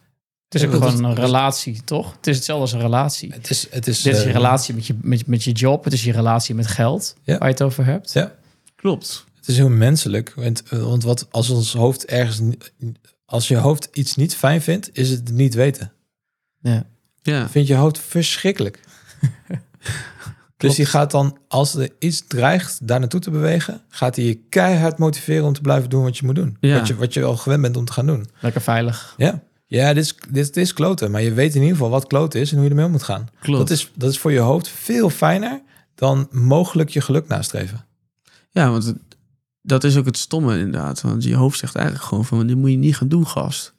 Het 0.49 0.61
is 0.61 0.67
ook 0.67 0.73
gewoon 0.73 1.05
een 1.05 1.15
relatie, 1.15 1.85
toch? 1.85 2.13
Het 2.17 2.27
is 2.27 2.37
hetzelfde 2.37 2.63
als 2.63 2.73
een 2.73 2.81
relatie. 2.81 3.33
Het 3.33 3.51
is, 3.51 3.67
het 3.71 3.87
is, 3.87 4.03
Dit 4.03 4.15
is 4.15 4.21
je 4.23 4.27
eh, 4.29 4.33
relatie 4.33 4.75
met 4.75 4.87
je, 4.87 4.95
met, 5.03 5.27
met 5.27 5.45
je 5.45 5.53
job. 5.53 5.85
Het 5.85 5.93
is 5.93 6.05
je 6.05 6.13
relatie 6.13 6.55
met 6.55 6.67
geld, 6.67 7.15
Ja. 7.23 7.39
waar 7.39 7.49
je 7.49 7.55
het 7.55 7.63
over 7.63 7.85
hebt. 7.85 8.13
Ja, 8.13 8.35
klopt. 8.77 9.25
het 9.37 9.49
is 9.49 9.57
heel 9.57 9.69
menselijk. 9.69 10.33
Want, 10.37 10.63
eh, 10.63 10.83
want 10.83 11.03
wat 11.03 11.27
als 11.31 11.51
ons 11.51 11.73
hoofd 11.73 12.05
ergens, 12.07 12.41
als 13.25 13.49
je 13.49 13.57
hoofd 13.57 13.89
iets 13.93 14.17
niet 14.17 14.35
fijn 14.37 14.63
vindt, 14.63 14.91
is 14.93 15.11
het 15.11 15.31
niet 15.33 15.55
weten. 15.55 15.93
Ja. 16.61 16.87
Ja, 17.23 17.49
Vind 17.49 17.67
je 17.67 17.75
hoofd 17.75 17.99
verschrikkelijk. 17.99 18.81
dus 20.57 20.75
die 20.75 20.87
gaat 20.87 21.11
dan, 21.11 21.39
als 21.49 21.75
er 21.75 21.91
iets 21.99 22.25
dreigt 22.27 22.87
daar 22.89 23.01
naartoe 23.01 23.21
te 23.21 23.31
bewegen, 23.31 23.81
gaat 23.89 24.17
hij 24.17 24.25
je 24.25 24.35
keihard 24.49 24.99
motiveren 24.99 25.45
om 25.45 25.53
te 25.53 25.61
blijven 25.61 25.91
doen 25.91 26.03
wat 26.03 26.19
je 26.19 26.27
moet 26.27 26.35
doen. 26.35 26.57
Ja. 26.61 26.79
Wat, 26.79 26.87
je, 26.87 26.97
wat 26.97 27.15
je 27.15 27.25
al 27.25 27.37
gewend 27.37 27.63
bent 27.63 27.77
om 27.77 27.85
te 27.85 27.93
gaan 27.93 28.07
doen. 28.07 28.27
Lekker 28.41 28.61
veilig. 28.61 29.15
Ja, 29.17 29.43
ja 29.67 29.95
dit, 29.95 30.05
is, 30.05 30.15
dit 30.31 30.57
is 30.57 30.73
kloten. 30.73 31.11
Maar 31.11 31.23
je 31.23 31.33
weet 31.33 31.55
in 31.55 31.61
ieder 31.61 31.77
geval 31.77 31.91
wat 31.91 32.07
kloten 32.07 32.41
is 32.41 32.49
en 32.51 32.55
hoe 32.57 32.65
je 32.65 32.71
ermee 32.71 32.85
om 32.87 32.91
moet 32.91 33.03
gaan. 33.03 33.29
klopt. 33.41 33.59
Dat 33.59 33.71
is, 33.71 33.91
dat 33.95 34.11
is 34.11 34.19
voor 34.19 34.33
je 34.33 34.39
hoofd 34.39 34.69
veel 34.69 35.11
fijner 35.11 35.63
dan 35.95 36.29
mogelijk 36.31 36.91
je 36.91 37.01
geluk 37.01 37.29
nastreven. 37.29 37.85
Ja, 38.51 38.71
want 38.71 38.85
het- 38.85 38.97
dat 39.63 39.85
is 39.85 39.97
ook 39.97 40.05
het 40.07 40.17
stomme 40.17 40.59
inderdaad. 40.59 41.01
Want 41.01 41.25
je 41.25 41.35
hoofd 41.35 41.59
zegt 41.59 41.75
eigenlijk 41.75 42.07
gewoon 42.07 42.25
van... 42.25 42.47
dit 42.47 42.57
moet 42.57 42.71
je 42.71 42.77
niet 42.77 42.97
gaan 42.97 43.09
doen, 43.09 43.27
gast. 43.27 43.75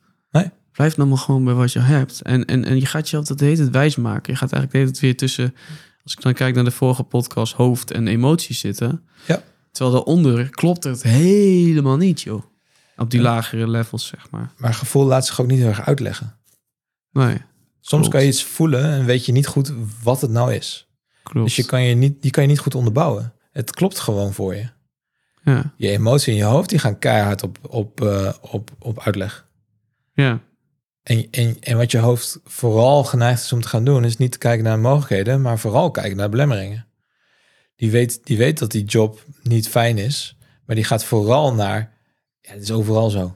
Blijf 0.80 0.98
nou 0.98 1.10
maar 1.10 1.18
gewoon 1.18 1.44
bij 1.44 1.54
wat 1.54 1.72
je 1.72 1.80
hebt. 1.80 2.22
En, 2.22 2.46
en, 2.46 2.66
en 2.66 2.80
je 2.80 2.86
gaat 2.86 3.02
jezelf 3.02 3.26
dat 3.26 3.38
de 3.38 3.46
hele 3.46 3.58
tijd 3.58 3.70
wijs 3.70 3.96
maken. 3.96 4.34
Je 4.34 4.40
gaat 4.40 4.52
eigenlijk 4.52 4.72
de 4.72 4.78
hele 4.78 4.90
tijd 4.90 5.00
weer 5.02 5.18
tussen... 5.18 5.56
Als 6.04 6.14
ik 6.14 6.22
dan 6.22 6.34
kijk 6.34 6.56
naar 6.56 6.64
de 6.64 6.72
vorige 6.72 7.04
podcast... 7.04 7.54
hoofd 7.54 7.92
en 7.92 8.08
emoties 8.08 8.60
zitten. 8.60 9.04
Ja. 9.28 9.44
Terwijl 9.72 9.96
daaronder 9.96 10.50
klopt 10.50 10.84
het 10.84 11.04
helemaal 11.04 11.98
niet, 11.98 12.22
joh. 12.22 12.44
Op 12.98 13.12
die 13.12 13.22
lagere 13.22 13.68
levels, 13.70 14.08
zeg 14.08 14.30
maar. 14.30 14.52
Maar 14.58 14.74
gevoel 14.74 15.06
laat 15.06 15.26
zich 15.26 15.42
ook 15.42 15.48
niet 15.48 15.60
heel 15.60 15.68
erg 15.68 15.86
uitleggen. 15.86 16.38
Nee, 17.12 17.38
Soms 17.80 18.02
Klopt. 18.02 18.08
kan 18.10 18.22
je 18.22 18.28
iets 18.28 18.44
voelen 18.44 18.84
en 18.84 19.06
weet 19.06 19.26
je 19.26 19.32
niet 19.32 19.48
goed 19.48 19.74
wat 20.04 20.22
het 20.22 20.32
nou 20.32 20.54
is. 20.54 20.88
klopt. 21.24 21.48
Dus 21.48 21.56
je 21.56 21.66
kan 21.66 21.84
je 21.84 21.96
niet, 21.96 22.22
die 22.22 22.32
kan 22.32 22.44
je 22.44 22.50
niet 22.50 22.60
goed 22.60 22.76
onderbouwen. 22.76 23.34
Het 23.52 23.72
klopt 23.72 24.00
gewoon 24.00 24.34
voor 24.34 24.56
je. 24.56 24.70
Ja, 25.44 25.74
Je 25.76 25.90
emotie 25.90 26.32
in 26.32 26.38
je 26.38 26.44
hoofd 26.46 26.70
die 26.70 26.80
gaan 26.80 27.00
keihard 27.00 27.44
op, 27.44 27.58
op, 27.70 28.02
eh, 28.02 28.34
op, 28.42 28.72
op 28.80 29.00
uitleg. 29.00 29.48
ja, 30.14 30.40
En, 31.10 31.28
en, 31.32 31.58
en 31.60 31.78
wat 31.78 31.92
je 31.92 31.98
hoofd 31.98 32.40
vooral 32.46 33.04
geneigd 33.04 33.44
is 33.44 33.54
om 33.54 33.62
te 33.62 33.68
gaan 33.68 33.84
doen, 33.84 34.04
is 34.04 34.18
niet 34.18 34.32
te 34.32 34.38
kijken 34.38 34.64
naar 34.64 34.80
mogelijkheden, 34.80 35.42
maar 35.42 35.60
vooral 35.60 35.92
kijken 35.92 36.18
naar 36.18 36.30
belemmeringen. 36.30 36.86
Die 37.76 37.92
weet, 37.92 38.20
die 38.24 38.38
weet 38.38 38.60
dat 38.60 38.72
die 38.72 38.84
job 38.84 39.24
niet 39.44 39.70
fijn 39.70 39.98
is, 39.98 40.38
maar 40.66 40.76
die 40.76 40.86
gaat 40.86 41.04
vooral 41.04 41.54
naar, 41.54 41.94
ja, 42.42 42.52
het 42.52 42.62
is 42.62 42.72
overal 42.72 43.10
zo. 43.10 43.36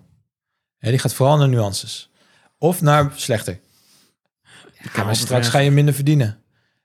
Hè, 0.78 0.90
die 0.90 1.00
gaat 1.00 1.14
vooral 1.14 1.38
naar 1.38 1.50
nuances. 1.50 2.10
Of 2.58 2.82
naar 2.82 3.12
slechter. 3.16 3.60
Ja, 4.94 5.04
maar 5.04 5.16
straks 5.16 5.48
ga 5.48 5.60
je 5.60 5.72
minder 5.72 5.94
verdienen. 5.94 6.40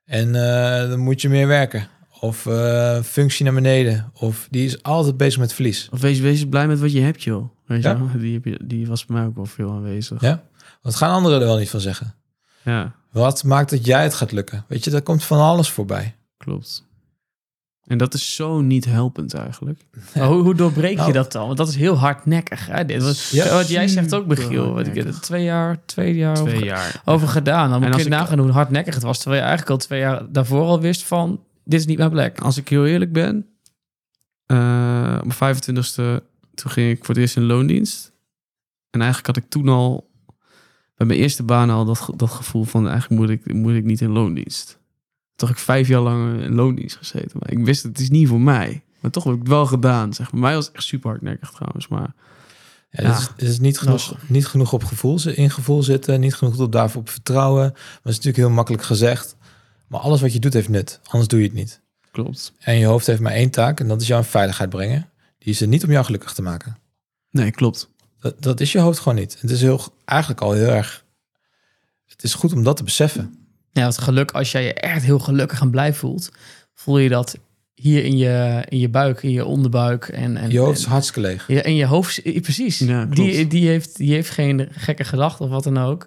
En 0.05 0.35
eh, 0.35 0.89
dan 0.89 0.99
moet 0.99 1.21
je 1.21 1.29
meer 1.29 1.47
werken. 1.47 1.89
Of 2.21 2.47
eh, 2.47 3.03
functie 3.03 3.45
naar 3.45 3.55
beneden. 3.55 4.11
Of 4.15 4.47
die 4.51 4.65
is 4.65 4.83
altijd 4.83 5.17
bezig 5.17 5.41
met 5.41 5.53
verlies. 5.53 5.89
Of 5.93 6.01
wees, 6.01 6.21
wees 6.21 6.49
blij 6.49 6.67
met 6.67 6.79
wat 6.79 6.93
je 6.93 7.01
hebt, 7.01 7.23
joh. 7.23 7.49
Weet 7.67 7.83
Ja. 7.83 7.95
Die, 8.17 8.35
heb 8.35 8.45
je, 8.45 8.61
die 8.65 8.87
was 8.87 9.07
bij 9.07 9.17
mij 9.17 9.27
ook 9.27 9.37
wel 9.37 9.47
veel 9.47 9.71
aanwezig. 9.71 10.21
Ja? 10.21 10.48
Wat 10.81 10.95
gaan 10.95 11.11
anderen 11.11 11.41
er 11.41 11.47
wel 11.47 11.59
niet 11.59 11.71
van 11.71 11.81
zeggen? 11.81 12.15
ja 12.65 12.95
Wat 13.13 13.45
maakt 13.45 13.71
dat 13.71 13.85
jij 13.87 14.03
het 14.03 14.15
gaat 14.15 14.33
lukken? 14.33 14.65
Weet 14.69 14.85
je, 14.85 14.91
daar 14.91 15.03
komt 15.03 15.25
van 15.25 15.39
alles 15.41 15.71
voorbij. 15.71 16.17
klopt. 16.37 16.87
En 17.87 17.99
dat 17.99 18.15
is 18.15 18.35
zo 18.35 18.61
niet 18.61 18.85
helpend 18.85 19.35
eigenlijk. 19.35 19.81
Maar 20.15 20.27
hoe, 20.27 20.43
hoe 20.43 20.55
doorbreek 20.55 20.97
Nou. 20.97 21.07
je 21.07 21.13
dat 21.13 21.33
dan? 21.33 21.47
Want 21.47 21.59
dat 21.59 21.69
is 21.69 21.77
heel 21.77 21.95
hardnekkig. 21.99 22.67
Hè? 22.67 22.85
Dit 22.85 23.03
was, 23.03 23.31
Ja. 23.31 23.55
wat 23.55 23.69
jij 23.69 23.89
zegt 23.89 24.15
ook, 24.15 24.27
Michiel. 24.27 24.73
Wat 24.73 24.87
ik 24.87 24.97
er 24.97 25.21
twee 25.21 25.45
jaar, 25.45 25.85
twee 25.85 26.15
jaar 26.15 26.35
Twee 26.35 26.55
over, 26.55 26.65
jaar. 26.67 27.03
over 27.05 27.29
gedaan. 27.29 27.71
Dan 27.71 27.79
En 27.79 27.85
moet 27.87 27.95
als 27.95 28.03
je 28.03 28.09
nagaan 28.09 28.39
hoe 28.39 28.51
hardnekkig 28.51 28.95
het 28.95 29.03
was. 29.03 29.19
Terwijl 29.19 29.41
je 29.43 29.49
eigenlijk 29.49 29.81
al 29.81 29.87
twee 29.87 30.01
jaar 30.01 30.33
daarvoor 30.33 30.65
al 30.65 30.81
wist 30.81 31.03
van... 31.03 31.45
Dit 31.65 31.81
is 31.81 31.87
niet 31.87 31.99
mijn 31.99 32.11
plek. 32.11 32.41
Als 32.41 32.57
ik 32.57 32.69
heel 32.69 32.87
eerlijk 32.87 33.13
ben, 33.13 33.47
eh, 34.47 35.19
op 35.25 35.39
mijn 35.39 35.57
25e, 35.57 36.25
toen 36.55 36.71
ging 36.71 36.91
ik 36.91 37.05
voor 37.05 37.15
het 37.15 37.17
eerst 37.23 37.37
in 37.37 37.45
loondienst. 37.47 38.13
En 38.91 39.01
eigenlijk 39.01 39.27
had 39.37 39.45
ik 39.45 39.51
toen 39.51 39.69
al, 39.69 40.08
bij 40.99 41.07
mijn 41.07 41.19
eerste 41.19 41.43
baan 41.43 41.71
al 41.71 41.85
dat, 41.85 42.11
dat 42.17 42.31
gevoel 42.31 42.65
van 42.65 42.89
eigenlijk 42.89 43.21
moet 43.21 43.31
ik, 43.31 43.53
moet 43.55 43.75
ik 43.75 43.85
niet 43.85 44.01
in 44.01 44.11
loondienst. 44.11 44.79
Heb 45.37 45.49
ik 45.49 45.59
vijf 45.59 45.89
jaar 45.89 46.01
lang 46.01 46.43
in 46.43 46.55
loondienst 46.55 46.97
gezeten. 46.97 47.39
Maar 47.39 47.51
ik 47.51 47.65
wist, 47.65 47.83
het 47.83 47.99
is 47.99 48.11
niet 48.11 48.29
voor 48.29 48.41
mij. 48.41 48.83
Maar 49.01 49.11
toch 49.11 49.25
heb 49.25 49.33
ik 49.33 49.39
het 49.39 49.49
wel 49.49 49.67
gedaan. 49.67 50.13
Zeg. 50.13 50.33
mij 50.33 50.55
was 50.55 50.67
het 50.67 50.75
echt 50.75 50.85
super 50.85 51.11
hardnekkig 51.11 51.51
trouwens. 51.51 51.89
Maar 51.89 52.15
Ja, 52.91 53.03
Ja. 53.03 53.09
Het, 53.09 53.19
is, 53.19 53.29
het 53.37 53.43
is 53.43 53.59
niet 53.59 53.79
genoeg, 53.79 54.15
niet 54.27 54.47
genoeg 54.47 54.73
op 54.73 54.85
gevoel, 54.85 55.19
in 55.35 55.51
gevoel 55.51 55.83
zitten, 55.83 56.21
niet 56.21 56.35
genoeg 56.35 56.59
op 56.59 56.73
daarvoor 56.73 57.01
op 57.01 57.09
vertrouwen. 57.09 57.63
Maar 57.63 58.01
dat 58.03 58.13
is 58.13 58.17
natuurlijk 58.17 58.37
heel 58.37 58.51
makkelijk 58.51 58.83
gezegd. 58.83 59.37
Maar 59.89 60.01
alles 60.01 60.21
wat 60.21 60.33
je 60.33 60.39
doet 60.39 60.53
heeft 60.53 60.69
nut, 60.69 61.01
anders 61.05 61.29
doe 61.29 61.41
je 61.41 61.47
het 61.47 61.55
niet. 61.55 61.81
klopt. 62.11 62.53
En 62.59 62.79
je 62.79 62.87
hoofd 62.87 63.07
heeft 63.07 63.21
maar 63.21 63.33
één 63.33 63.51
taak 63.51 63.81
en 63.81 63.89
dat 63.89 64.01
is 64.01 64.07
jou 64.07 64.23
in 64.23 64.29
veiligheid 64.29 64.71
brengen. 64.71 65.11
Die 65.39 65.53
is 65.53 65.61
er 65.61 65.69
niet 65.69 65.85
om 65.85 65.91
jou 65.91 66.05
gelukkig 66.05 66.33
te 66.33 66.43
maken. 66.43 66.79
Nee, 67.31 67.51
klopt. 67.51 67.89
Dat, 68.21 68.43
dat 68.43 68.61
is 68.61 68.73
je 68.73 68.79
hoofd 68.79 68.99
gewoon 68.99 69.19
niet. 69.19 69.37
Het 69.41 69.51
is 69.51 69.61
heel, 69.61 69.83
eigenlijk 70.05 70.41
al 70.41 70.53
heel 70.53 70.69
erg... 70.69 71.05
Het 72.07 72.23
is 72.23 72.35
goed 72.35 72.53
om 72.53 72.63
dat 72.63 72.77
te 72.77 72.85
beseffen. 72.85 73.49
Ja, 73.73 73.87
het 73.87 73.99
geluk, 73.99 74.31
als 74.31 74.53
jij 74.53 74.65
je 74.65 74.75
echt 74.75 75.05
heel 75.05 75.19
gelukkig 75.19 75.61
en 75.61 75.71
blij 75.71 75.95
voelt... 75.95 76.31
voel 76.75 76.99
je 76.99 77.09
dat 77.09 77.39
hier 77.75 78.05
in 78.05 78.17
je, 78.17 78.65
in 78.69 78.79
je 78.79 78.89
buik, 78.89 79.23
in 79.23 79.31
je 79.31 79.45
onderbuik. 79.45 80.09
En, 80.09 80.37
en, 80.37 80.51
Je 80.51 80.59
hoofd 80.59 80.79
is 80.79 80.85
en, 80.85 80.91
hartstikke 80.91 81.21
leeg. 81.21 81.49
ja, 81.49 81.61
en 81.61 81.75
je 81.75 81.87
hoofd, 81.87 82.23
precies. 82.23 82.79
Ja, 82.79 83.05
die, 83.05 83.47
die, 83.47 83.69
heeft, 83.69 83.97
die 83.97 84.13
heeft 84.13 84.31
geen 84.31 84.69
gekke 84.71 85.05
gedachten 85.05 85.45
of 85.45 85.51
wat 85.51 85.65
dan 85.65 85.79
ook. 85.79 86.07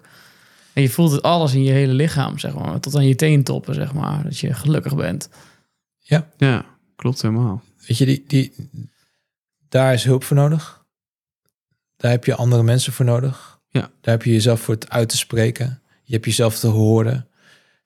En 0.72 0.82
je 0.82 0.90
voelt 0.90 1.10
het 1.10 1.22
alles 1.22 1.54
in 1.54 1.62
je 1.62 1.72
hele 1.72 1.92
lichaam, 1.92 2.38
zeg 2.38 2.54
maar. 2.54 2.80
Tot 2.80 2.94
aan 2.94 3.06
je 3.06 3.14
teentoppen, 3.14 3.74
zeg 3.74 3.92
maar. 3.92 4.22
Dat 4.22 4.38
je 4.38 4.54
gelukkig 4.54 4.96
bent. 4.96 5.28
Ja, 5.98 6.64
klopt 6.96 7.22
helemaal. 7.22 7.62
Weet 7.86 7.98
je, 7.98 8.04
die, 8.04 8.24
die, 8.26 8.52
daar 9.68 9.92
is 9.92 10.04
hulp 10.04 10.24
voor 10.24 10.36
nodig. 10.36 10.81
Daar 12.02 12.10
heb 12.10 12.24
je 12.24 12.34
andere 12.34 12.62
mensen 12.62 12.92
voor 12.92 13.04
nodig. 13.04 13.60
Ja. 13.68 13.80
Daar 13.80 14.14
heb 14.14 14.22
je 14.22 14.32
jezelf 14.32 14.60
voor 14.60 14.74
het 14.74 14.90
uit 14.90 15.08
te 15.08 15.16
spreken. 15.16 15.82
Je 16.04 16.12
hebt 16.12 16.24
jezelf 16.24 16.58
te 16.58 16.66
horen. 16.66 17.28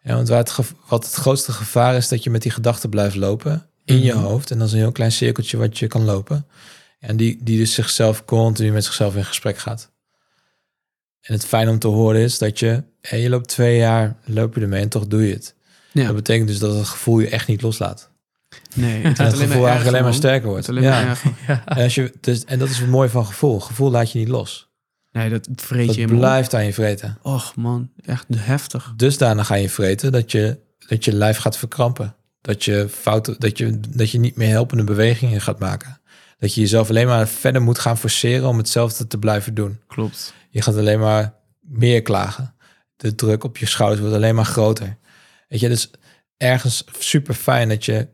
Ja, 0.02 0.14
want 0.14 0.28
waar 0.28 0.38
het, 0.38 0.56
wat 0.88 1.04
het 1.04 1.14
grootste 1.14 1.52
gevaar 1.52 1.96
is, 1.96 2.08
dat 2.08 2.24
je 2.24 2.30
met 2.30 2.42
die 2.42 2.50
gedachten 2.50 2.90
blijft 2.90 3.16
lopen 3.16 3.66
in 3.84 4.02
je 4.02 4.12
Mhm. 4.14 4.22
hoofd. 4.22 4.50
En 4.50 4.58
dat 4.58 4.66
is 4.66 4.72
een 4.72 4.78
heel 4.78 4.92
klein 4.92 5.12
cirkeltje 5.12 5.56
wat 5.56 5.78
je 5.78 5.86
kan 5.86 6.04
lopen. 6.04 6.46
En 6.98 7.16
die, 7.16 7.38
die 7.42 7.58
dus 7.58 7.74
zichzelf 7.74 8.24
continu 8.24 8.72
met 8.72 8.84
zichzelf 8.84 9.16
in 9.16 9.24
gesprek 9.24 9.58
gaat. 9.58 9.90
En 11.20 11.34
het 11.34 11.44
fijn 11.46 11.68
om 11.68 11.78
te 11.78 11.88
horen 11.88 12.20
is 12.20 12.38
dat 12.38 12.58
je, 12.58 12.82
hé, 13.00 13.16
je 13.16 13.28
loopt 13.28 13.48
twee 13.48 13.76
jaar, 13.76 14.16
loop 14.24 14.54
je 14.54 14.60
ermee 14.60 14.82
en 14.82 14.88
toch 14.88 15.06
doe 15.06 15.26
je 15.26 15.32
het. 15.32 15.54
Ja. 15.92 16.06
Dat 16.06 16.14
betekent 16.14 16.48
dus 16.48 16.58
dat 16.58 16.74
het 16.74 16.86
gevoel 16.86 17.18
je 17.18 17.28
echt 17.28 17.48
niet 17.48 17.62
loslaat. 17.62 18.10
Nee, 18.74 19.02
het 19.02 19.18
En 19.18 19.24
het 19.24 19.34
gevoel 19.34 19.66
eigenlijk 19.66 19.86
alleen 19.86 20.02
maar 20.02 20.14
sterker 20.14 20.48
wordt. 20.48 20.68
Maar 20.72 20.82
Ja. 20.82 21.06
erger. 21.08 21.32
En, 21.64 21.82
als 21.82 21.94
je, 21.94 22.12
dus, 22.20 22.44
en 22.44 22.58
dat 22.58 22.68
is 22.68 22.78
het 22.78 22.88
mooie 22.88 23.08
van 23.08 23.26
gevoel. 23.26 23.60
Gevoel 23.60 23.90
laat 23.90 24.12
je 24.12 24.18
niet 24.18 24.28
los. 24.28 24.68
Nee, 25.12 25.30
dat 25.30 25.48
vreet 25.56 25.86
Dat 25.86 25.96
je 25.96 26.10
op. 26.10 26.16
blijft 26.18 26.54
aan 26.54 26.64
je 26.64 26.72
vreten. 26.72 27.18
Och 27.22 27.56
man, 27.56 27.90
echt 28.04 28.24
heftig. 28.34 28.92
Dus 28.96 29.18
daarna 29.18 29.42
ga 29.42 29.54
je 29.54 29.68
vreten 29.70 30.12
dat 30.12 30.32
je, 30.32 30.58
dat 30.88 31.04
je 31.04 31.12
lijf 31.12 31.36
gaat 31.36 31.58
verkrampen. 31.58 32.14
Dat 32.40 32.64
je, 32.64 32.88
fouten, 32.90 33.36
dat, 33.38 33.58
je, 33.58 33.80
dat 33.88 34.10
je 34.10 34.18
niet 34.18 34.36
meer 34.36 34.48
helpende 34.48 34.84
bewegingen 34.84 35.40
gaat 35.40 35.58
maken. 35.58 36.00
Dat 36.38 36.54
je 36.54 36.60
jezelf 36.60 36.88
alleen 36.88 37.06
maar 37.06 37.28
verder 37.28 37.62
moet 37.62 37.78
gaan 37.78 37.98
forceren 37.98 38.48
om 38.48 38.56
hetzelfde 38.58 39.06
te 39.06 39.18
blijven 39.18 39.54
doen. 39.54 39.80
Klopt. 39.86 40.34
Je 40.50 40.62
gaat 40.62 40.76
alleen 40.76 41.00
maar 41.00 41.34
meer 41.60 42.02
klagen. 42.02 42.54
De 42.96 43.14
druk 43.14 43.44
op 43.44 43.56
je 43.56 43.66
schouders 43.66 44.00
wordt 44.00 44.16
alleen 44.16 44.34
maar 44.34 44.44
groter. 44.44 44.96
Weet 45.48 45.60
je, 45.60 45.68
dus 45.68 45.90
ergens 46.36 46.84
super 46.98 47.34
fijn 47.34 47.68
dat 47.68 47.84
je 47.84 48.08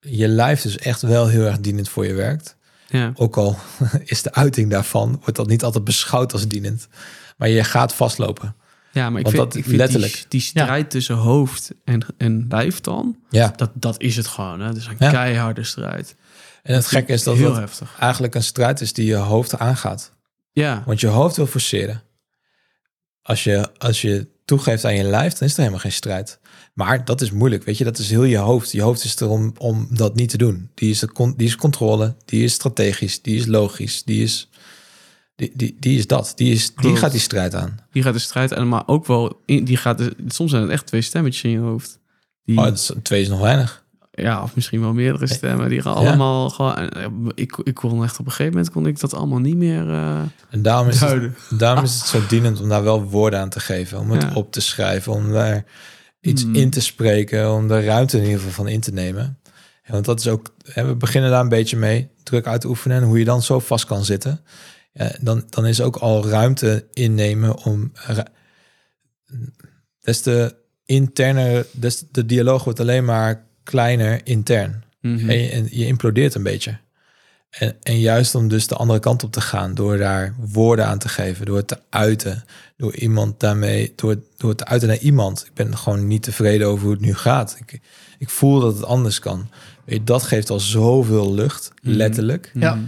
je 0.00 0.28
lijf 0.28 0.62
dus 0.62 0.78
echt 0.78 1.02
wel 1.02 1.26
heel 1.28 1.44
erg 1.44 1.58
dienend 1.60 1.88
voor 1.88 2.06
je 2.06 2.14
werkt. 2.14 2.56
Ja, 2.88 3.12
Ook 3.14 3.36
al 3.36 3.58
is 4.04 4.22
de 4.22 4.32
uiting 4.32 4.70
daarvan, 4.70 5.10
wordt 5.20 5.36
dat 5.36 5.46
niet 5.48 5.62
altijd 5.64 5.84
beschouwd 5.84 6.32
als 6.32 6.48
dienend. 6.48 6.88
Maar 7.36 7.48
je 7.48 7.64
gaat 7.64 7.94
vastlopen. 7.94 8.54
ja 8.92 9.10
maar 9.10 9.18
ik 9.20 9.24
Want 9.26 9.36
vind, 9.36 9.48
dat 9.48 9.56
ik 9.56 9.64
vind 9.64 9.76
letterlijk. 9.76 10.12
Die, 10.14 10.26
die 10.28 10.40
strijd 10.40 10.90
tussen 10.90 11.14
hoofd 11.14 11.70
en, 11.84 12.06
en 12.16 12.46
lijf 12.48 12.80
dan, 12.80 13.16
Ja. 13.30 13.52
dat, 13.56 13.70
dat 13.74 14.00
is 14.00 14.16
het 14.16 14.26
gewoon. 14.26 14.60
Hè? 14.60 14.66
Het 14.66 14.76
is 14.76 14.86
een 14.86 14.96
Ja. 14.98 15.10
keiharde 15.10 15.64
strijd. 15.64 16.14
En 16.62 16.74
het 16.74 16.86
gekke 16.86 17.12
is 17.12 17.22
dat 17.22 17.36
Heel 17.36 17.48
dat 17.48 17.56
heftig. 17.56 17.96
eigenlijk 18.00 18.34
een 18.34 18.42
strijd 18.42 18.80
is 18.80 18.92
die 18.92 19.06
je 19.06 19.14
hoofd 19.14 19.58
aangaat. 19.58 20.12
Ja, 20.52 20.82
Want 20.86 21.00
je 21.00 21.06
hoofd 21.06 21.36
wil 21.36 21.46
forceren. 21.46 22.02
Als 23.22 23.44
je, 23.44 23.70
als 23.78 24.00
je 24.02 24.26
toegeeft 24.44 24.84
aan 24.84 24.94
je 24.96 25.02
lijf, 25.04 25.32
dan 25.32 25.48
is 25.48 25.52
er 25.54 25.58
helemaal 25.58 25.80
geen 25.80 25.92
strijd. 25.92 26.38
Maar 26.78 27.04
dat 27.04 27.20
is 27.20 27.30
moeilijk, 27.30 27.64
weet 27.64 27.78
je. 27.78 27.84
Dat 27.84 27.98
is 27.98 28.10
heel 28.10 28.24
je 28.24 28.36
hoofd. 28.36 28.72
Je 28.72 28.82
hoofd 28.82 29.04
is 29.04 29.16
er 29.20 29.28
om, 29.28 29.52
om 29.58 29.86
dat 29.90 30.14
niet 30.14 30.28
te 30.30 30.36
doen. 30.36 30.70
Die 30.74 30.90
is, 30.90 30.98
de 30.98 31.32
die 31.36 31.46
is 31.46 31.56
controle, 31.56 32.14
die 32.24 32.44
is 32.44 32.52
strategisch, 32.52 33.22
die 33.22 33.36
is 33.36 33.46
logisch, 33.46 34.02
die 34.04 34.22
is... 34.22 34.48
Die, 35.36 35.52
die, 35.54 35.76
die 35.80 35.98
is 35.98 36.06
dat. 36.06 36.32
Die, 36.36 36.52
is, 36.52 36.74
die 36.74 36.96
gaat 36.96 37.10
die 37.10 37.20
strijd 37.20 37.54
aan. 37.54 37.78
die 37.92 38.02
gaat 38.02 38.12
de 38.12 38.18
strijd 38.18 38.54
aan, 38.54 38.68
maar 38.68 38.82
ook 38.86 39.06
wel, 39.06 39.40
in, 39.46 39.64
die 39.64 39.76
gaat, 39.76 39.98
de- 39.98 40.14
soms 40.28 40.50
zijn 40.50 40.62
het 40.62 40.70
echt 40.70 40.86
twee 40.86 41.00
stemmetjes 41.02 41.42
in 41.44 41.50
je 41.50 41.58
hoofd. 41.58 41.98
Die, 42.44 42.58
Oh, 42.58 42.66
is, 42.66 42.92
twee 43.02 43.20
is 43.20 43.28
nog 43.28 43.40
weinig. 43.40 43.84
ja, 44.10 44.42
of 44.42 44.54
misschien 44.54 44.80
wel 44.80 44.92
meerdere 44.92 45.26
stemmen. 45.26 45.68
Die 45.68 45.82
gaan 45.82 45.94
allemaal 45.94 46.50
gewoon, 46.50 46.74
eh, 46.88 47.06
ik, 47.34 47.56
ik 47.64 47.74
kon 47.74 48.02
echt 48.04 48.18
op 48.18 48.24
een 48.26 48.30
gegeven 48.32 48.52
moment 48.52 48.72
kon 48.72 48.86
ik 48.86 49.00
dat 49.00 49.14
allemaal 49.14 49.38
niet 49.38 49.56
meer 49.56 49.90
eh, 49.90 50.20
En 50.50 50.62
daarom 50.62 50.88
is, 50.88 51.00
het, 51.00 51.30
daarom 51.50 51.84
is 51.84 51.94
het 52.00 52.06
zo 52.08 52.20
dienend 52.28 52.60
om 52.60 52.68
daar 52.68 52.82
wel 52.82 53.02
woorden 53.02 53.40
aan 53.40 53.48
te 53.50 53.60
geven. 53.60 53.98
Om 53.98 54.10
het 54.10 54.22
Ja. 54.22 54.32
op 54.34 54.52
te 54.52 54.60
schrijven, 54.60 55.12
om 55.12 55.32
daar 55.32 55.64
iets 56.28 56.42
Hmm. 56.42 56.54
in 56.54 56.70
te 56.70 56.80
spreken. 56.80 57.52
Om 57.52 57.68
de 57.68 57.80
ruimte 57.80 58.16
in 58.16 58.22
ieder 58.22 58.38
geval 58.38 58.52
van 58.52 58.68
in 58.68 58.80
te 58.80 58.92
nemen. 58.92 59.38
Ja, 59.84 59.92
want 59.92 60.04
dat 60.04 60.20
is 60.20 60.28
ook, 60.28 60.54
hè, 60.64 60.86
we 60.86 60.94
beginnen 60.96 61.30
daar 61.30 61.40
een 61.40 61.48
beetje 61.48 61.76
mee. 61.76 62.08
Druk 62.22 62.46
uit 62.46 62.60
te 62.60 62.68
oefenen 62.68 62.96
en 62.96 63.02
hoe 63.02 63.18
je 63.18 63.24
dan 63.24 63.42
zo 63.42 63.58
vast 63.58 63.84
kan 63.84 64.04
zitten. 64.04 64.40
Ja, 64.92 65.12
dan, 65.20 65.44
dan 65.50 65.66
is 65.66 65.80
ook 65.80 65.96
al 65.96 66.26
ruimte 66.28 66.86
innemen 66.92 67.64
om... 67.64 67.92
Des 70.00 70.20
te 70.20 70.56
interner, 70.84 71.66
des 71.72 72.04
de 72.10 72.26
dialoog 72.26 72.64
wordt 72.64 72.80
alleen 72.80 73.04
maar 73.04 73.46
kleiner 73.62 74.20
intern. 74.24 74.84
Mhm. 75.00 75.30
En, 75.30 75.38
je, 75.38 75.48
en 75.48 75.68
je 75.70 75.86
implodeert 75.86 76.34
een 76.34 76.42
beetje. 76.42 76.78
En, 77.50 77.76
en 77.82 78.00
juist 78.00 78.34
om 78.34 78.48
dus 78.48 78.66
de 78.66 78.74
andere 78.74 78.98
kant 79.00 79.22
op 79.24 79.32
te 79.32 79.40
gaan, 79.40 79.74
door 79.74 79.96
daar 79.96 80.34
woorden 80.38 80.86
aan 80.86 80.98
te 80.98 81.08
geven, 81.08 81.46
door 81.46 81.56
het 81.56 81.68
te 81.68 81.78
uiten, 81.90 82.44
door 82.76 82.94
iemand 82.96 83.40
daarmee, 83.40 83.92
door, 83.96 84.16
door 84.36 84.48
het 84.48 84.58
te 84.58 84.64
uiten 84.64 84.88
naar 84.88 84.98
iemand. 84.98 85.44
Ik 85.46 85.54
ben 85.54 85.76
gewoon 85.76 86.06
niet 86.06 86.22
tevreden 86.22 86.66
over 86.66 86.84
hoe 86.84 86.92
het 86.92 87.00
nu 87.04 87.14
gaat. 87.14 87.56
Ik, 87.66 87.80
ik 88.18 88.30
voel 88.30 88.60
dat 88.60 88.74
het 88.74 88.84
anders 88.84 89.18
kan. 89.18 89.48
Weet 89.84 89.98
je, 89.98 90.04
dat 90.04 90.22
geeft 90.22 90.50
al 90.50 90.60
zoveel 90.60 91.34
lucht, 91.34 91.70
Mhm. 91.82 91.94
letterlijk. 91.96 92.50
Ja. 92.54 92.74
Mhm. 92.74 92.84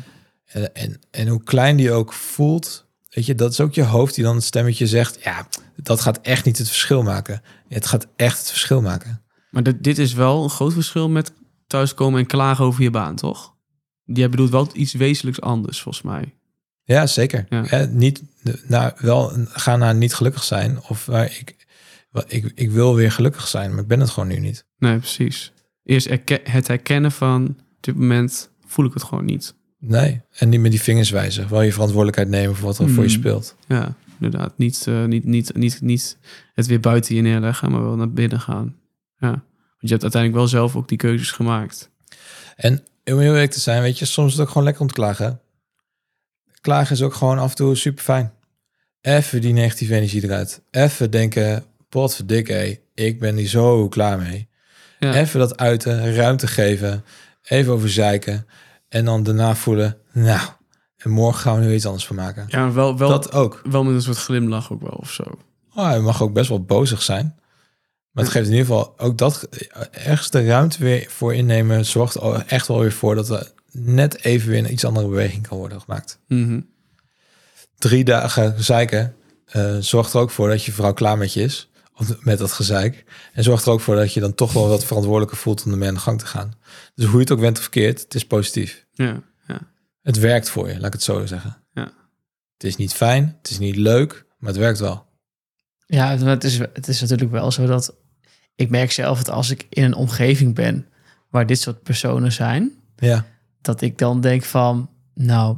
En, 0.47 0.75
en, 0.75 1.01
en 1.11 1.29
hoe 1.29 1.43
klein 1.45 1.77
die 1.77 1.93
ook 1.93 2.13
voelt, 2.13 2.87
weet 3.11 3.27
je, 3.27 3.35
dat 3.35 3.53
is 3.53 3.61
ook 3.61 3.75
je 3.75 3.85
hoofd 3.85 4.15
die 4.15 4.25
dan 4.25 4.35
het 4.35 4.45
stemmetje 4.45 4.87
zegt, 4.87 5.19
ja, 5.23 5.47
dat 5.77 6.01
gaat 6.01 6.21
echt 6.21 6.45
niet 6.45 6.59
het 6.59 6.69
verschil 6.69 7.03
maken. 7.03 7.43
Het 7.69 7.87
gaat 7.87 8.07
echt 8.17 8.39
het 8.39 8.49
verschil 8.49 8.81
maken. 8.83 9.23
Maar 9.51 9.63
dit, 9.63 9.85
dit 9.85 9.99
is 9.99 10.13
wel 10.13 10.43
een 10.43 10.51
groot 10.51 10.73
verschil 10.73 11.09
met 11.09 11.33
thuiskomen 11.67 12.21
en 12.21 12.27
klagen 12.27 12.65
over 12.65 12.83
je 12.83 12.91
baan, 12.91 13.17
toch? 13.17 13.55
Jij 14.13 14.29
bedoelt 14.29 14.51
wel 14.51 14.69
iets 14.73 14.93
wezenlijks 14.93 15.41
anders, 15.41 15.81
volgens 15.81 16.05
mij. 16.05 16.35
Ja, 16.85 17.07
zeker. 17.07 17.47
Ja. 17.49 17.89
Niet 17.91 18.23
naar, 18.67 18.95
wel 18.99 19.33
gaan 19.49 19.79
naar 19.79 19.95
niet 19.95 20.15
gelukkig 20.15 20.43
zijn. 20.45 20.79
Of 20.89 21.07
waar 21.07 21.37
ik, 21.39 21.57
wel, 22.11 22.25
ik, 22.27 22.53
ik 22.55 22.71
wil 22.71 22.95
weer 22.95 23.13
gelukkig 23.13 23.47
zijn, 23.47 23.71
maar 23.71 23.81
ik 23.81 23.87
ben 23.87 24.01
het 24.01 24.11
gewoon 24.11 24.29
nu 24.29 24.39
niet. 24.39 24.67
Nee, 24.79 24.97
precies. 24.99 25.53
Eerst 25.85 26.09
het 26.45 26.69
herkennen 26.69 27.13
van... 27.13 27.47
op 27.49 27.77
dit 27.81 27.95
moment 27.97 28.51
voel 28.67 28.85
ik 28.87 28.95
het 28.95 29.03
gewoon 29.03 29.25
niet. 29.25 29.55
Nee. 29.79 30.21
En 30.39 30.49
niet 30.49 30.61
met 30.61 30.71
die 30.71 30.83
vingers 30.83 31.11
wijzen. 31.11 31.49
Wel 31.49 31.63
je 31.63 31.73
verantwoordelijkheid 31.73 32.29
nemen 32.29 32.57
voor 32.57 32.67
wat 32.67 32.79
er 32.79 32.89
voor 32.89 33.05
je 33.05 33.11
Hmm. 33.11 33.19
speelt. 33.21 33.57
Ja, 33.69 33.95
inderdaad. 34.21 34.59
Niet, 34.59 34.87
eh, 34.87 35.05
niet, 35.05 35.25
niet, 35.25 35.57
niet, 35.57 35.81
niet 35.81 36.19
het 36.55 36.67
weer 36.67 36.81
buiten 36.81 37.15
je 37.15 37.23
neerleggen, 37.23 37.71
maar 37.71 37.83
wel 37.83 37.97
naar 37.97 38.13
binnen 38.13 38.41
gaan. 38.41 38.77
Ja. 39.19 39.29
Want 39.29 39.43
je 39.81 39.89
hebt 39.89 40.03
uiteindelijk 40.03 40.43
wel 40.43 40.49
zelf 40.49 40.77
ook 40.77 40.89
die 40.89 40.99
keuzes 40.99 41.31
gemaakt. 41.31 41.90
En 42.57 42.85
om 43.05 43.19
heel 43.19 43.33
eerlijk 43.33 43.51
te 43.51 43.61
zijn, 43.61 43.83
weet 43.83 43.99
je, 43.99 44.05
soms 44.05 44.27
is 44.27 44.33
het 44.33 44.43
ook 44.43 44.49
gewoon 44.49 44.65
lekker 44.65 44.83
om 44.83 44.89
te 44.89 44.95
klagen. 44.95 45.41
Klagen 46.61 46.93
is 46.93 47.03
ook 47.03 47.15
gewoon 47.15 47.39
af 47.39 47.51
en 47.51 47.57
toe 47.57 47.77
super 47.77 48.05
fijn. 48.05 48.33
Even 49.01 49.41
die 49.41 49.53
negatieve 49.53 49.95
energie 49.95 50.25
eruit. 50.25 50.63
Even 50.71 51.11
denken, 51.11 51.65
potverdikke, 51.89 52.53
hé, 52.53 52.79
ik 52.95 53.21
ben 53.21 53.37
hier 53.37 53.49
zo 53.49 53.89
klaar 53.89 54.19
mee. 54.19 54.49
Ja. 54.99 55.15
Even 55.15 55.41
dat 55.41 55.57
uiten, 55.57 56.15
ruimte 56.15 56.47
geven, 56.47 57.05
even 57.43 57.73
over 57.73 57.91
zeiken. 57.91 58.47
En 58.89 59.05
dan 59.05 59.23
daarna 59.23 59.55
voelen, 59.55 59.97
nou, 60.13 60.49
en 60.97 61.11
morgen 61.11 61.41
gaan 61.41 61.59
we 61.59 61.67
er 61.67 61.75
iets 61.75 61.87
anders 61.87 62.07
van 62.07 62.17
maken. 62.17 62.45
Ja, 62.49 62.73
wel, 62.73 62.99
wel, 62.99 63.09
dat 63.09 63.33
ook. 63.33 63.63
wel 63.71 63.85
met 63.85 63.95
een 63.95 64.03
soort 64.03 64.19
glimlach 64.19 64.73
ook 64.73 64.81
wel 64.81 64.97
of 64.97 65.11
zo. 65.11 65.23
Oh, 65.75 65.93
je 65.93 65.99
mag 65.99 66.23
ook 66.23 66.33
best 66.33 66.49
wel 66.49 66.63
bozig 66.63 67.03
zijn. 67.03 67.39
Maar 68.13 68.25
het 68.25 68.33
geeft 68.33 68.47
in 68.47 68.53
ieder 68.53 68.67
geval 68.67 68.99
ook 68.99 69.19
dat 69.19 69.49
ergens 69.91 70.31
de 70.31 70.45
ruimte 70.45 70.79
weer 70.85 71.07
voor 71.09 71.35
innemen. 71.35 71.87
Zorgt 71.87 72.15
er 72.15 72.45
echt 72.47 72.67
wel 72.67 72.81
weer 72.81 72.93
voor 72.93 73.15
dat 73.15 73.31
er 73.31 73.53
net 73.73 74.25
even 74.25 74.49
weer 74.49 74.59
een 74.59 74.73
iets 74.73 74.85
andere 74.85 75.09
beweging 75.09 75.47
kan 75.47 75.59
worden 75.59 75.81
gemaakt. 75.81 76.19
Mhm. 76.27 76.61
Drie 77.79 78.05
dagen 78.05 78.65
zeiken 78.65 79.15
eh, 79.45 79.77
zorgt 79.81 80.13
er 80.13 80.21
ook 80.21 80.31
voor 80.31 80.49
dat 80.49 80.65
je 80.65 80.73
vrouw 80.73 80.93
klaar 80.93 81.19
met 81.19 81.33
je 81.33 81.43
is. 81.43 81.71
Met 82.21 82.39
dat 82.39 82.53
gezeik. 82.53 83.05
En 83.33 83.43
zorgt 83.43 83.67
er 83.67 83.73
ook 83.73 83.81
voor 83.81 83.97
dat 83.97 84.13
je 84.13 84.21
dan 84.21 84.35
toch 84.35 84.53
wel 84.53 84.69
wat 84.69 84.85
verantwoordelijker 84.85 85.39
voelt 85.39 85.65
om 85.65 85.73
ermee 85.73 85.89
aan 85.89 85.95
de 85.95 86.01
gang 86.01 86.19
te 86.19 86.27
gaan. 86.27 86.55
Dus 86.95 87.05
hoe 87.05 87.15
je 87.15 87.21
het 87.21 87.31
ook 87.31 87.41
bent 87.41 87.57
of 87.57 87.63
verkeerd, 87.63 88.01
het 88.01 88.15
is 88.15 88.27
positief. 88.27 88.87
Ja, 88.93 89.23
ja. 89.47 89.61
Het 90.03 90.19
werkt 90.19 90.51
voor 90.51 90.69
je, 90.69 90.75
laat 90.75 90.87
ik 90.87 90.93
het 90.93 91.03
zo 91.03 91.27
zeggen. 91.27 91.63
Ja. 91.73 91.93
Het 92.53 92.65
is 92.65 92.77
niet 92.77 92.93
fijn, 92.93 93.37
het 93.39 93.51
is 93.51 93.59
niet 93.59 93.77
leuk, 93.77 94.27
maar 94.39 94.51
het 94.51 94.59
werkt 94.59 94.79
wel. 94.79 95.07
Ja, 95.87 96.17
het 96.17 96.45
is, 96.45 96.59
het 96.59 96.89
is 96.89 97.01
natuurlijk 97.01 97.31
wel 97.31 97.53
zo 97.53 97.67
dat 97.67 97.95
ik 98.61 98.71
merk 98.71 98.93
zelf 98.93 99.19
dat 99.23 99.31
als 99.35 99.51
ik 99.51 99.67
in 99.69 99.85
een 99.85 99.95
omgeving 99.95 100.55
ben 100.55 100.87
waar 101.29 101.47
dit 101.47 101.61
soort 101.61 101.83
personen 101.83 102.33
zijn, 102.33 102.71
Ja, 102.97 103.25
dat 103.61 103.81
ik 103.81 103.99
dan 103.99 104.21
denk 104.21 104.43
van, 104.45 104.91
nou, 105.15 105.57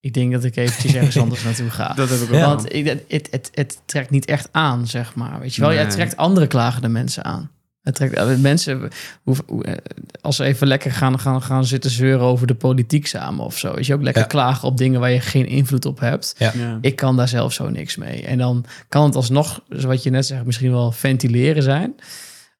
ik 0.00 0.14
denk 0.14 0.32
dat 0.32 0.44
ik 0.44 0.56
eventjes 0.56 0.94
ergens 0.94 1.18
anders 1.24 1.42
naartoe 1.44 1.70
ga. 1.70 1.92
Dat 1.94 2.08
heb 2.10 2.18
ik 2.20 2.28
ook 2.28 2.34
Ja. 2.34 2.46
Want 2.46 2.72
ik, 2.74 2.86
het, 2.86 3.04
het, 3.08 3.28
het, 3.30 3.50
het 3.54 3.80
trekt 3.84 4.10
niet 4.10 4.24
echt 4.24 4.48
aan, 4.52 4.86
zeg 4.86 5.14
maar. 5.14 5.40
Weet 5.40 5.54
je 5.54 5.60
wel, 5.60 5.70
ja, 5.70 5.78
het 5.78 5.86
Nee. 5.86 5.96
trekt 5.96 6.16
andere 6.16 6.46
klagende 6.46 6.88
mensen 6.88 7.24
aan. 7.24 7.50
Het 7.82 7.94
trekt 7.94 8.14
eh, 8.14 8.36
mensen, 8.36 8.90
eh, 9.24 9.74
als 10.20 10.36
ze 10.36 10.44
even 10.44 10.66
lekker 10.66 10.92
gaan, 10.92 11.18
gaan, 11.18 11.42
gaan 11.42 11.64
zitten 11.64 11.90
zeuren 11.90 12.26
over 12.26 12.46
de 12.46 12.54
politiek 12.54 13.06
samen 13.06 13.44
of 13.44 13.58
zo. 13.58 13.72
Is 13.72 13.86
je 13.86 13.94
ook 13.94 14.02
lekker 14.02 14.22
Ja. 14.22 14.28
klagen 14.28 14.68
op 14.68 14.76
dingen 14.76 15.00
waar 15.00 15.10
je 15.10 15.20
geen 15.20 15.46
invloed 15.46 15.84
op 15.86 16.00
hebt. 16.00 16.34
Ja. 16.38 16.52
Ja. 16.56 16.78
Ik 16.80 16.96
kan 16.96 17.16
daar 17.16 17.28
zelf 17.28 17.52
zo 17.52 17.68
niks 17.68 17.96
mee. 17.96 18.22
En 18.26 18.38
dan 18.38 18.64
kan 18.88 19.04
het 19.04 19.14
alsnog, 19.16 19.60
zoals 19.68 19.84
wat 19.84 20.02
je 20.02 20.10
net 20.10 20.26
zegt, 20.26 20.44
misschien 20.44 20.70
wel 20.70 20.92
ventileren 20.92 21.62
zijn. 21.62 21.94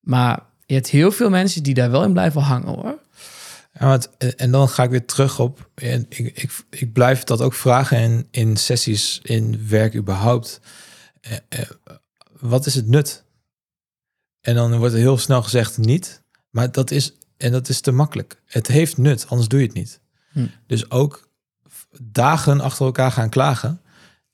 Maar 0.01 0.41
je 0.67 0.75
hebt 0.75 0.89
heel 0.89 1.11
veel 1.13 1.31
mensen 1.31 1.63
die 1.63 1.75
daar 1.75 1.91
wel 1.91 2.05
in 2.05 2.13
blijven 2.13 2.41
hangen 2.41 2.69
hoor. 2.75 2.99
Ja, 3.73 3.87
maar 3.87 3.93
het- 4.19 4.35
en 4.37 4.51
dan 4.51 4.69
ga 4.69 4.83
ik 4.83 4.91
weer 4.91 5.05
terug 5.07 5.39
op. 5.39 5.71
En 5.75 6.07
ik, 6.09 6.19
ik, 6.19 6.51
ik 6.71 6.93
blijf 6.93 7.25
dat 7.25 7.41
ook 7.41 7.55
vragen 7.55 7.99
in, 7.99 8.27
in 8.31 8.57
sessies, 8.57 9.21
in 9.23 9.65
werk 9.69 9.95
überhaupt. 9.95 10.61
Eh, 11.21 11.33
eh, 11.49 11.59
wat 12.41 12.67
is 12.67 12.75
het 12.75 12.87
nut? 12.87 13.25
En 14.41 14.55
dan 14.55 14.79
wordt 14.79 14.95
er 14.95 15.01
heel 15.01 15.19
snel 15.19 15.43
gezegd 15.43 15.79
niet. 15.79 16.23
Maar 16.51 16.73
dat 16.73 16.91
is, 16.91 17.13
en 17.37 17.53
dat 17.53 17.69
is 17.69 17.81
te 17.81 17.93
makkelijk. 17.93 18.43
Het 18.47 18.67
heeft 18.67 18.97
nut, 18.97 19.27
anders 19.29 19.49
doe 19.49 19.61
je 19.61 19.67
het 19.67 19.75
niet. 19.75 20.01
Hm. 20.33 20.47
Dus 20.67 20.91
ook 20.91 21.29
dagen 22.03 22.61
achter 22.61 22.87
elkaar 22.87 23.13
gaan 23.13 23.31
klagen, 23.31 23.81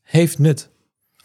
heeft 0.03 0.39
nut. 0.39 0.69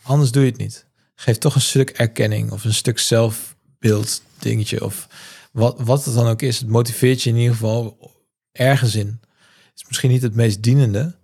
Anders 0.02 0.32
doe 0.32 0.44
je 0.44 0.50
het 0.50 0.60
niet. 0.60 0.86
Geef 1.16 1.38
toch 1.38 1.56
een 1.56 1.62
stuk 1.62 1.90
erkenning 1.90 2.52
of 2.52 2.64
een 2.64 2.74
stuk 2.74 3.00
zelfbeeld 3.00 4.22
dingetje. 4.40 4.84
Of 4.86 5.08
wat, 5.52 5.82
wat 5.82 6.06
het 6.06 6.14
dan 6.14 6.28
ook 6.28 6.42
is. 6.42 6.60
Het 6.60 6.68
motiveert 6.70 7.22
je 7.22 7.30
in 7.30 7.36
ieder 7.36 7.54
geval 7.54 8.12
ergens 8.52 8.96
in. 8.96 9.08
Het 9.08 9.72
is 9.76 9.86
misschien 9.88 10.10
niet 10.10 10.22
het 10.22 10.36
meest 10.36 10.64
dienende, 10.64 11.16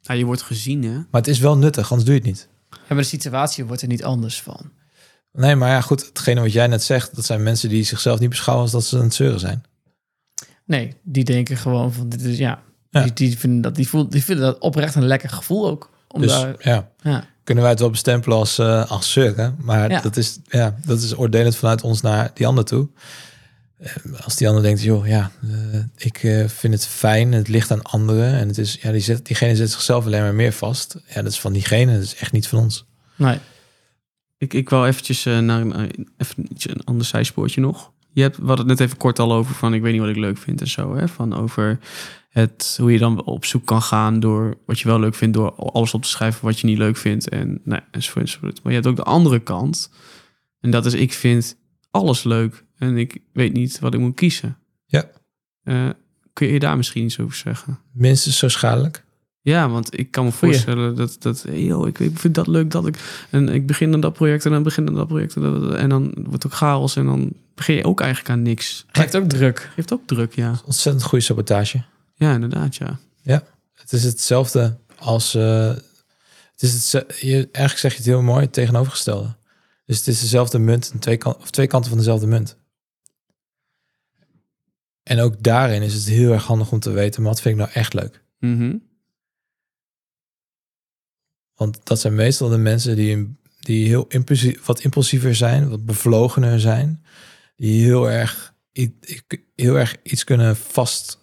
Ja, 0.00 0.14
je 0.14 0.24
wordt 0.24 0.42
gezien, 0.42 0.82
hè? 0.82 0.94
maar 0.94 1.06
het 1.10 1.28
is 1.28 1.38
wel 1.38 1.56
nuttig, 1.58 1.90
anders 1.90 2.04
doe 2.08 2.14
je 2.14 2.20
het 2.20 2.30
niet. 2.30 2.48
Ja, 2.70 2.78
maar 2.88 2.96
de 2.96 3.02
situatie 3.02 3.64
wordt 3.64 3.82
er 3.82 3.88
niet 3.88 4.04
anders 4.04 4.42
van. 4.42 4.72
Nee, 5.32 5.56
maar 5.56 5.68
ja, 5.70 5.80
goed, 5.80 6.06
hetgene 6.06 6.40
wat 6.40 6.52
jij 6.52 6.66
net 6.66 6.82
zegt, 6.82 7.14
dat 7.16 7.24
zijn 7.24 7.42
mensen 7.42 7.68
die 7.68 7.84
zichzelf 7.84 8.18
niet 8.20 8.28
beschouwen 8.28 8.64
als 8.64 8.72
dat 8.74 8.84
ze 8.84 8.96
aan 8.96 9.02
het 9.02 9.14
zeuren 9.14 9.40
zijn. 9.40 9.62
Nee, 10.64 10.94
die 11.02 11.24
denken 11.24 11.56
gewoon 11.56 11.92
van 11.92 12.08
dit 12.08 12.22
is 12.22 12.38
ja. 12.38 12.62
Ja. 12.90 13.02
Die, 13.02 13.12
die, 13.12 13.38
vinden 13.38 13.60
dat, 13.60 13.74
die, 13.74 13.88
voelt, 13.88 14.12
die 14.12 14.24
vinden 14.24 14.44
dat 14.44 14.58
oprecht 14.58 14.94
een 14.94 15.06
lekker 15.06 15.28
gevoel 15.30 15.68
ook. 15.68 15.90
Om 16.08 16.20
dus 16.20 16.30
daar, 16.30 16.54
ja, 16.58 16.88
ja. 17.02 17.24
kunnen 17.44 17.62
wij 17.62 17.72
het 17.72 17.80
wel 17.82 17.90
bestempelen 17.90 18.38
als, 18.38 18.58
eh 18.58 18.90
als 18.90 19.12
zeuren, 19.12 19.56
maar 19.60 19.90
Ja. 19.90 20.00
dat, 20.00 20.16
is, 20.16 20.38
ja, 20.48 20.76
dat 20.84 21.00
is 21.02 21.16
oordelend 21.16 21.56
vanuit 21.56 21.82
ons 21.82 22.00
naar 22.00 22.30
die 22.34 22.46
ander 22.46 22.64
toe. 22.64 22.88
Eh, 23.78 23.92
Als 24.24 24.36
die 24.36 24.48
ander 24.48 24.62
denkt, 24.62 24.82
joh, 24.82 25.06
ja, 25.06 25.30
eh, 25.42 25.80
ik 25.96 26.18
vind 26.46 26.74
het 26.74 26.86
fijn, 26.86 27.32
het 27.32 27.48
ligt 27.48 27.70
aan 27.70 27.82
anderen 27.82 28.32
en 28.32 28.48
het 28.48 28.58
is, 28.58 28.78
ja, 28.80 28.92
die 28.92 29.00
zet, 29.00 29.26
diegene 29.26 29.56
zet 29.56 29.70
zichzelf 29.70 30.06
alleen 30.06 30.22
maar 30.22 30.34
meer 30.34 30.52
vast. 30.52 30.96
Ja, 31.06 31.22
dat 31.22 31.32
is 31.32 31.40
van 31.40 31.52
diegene, 31.52 31.92
dat 31.94 32.02
is 32.02 32.14
echt 32.14 32.32
niet 32.32 32.46
van 32.48 32.58
ons. 32.58 32.84
Nee. 33.16 33.38
Ik, 34.38 34.54
ik 34.54 34.68
wil 34.68 34.86
eventjes 34.86 35.26
eh, 35.26 35.38
naar 35.38 35.60
een, 35.60 35.72
eh, 35.72 36.04
even 36.16 36.46
een 36.48 36.84
ander 36.84 37.06
zijspoortje 37.06 37.60
nog. 37.60 37.92
Je 38.12 38.22
hebt, 38.22 38.36
we 38.36 38.46
hadden 38.46 38.68
het 38.68 38.78
net 38.78 38.86
even 38.86 38.98
kort 38.98 39.18
al 39.18 39.32
over 39.32 39.54
van 39.54 39.74
ik 39.74 39.82
weet 39.82 39.92
niet 39.92 40.00
wat 40.00 40.10
ik 40.10 40.16
leuk 40.16 40.38
vind 40.38 40.60
en 40.60 40.68
zo. 40.68 40.96
Hè? 40.96 41.08
Van 41.08 41.34
over 41.34 41.78
het, 42.28 42.76
hoe 42.80 42.92
je 42.92 42.98
dan 42.98 43.24
op 43.24 43.44
zoek 43.44 43.66
kan 43.66 43.82
gaan 43.82 44.20
door 44.20 44.58
wat 44.66 44.80
je 44.80 44.88
wel 44.88 45.00
leuk 45.00 45.14
vindt, 45.14 45.34
door 45.34 45.52
alles 45.54 45.94
op 45.94 46.02
te 46.02 46.08
schrijven 46.08 46.44
wat 46.44 46.60
je 46.60 46.66
niet 46.66 46.78
leuk 46.78 46.96
vindt. 46.96 47.28
En 47.28 47.60
nou, 47.64 47.82
enzovoort, 47.90 48.24
enzovoort. 48.24 48.62
Maar 48.62 48.72
je 48.72 48.78
hebt 48.78 48.90
ook 48.90 48.96
de 48.96 49.10
andere 49.10 49.38
kant. 49.38 49.90
En 50.60 50.70
dat 50.70 50.86
is 50.86 50.94
ik 50.94 51.12
vind 51.12 51.56
alles 51.90 52.22
leuk 52.22 52.64
en 52.76 52.96
ik 52.96 53.18
weet 53.32 53.52
niet 53.52 53.78
wat 53.78 53.94
ik 53.94 54.00
moet 54.00 54.14
kiezen. 54.14 54.58
Ja. 54.86 55.10
Eh, 55.62 55.90
kun 56.32 56.48
je 56.48 56.58
daar 56.58 56.76
misschien 56.76 57.04
iets 57.04 57.20
over 57.20 57.36
zeggen? 57.36 57.78
Minstens 57.92 58.38
zo 58.38 58.48
schadelijk. 58.48 59.04
Ja, 59.48 59.68
want 59.68 59.98
ik 59.98 60.10
kan 60.10 60.24
me 60.24 60.32
voorstellen 60.32 60.94
dat, 60.96 61.16
dat 61.20 61.44
joh, 61.52 61.86
ik, 61.88 61.98
ik 61.98 62.18
vind 62.18 62.34
dat 62.34 62.46
leuk 62.46 62.70
dat 62.70 62.86
ik... 62.86 63.26
En 63.30 63.48
ik 63.48 63.66
begin 63.66 63.94
aan 63.94 64.00
dat 64.00 64.12
project 64.12 64.44
en 64.44 64.50
dan 64.50 64.62
begin 64.62 64.88
aan 64.88 64.94
dat 64.94 65.06
project. 65.08 65.36
En, 65.36 65.42
dat- 65.42 65.74
en 65.74 65.88
dan 65.88 66.12
wordt 66.16 66.32
het 66.42 66.46
ook 66.46 66.52
chaos 66.58 66.96
en 66.96 67.04
dan 67.06 67.32
begin 67.54 67.74
je 67.74 67.84
ook 67.84 68.00
eigenlijk 68.00 68.30
aan 68.30 68.42
niks. 68.42 68.84
Geeft 68.92 69.16
ook 69.16 69.28
druk. 69.28 69.70
Geeft 69.74 69.92
ook 69.92 70.06
druk, 70.06 70.34
ja. 70.34 70.60
Ontzettend 70.64 71.04
goede 71.04 71.24
sabotage. 71.24 71.82
Ja, 72.14 72.32
inderdaad, 72.34 72.76
ja. 72.76 72.98
Het 73.74 73.92
is 73.92 74.04
hetzelfde 74.04 74.76
als. 74.98 75.34
eh, 75.34 75.68
het 76.52 76.62
is 76.62 76.92
het, 76.92 77.16
je, 77.20 77.34
eigenlijk 77.34 77.78
zeg 77.78 77.90
je 77.92 77.96
het 77.98 78.06
heel 78.06 78.22
mooi, 78.22 78.40
het 78.42 78.52
tegenovergestelde. 78.52 79.36
Dus 79.86 79.96
het 79.98 80.06
is 80.06 80.20
dezelfde 80.20 80.58
munt, 80.58 80.90
en 80.92 80.98
twee, 80.98 81.16
kan, 81.16 81.36
of 81.40 81.50
twee 81.50 81.66
kanten 81.66 81.88
van 81.90 81.98
dezelfde 81.98 82.26
munt. 82.26 82.56
En 85.02 85.20
ook 85.20 85.42
daarin 85.42 85.82
is 85.82 85.94
het 85.94 86.04
heel 86.08 86.32
erg 86.32 86.44
handig 86.44 86.72
om 86.72 86.80
te 86.80 86.90
weten, 86.90 87.22
wat 87.22 87.40
vind 87.40 87.54
ik 87.54 87.60
nou 87.60 87.72
echt 87.74 87.94
leuk? 87.94 88.22
Mhm. 88.38 88.76
Want 91.58 91.78
dat 91.84 92.00
zijn 92.00 92.14
meestal 92.14 92.48
de 92.48 92.58
mensen 92.58 92.96
die, 92.96 93.36
die 93.60 93.86
heel 93.86 94.06
impulsief, 94.08 94.64
wat 94.66 94.80
impulsiever 94.80 95.34
zijn, 95.34 95.68
wat 95.68 95.84
bevlogener 95.86 96.60
zijn, 96.60 97.04
die 97.56 97.84
heel 97.84 98.10
erg, 98.10 98.54
heel 99.54 99.78
erg 99.78 99.96
iets 100.02 100.24
kunnen 100.24 100.56
vast, 100.56 101.18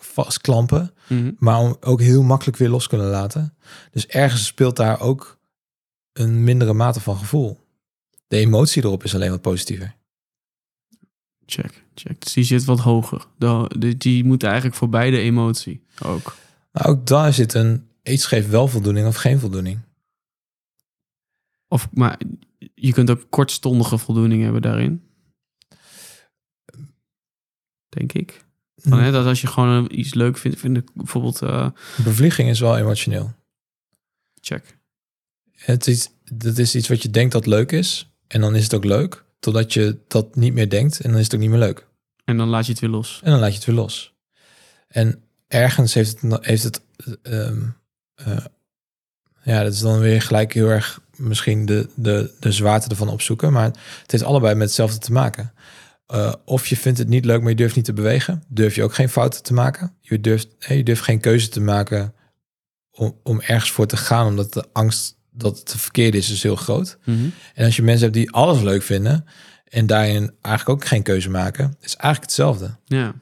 vastklampen. 0.00 0.90
Mhm. 1.08 1.30
maar 1.38 1.74
ook 1.80 2.00
heel 2.00 2.22
makkelijk 2.22 2.56
weer 2.56 2.68
los 2.68 2.86
kunnen 2.86 3.06
laten. 3.06 3.54
Dus 3.90 4.06
ergens 4.06 4.46
speelt 4.46 4.76
daar 4.76 5.00
ook 5.00 5.38
een 6.12 6.44
mindere 6.44 6.72
mate 6.72 7.00
van 7.00 7.16
gevoel. 7.16 7.64
De 8.26 8.36
emotie 8.36 8.84
erop 8.84 9.04
is 9.04 9.14
alleen 9.14 9.30
wat 9.30 9.40
positiever. 9.40 9.94
Check, 11.46 11.84
check. 11.94 12.20
Dus 12.24 12.32
die 12.32 12.44
zit 12.44 12.64
wat 12.64 12.80
hoger. 12.80 13.26
De, 13.38 13.70
de- 13.78 13.96
die 13.96 14.24
moet 14.24 14.42
eigenlijk 14.42 14.74
voor 14.74 14.88
beide 14.88 15.18
emotie 15.18 15.82
ook. 16.02 16.36
Maar 16.72 16.86
ook 16.86 17.06
daar 17.06 17.32
zit 17.32 17.54
een 17.54 17.88
iets 18.08 18.26
geeft 18.26 18.48
wel 18.48 18.68
voldoening 18.68 19.06
of 19.06 19.16
geen 19.16 19.38
voldoening. 19.38 19.80
Of, 21.68 21.88
maar 21.92 22.20
je 22.74 22.92
kunt 22.92 23.10
ook 23.10 23.26
kortstondige 23.30 23.98
voldoening 23.98 24.42
hebben 24.42 24.62
daarin. 24.62 25.10
Denk 27.88 28.12
ik. 28.12 28.44
Van, 28.76 28.98
hè, 28.98 29.10
dat 29.12 29.26
als 29.26 29.40
je 29.40 29.46
gewoon 29.46 29.88
iets 29.92 30.14
leuk 30.14 30.36
vindt, 30.36 30.58
vind 30.58 30.76
ik 30.76 30.88
bijvoorbeeld... 30.94 31.42
eh, 31.42 31.70
Bevlieging 32.04 32.48
is 32.48 32.60
wel 32.60 32.76
emotioneel. 32.76 33.34
check. 34.40 34.78
Het 35.52 35.86
is, 35.86 36.10
dat 36.32 36.58
is 36.58 36.74
iets 36.74 36.88
wat 36.88 37.02
je 37.02 37.10
denkt 37.10 37.32
dat 37.32 37.46
leuk 37.46 37.72
is. 37.72 38.10
En 38.26 38.40
dan 38.40 38.54
is 38.54 38.62
het 38.62 38.74
ook 38.74 38.84
leuk. 38.84 39.24
Totdat 39.38 39.72
je 39.72 39.98
dat 40.08 40.34
niet 40.34 40.52
meer 40.52 40.68
denkt. 40.68 41.00
En 41.00 41.10
dan 41.10 41.18
is 41.18 41.24
het 41.24 41.34
ook 41.34 41.40
niet 41.40 41.50
meer 41.50 41.58
leuk. 41.58 41.86
En 42.24 42.36
dan 42.36 42.48
laat 42.48 42.66
je 42.66 42.72
het 42.72 42.80
weer 42.80 42.90
los. 42.90 43.20
En 43.22 43.30
dan 43.30 43.40
laat 43.40 43.50
je 43.50 43.56
het 43.56 43.64
weer 43.64 43.74
los. 43.74 44.14
En 44.88 45.22
ergens 45.48 45.94
heeft 45.94 46.20
het, 46.20 46.44
heeft 46.44 46.62
het 46.62 46.82
ehm, 47.22 47.68
eh, 48.16 48.36
Ja, 49.42 49.62
dat 49.62 49.72
is 49.72 49.80
dan 49.80 49.98
weer 49.98 50.22
gelijk 50.22 50.52
heel 50.52 50.68
erg 50.68 51.00
misschien 51.16 51.66
de, 51.66 51.88
de, 51.94 52.32
de 52.40 52.52
zwaarte 52.52 52.88
ervan 52.88 53.08
opzoeken. 53.08 53.52
Maar 53.52 53.64
het 53.64 54.10
heeft 54.10 54.24
allebei 54.24 54.54
met 54.54 54.66
hetzelfde 54.66 54.98
te 54.98 55.12
maken. 55.12 55.52
Uh, 56.14 56.32
of 56.44 56.66
je 56.66 56.76
vindt 56.76 56.98
het 56.98 57.08
niet 57.08 57.24
leuk, 57.24 57.40
maar 57.40 57.50
je 57.50 57.56
durft 57.56 57.76
niet 57.76 57.84
te 57.84 57.92
bewegen. 57.92 58.42
Durf 58.48 58.74
je 58.74 58.82
ook 58.82 58.94
geen 58.94 59.08
fouten 59.08 59.42
te 59.42 59.54
maken. 59.54 59.94
Je 60.00 60.20
durft, 60.20 60.48
je 60.58 60.82
durft 60.82 61.02
geen 61.02 61.20
keuze 61.20 61.48
te 61.48 61.60
maken 61.60 62.14
om, 62.90 63.18
om 63.22 63.40
ergens 63.40 63.70
voor 63.70 63.86
te 63.86 63.96
gaan. 63.96 64.26
Omdat 64.26 64.52
de 64.52 64.64
angst 64.72 65.16
dat 65.30 65.58
het 65.58 65.74
verkeerd 65.76 66.14
is, 66.14 66.30
is 66.30 66.42
heel 66.42 66.56
groot. 66.56 66.98
Mhm. 67.04 67.28
En 67.54 67.64
als 67.64 67.76
je 67.76 67.82
mensen 67.82 68.02
hebt 68.02 68.16
die 68.16 68.30
alles 68.30 68.62
leuk 68.62 68.82
vinden... 68.82 69.24
en 69.64 69.86
daarin 69.86 70.32
eigenlijk 70.40 70.80
ook 70.80 70.88
geen 70.88 71.02
keuze 71.02 71.30
maken... 71.30 71.76
is 71.80 71.96
eigenlijk 71.96 72.22
hetzelfde. 72.22 72.76
Ja. 72.84 73.14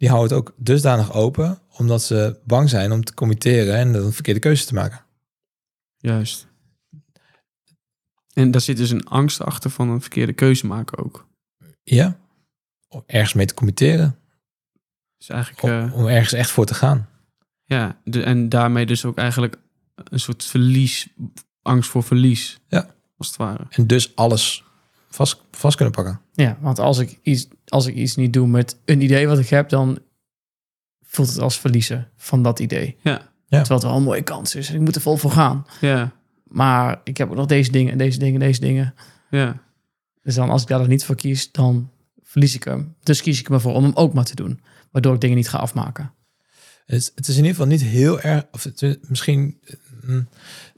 Die 0.00 0.08
houden 0.08 0.36
het 0.36 0.46
ook 0.46 0.54
dusdanig 0.56 1.12
open... 1.12 1.58
omdat 1.76 2.02
ze 2.02 2.40
bang 2.44 2.68
zijn 2.68 2.92
om 2.92 3.04
te 3.04 3.14
committeren... 3.14 3.74
en 3.74 3.94
een 3.94 4.12
verkeerde 4.12 4.40
keuze 4.40 4.66
te 4.66 4.74
maken. 4.74 5.04
Juist. 5.96 6.48
En 8.32 8.50
daar 8.50 8.60
zit 8.60 8.76
dus 8.76 8.90
een 8.90 9.06
angst 9.06 9.40
achter 9.40 9.70
van 9.70 9.88
een 9.88 10.00
verkeerde 10.00 10.32
keuze 10.32 10.66
maken 10.66 10.98
ook. 10.98 11.28
Ja, 11.82 12.18
om 12.88 13.02
ergens 13.06 13.32
mee 13.32 13.46
te 13.46 13.54
committeren. 13.54 14.18
Dus 15.16 15.28
eigenlijk, 15.28 15.62
Om, 15.62 15.70
eh, 15.70 15.94
om 15.94 16.06
ergens 16.06 16.32
echt 16.32 16.50
voor 16.50 16.66
te 16.66 16.74
gaan. 16.74 17.08
ja, 17.64 18.00
de, 18.04 18.22
en 18.22 18.48
daarmee 18.48 18.86
dus 18.86 19.04
ook 19.04 19.18
eigenlijk 19.18 19.56
een 19.94 20.20
soort 20.20 20.44
verlies, 20.44 21.08
angst 21.62 21.90
voor 21.90 22.02
verlies. 22.02 22.60
Ja. 22.68 22.94
Als 23.16 23.28
het 23.28 23.36
ware. 23.36 23.66
En 23.68 23.86
dus 23.86 24.16
alles 24.16 24.64
vast, 25.10 25.42
vast 25.50 25.76
kunnen 25.76 25.94
pakken. 25.94 26.20
Ja, 26.32 26.58
want 26.60 26.78
als 26.78 26.98
ik, 26.98 27.18
iets, 27.22 27.48
als 27.66 27.86
ik 27.86 27.94
iets 27.94 28.16
niet 28.16 28.32
doe 28.32 28.46
met 28.46 28.76
een 28.84 29.00
idee 29.00 29.26
wat 29.26 29.38
ik 29.38 29.48
heb, 29.48 29.68
dan 29.68 29.98
voelt 31.02 31.28
het 31.28 31.38
als 31.38 31.58
verliezen 31.60 32.08
van 32.16 32.42
dat 32.42 32.58
idee. 32.58 32.96
Ja. 33.02 33.10
Ja. 33.46 33.58
Terwijl 33.58 33.80
het 33.80 33.88
wel 33.88 33.96
een 33.98 34.02
mooie 34.02 34.22
kans 34.22 34.54
is. 34.54 34.70
Ik 34.70 34.80
moet 34.80 34.94
er 34.94 35.00
vol 35.00 35.16
voor 35.16 35.30
gaan. 35.30 35.66
Ja. 35.80 36.12
Maar 36.44 37.00
ik 37.04 37.16
heb 37.16 37.28
ook 37.30 37.36
nog 37.36 37.46
deze 37.46 37.70
dingen 37.70 37.92
en 37.92 37.98
deze 37.98 38.18
dingen 38.18 38.34
en 38.40 38.46
deze 38.46 38.60
dingen. 38.60 38.94
Ja. 39.30 39.62
Dus 40.22 40.34
dan 40.34 40.50
als 40.50 40.62
ik 40.62 40.68
daar 40.68 40.88
niet 40.88 41.04
voor 41.04 41.14
kies, 41.14 41.52
dan 41.52 41.90
verlies 42.22 42.54
ik 42.54 42.64
hem. 42.64 42.94
Dus 43.02 43.22
kies 43.22 43.40
ik 43.40 43.48
me 43.48 43.60
voor 43.60 43.74
om 43.74 43.82
hem 43.84 43.94
ook 43.94 44.12
maar 44.14 44.24
te 44.24 44.34
doen. 44.34 44.60
Waardoor 44.90 45.14
ik 45.14 45.20
dingen 45.20 45.36
niet 45.36 45.48
ga 45.48 45.58
afmaken. 45.58 46.12
Het, 46.86 46.98
is- 47.00 47.12
het 47.14 47.28
is 47.28 47.36
in 47.36 47.44
ieder 47.44 47.50
geval 47.56 47.66
niet 47.70 47.82
heel 47.82 48.20
erg... 48.20 48.44
Of 48.52 48.62
het 48.64 48.82
is 48.82 48.96
misschien... 49.08 49.60
mm, 50.02 50.28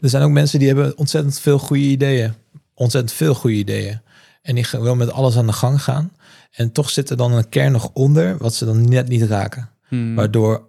Er 0.00 0.08
zijn 0.08 0.22
ook 0.22 0.30
mensen 0.30 0.58
die 0.58 0.68
hebben 0.68 0.98
ontzettend 0.98 1.40
veel 1.40 1.58
goede 1.58 1.82
ideeën. 1.82 2.32
Ontzettend 2.74 3.12
veel 3.16 3.34
goede 3.34 3.56
ideeën. 3.56 4.00
En 4.42 4.54
die 4.54 4.66
wel 4.70 4.94
met 4.94 5.10
alles 5.12 5.36
aan 5.36 5.46
de 5.46 5.52
gang 5.52 5.82
gaan. 5.82 6.12
En 6.50 6.72
toch 6.72 6.90
zit 6.90 7.10
er 7.10 7.16
dan 7.16 7.32
een 7.32 7.48
kern 7.48 7.72
nog 7.72 7.90
onder... 7.92 8.36
wat 8.36 8.54
ze 8.54 8.64
dan 8.64 8.88
net 8.88 9.08
niet 9.08 9.22
raken. 9.22 9.70
Hmm. 9.88 10.14
Waardoor, 10.14 10.68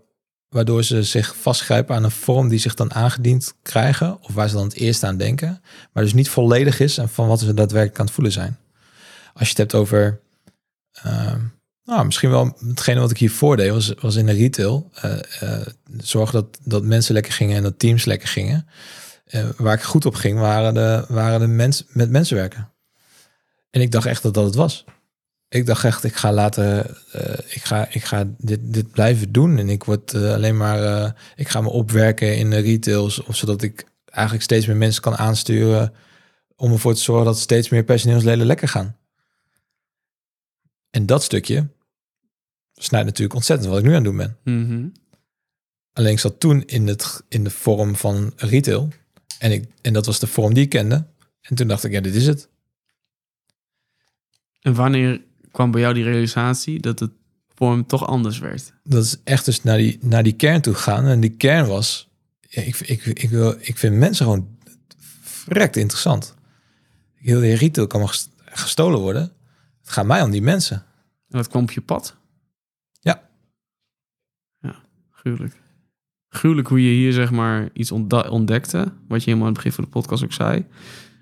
waardoor 0.49 0.83
ze 0.83 1.03
zich 1.03 1.35
vastgrijpen 1.35 1.95
aan 1.95 2.03
een 2.03 2.11
vorm 2.11 2.49
die 2.49 2.59
zich 2.59 2.73
dan 2.73 2.93
aangediend 2.93 3.53
krijgen. 3.61 4.17
Of 4.21 4.33
waar 4.33 4.49
ze 4.49 4.55
dan 4.55 4.63
het 4.63 4.73
eerst 4.75 5.03
aan 5.03 5.17
denken. 5.17 5.61
Maar 5.93 6.03
dus 6.03 6.13
niet 6.13 6.29
volledig 6.29 6.79
is 6.79 6.97
en 6.97 7.09
van 7.09 7.27
wat 7.27 7.39
ze 7.39 7.53
daadwerkelijk 7.53 7.99
aan 7.99 8.05
het 8.05 8.13
voelen 8.13 8.33
zijn. 8.33 8.57
Als 9.33 9.43
je 9.43 9.49
het 9.49 9.57
hebt 9.57 9.73
over. 9.73 10.19
ehm, 10.93 11.39
nou, 11.83 12.05
misschien 12.05 12.29
wel 12.29 12.57
hetgene 12.67 12.99
wat 12.99 13.11
ik 13.11 13.17
hier 13.17 13.31
voordeed, 13.31 13.71
was, 13.71 13.93
was 13.99 14.15
in 14.15 14.25
de 14.25 14.31
retail. 14.31 14.89
eh, 15.39 15.61
zorgen 15.97 16.33
dat, 16.33 16.59
dat 16.63 16.83
mensen 16.83 17.13
lekker 17.13 17.33
gingen 17.33 17.57
en 17.57 17.63
dat 17.63 17.79
teams 17.79 18.05
lekker 18.05 18.27
gingen. 18.27 18.67
Eh, 19.25 19.45
waar 19.57 19.73
ik 19.73 19.81
goed 19.81 20.05
op 20.05 20.15
ging, 20.15 20.39
waren 20.39 20.73
de, 20.73 21.05
waren 21.07 21.39
de 21.39 21.47
mensen 21.47 21.85
met 21.89 22.09
mensen 22.09 22.35
werken. 22.35 22.71
En 23.73 23.81
ik 23.81 23.91
dacht 23.91 24.05
echt 24.05 24.23
dat 24.23 24.33
dat 24.33 24.45
het 24.45 24.55
was. 24.55 24.85
Ik 25.49 25.65
dacht 25.65 25.83
echt, 25.83 26.03
ik 26.03 26.15
ga 26.15 26.33
laten, 26.33 26.95
eh, 27.11 27.55
ik 27.55 27.63
ga, 27.63 27.87
ik 27.89 28.03
ga 28.03 28.33
dit, 28.37 28.59
dit 28.61 28.91
blijven 28.91 29.31
doen. 29.31 29.57
En 29.57 29.69
ik 29.69 29.83
word 29.83 30.13
eh, 30.13 30.33
alleen 30.33 30.57
maar, 30.57 30.83
eh, 30.83 31.11
ik 31.35 31.49
ga 31.49 31.61
me 31.61 31.69
opwerken 31.69 32.37
in 32.37 32.49
de 32.49 32.57
retails. 32.57 33.23
Of 33.23 33.35
zodat 33.35 33.61
ik 33.61 33.85
eigenlijk 34.05 34.43
steeds 34.43 34.65
meer 34.65 34.75
mensen 34.75 35.01
kan 35.01 35.15
aansturen. 35.15 35.93
Om 36.55 36.71
ervoor 36.71 36.93
te 36.93 37.01
zorgen 37.01 37.25
dat 37.25 37.39
steeds 37.39 37.69
meer 37.69 37.83
personeelsleden 37.83 38.45
lekker 38.45 38.67
gaan. 38.67 38.97
En 40.89 41.05
dat 41.05 41.23
stukje 41.23 41.67
snijdt 42.73 43.05
natuurlijk 43.05 43.35
ontzettend 43.35 43.69
wat 43.69 43.79
ik 43.79 43.85
nu 43.85 43.89
aan 43.89 43.95
het 43.95 44.03
doen 44.03 44.17
ben. 44.17 44.37
Mhm. 44.43 44.87
Alleen 45.93 46.11
ik 46.11 46.19
zat 46.19 46.39
toen 46.39 46.65
in, 46.65 46.87
het, 46.87 47.23
in 47.29 47.43
de 47.43 47.49
vorm 47.49 47.95
van 47.95 48.33
retail. 48.35 48.89
En, 49.39 49.51
ik, 49.51 49.69
en 49.81 49.93
dat 49.93 50.05
was 50.05 50.19
de 50.19 50.27
vorm 50.27 50.53
die 50.53 50.63
ik 50.63 50.69
kende. 50.69 51.05
En 51.41 51.55
toen 51.55 51.67
dacht 51.67 51.83
ik, 51.83 51.91
ja, 51.91 52.01
dit 52.01 52.15
is 52.15 52.27
het. 52.27 52.51
En 54.63 54.73
wanneer 54.73 55.21
kwam 55.51 55.71
bij 55.71 55.81
jou 55.81 55.93
die 55.93 56.03
realisatie 56.03 56.79
dat 56.79 56.99
het 56.99 57.11
vorm 57.55 57.85
toch 57.85 58.07
anders 58.07 58.39
werd? 58.39 58.73
dat 58.83 59.03
is 59.03 59.17
echt 59.23 59.45
dus 59.45 59.63
naar 59.63 59.77
die, 59.77 59.97
naar 60.01 60.23
die 60.23 60.33
kern 60.33 60.61
toe 60.61 60.73
gaan. 60.73 61.05
En 61.05 61.19
die 61.19 61.29
kern 61.29 61.67
was, 61.67 62.09
ik, 62.47 62.79
ik, 62.79 63.05
ik, 63.05 63.29
wil, 63.29 63.55
ik 63.59 63.77
vind 63.77 63.95
mensen 63.95 64.25
gewoon 64.25 64.47
verrekt 65.21 65.75
interessant. 65.75 66.35
Heel 67.13 67.39
de 67.39 67.53
retail 67.53 67.87
kan 67.87 67.99
maar 68.01 68.17
gestolen 68.45 68.99
worden. 68.99 69.31
Het 69.81 69.89
gaat 69.89 70.05
mij 70.05 70.21
om 70.21 70.31
die 70.31 70.41
mensen. 70.41 70.77
En 71.29 71.37
dat 71.37 71.47
kwam 71.47 71.63
op 71.63 71.71
je 71.71 71.81
pad? 71.81 72.15
Ja. 72.99 73.29
Ja, 74.59 74.83
gruwelijk. 75.11 75.61
Gruwelijk 76.29 76.67
hoe 76.67 76.83
je 76.83 76.95
hier 76.95 77.13
zeg 77.13 77.31
maar 77.31 77.69
iets 77.73 77.91
ontdekte. 78.29 78.93
Wat 79.07 79.23
je 79.23 79.29
helemaal 79.29 79.47
aan 79.47 79.53
het 79.53 79.63
begin 79.63 79.71
van 79.71 79.83
de 79.83 79.89
podcast 79.89 80.23
ook 80.23 80.33
zei. 80.33 80.65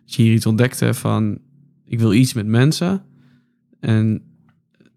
Dat 0.05 0.13
je 0.13 0.21
hier 0.21 0.33
iets 0.33 0.45
ontdekte 0.45 0.93
van... 0.93 1.39
Ik 1.85 1.99
wil 1.99 2.13
iets 2.13 2.33
met 2.33 2.45
mensen. 2.45 3.05
En 3.81 4.23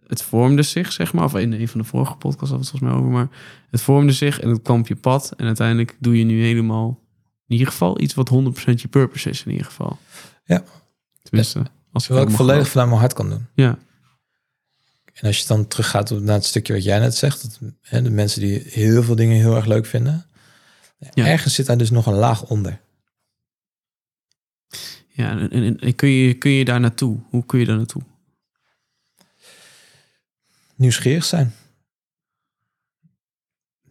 het 0.07 0.23
vormde 0.23 0.63
zich, 0.63 0.93
zeg 0.93 1.13
maar. 1.13 1.25
Of 1.25 1.35
in 1.35 1.53
een 1.53 1.69
van 1.69 1.81
de 1.81 1.87
vorige 1.87 2.17
podcasts 2.17 2.51
had 2.51 2.61
het 2.61 2.69
volgens 2.69 2.91
mij 2.91 3.01
over. 3.01 3.11
Maar 3.11 3.29
het 3.71 3.81
vormde 3.81 4.13
zich 4.13 4.41
en 4.41 4.49
het 4.49 4.63
kwam 4.63 4.81
op 4.81 4.87
je 4.87 4.97
pad. 4.97 5.33
En 5.37 5.47
uiteindelijk 5.47 5.97
doe 5.99 6.19
je 6.19 6.25
nu 6.25 6.43
helemaal... 6.43 7.03
In 7.47 7.53
ieder 7.53 7.67
geval 7.67 8.01
iets 8.01 8.15
wat 8.15 8.31
100% 8.31 8.35
je 8.75 8.89
purpose 8.89 9.31
is 9.31 9.45
in 9.45 9.51
ieder 9.51 9.67
geval. 9.67 9.99
Ja. 10.45 10.65
Tenminste, 11.23 11.63
als 11.93 12.09
ik 12.09 12.31
volledig 12.31 12.69
vanuit 12.69 12.89
mijn 12.89 13.01
hart 13.01 13.13
kan 13.13 13.29
doen. 13.29 13.47
Ja. 13.55 13.79
En 15.15 15.27
als 15.27 15.39
je 15.39 15.47
dan 15.47 15.67
teruggaat 15.67 16.11
naar 16.11 16.35
het 16.35 16.45
stukje 16.45 16.73
wat 16.73 16.85
jij 16.85 16.99
net 16.99 17.15
zegt. 17.15 17.43
Dat, 17.43 17.73
hè, 17.81 18.03
de 18.03 18.11
mensen 18.11 18.41
die 18.41 18.63
heel 18.65 19.03
veel 19.03 19.15
dingen 19.15 19.37
heel 19.37 19.57
erg 19.57 19.67
leuk 19.67 19.87
vinden. 19.87 20.27
Ja. 21.15 21.27
Ergens 21.27 21.55
zit 21.55 21.67
daar 21.67 21.77
dus 21.77 21.91
nog 21.91 22.07
een 22.07 22.15
laag 22.15 22.45
onder. 22.45 22.81
Ja, 25.09 25.31
en, 25.31 25.51
en, 25.51 25.81
en 25.81 25.95
kun, 25.95 26.09
je, 26.09 26.35
kun 26.35 26.51
je 26.51 26.65
daar 26.65 26.81
naartoe? 26.81 27.19
Hoe 27.31 27.47
kun 27.47 27.59
je 27.59 27.67
daar 27.67 27.77
naartoe? 27.77 28.03
Nieuwsgierig 30.85 31.25
zijn. 31.25 31.55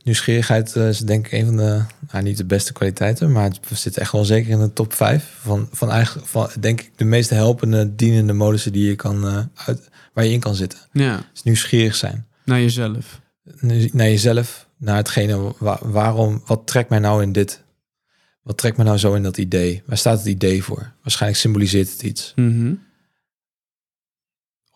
Nieuwsgierigheid 0.03 0.75
eh, 0.75 0.87
is 0.87 0.99
denk 0.99 1.25
ik 1.25 1.31
een 1.31 1.45
van 1.45 1.57
de, 1.57 1.83
nou, 2.11 2.23
niet 2.23 2.37
de 2.37 2.45
beste 2.45 2.73
kwaliteiten, 2.73 3.31
maar 3.31 3.43
het 3.43 3.59
zit 3.79 3.97
echt 3.97 4.11
wel 4.11 4.25
zeker 4.25 4.49
in 4.51 4.59
de 4.59 4.73
top 4.73 4.93
5 4.93 5.37
van, 5.41 5.67
van 5.71 5.89
eigenlijk, 5.91 6.27
van, 6.27 6.49
denk 6.59 6.81
ik, 6.81 6.91
de 6.95 7.03
meest 7.05 7.29
helpende, 7.29 7.95
dienende 7.95 8.33
modussen 8.33 8.71
die 8.71 8.87
je 8.87 8.95
kan, 8.95 9.27
eh, 9.27 9.39
uit, 9.67 9.89
waar 10.13 10.25
je 10.25 10.31
in 10.31 10.39
kan 10.39 10.55
zitten. 10.55 10.79
Ja, 10.91 11.25
Dus 11.33 11.43
nieuwsgierig 11.43 11.95
zijn. 11.95 12.27
naar 12.45 12.59
jezelf. 12.59 13.21
Naar 13.91 14.09
jezelf, 14.09 14.67
naar 14.77 14.95
hetgene, 14.95 15.53
wa- 15.57 15.79
waarom, 15.81 16.41
wat 16.45 16.67
trekt 16.67 16.89
mij 16.89 16.99
nou 16.99 17.21
in 17.23 17.31
dit? 17.31 17.63
Wat 18.41 18.57
trekt 18.57 18.77
mij 18.77 18.85
nou 18.85 18.97
zo 18.97 19.13
in 19.13 19.23
dat 19.23 19.37
idee? 19.37 19.83
Waar 19.85 19.97
staat 19.97 20.17
het 20.17 20.27
idee 20.27 20.63
voor? 20.63 20.91
Waarschijnlijk 21.01 21.41
symboliseert 21.41 21.91
het 21.91 22.03
iets. 22.03 22.33
Mhm. 22.35 22.73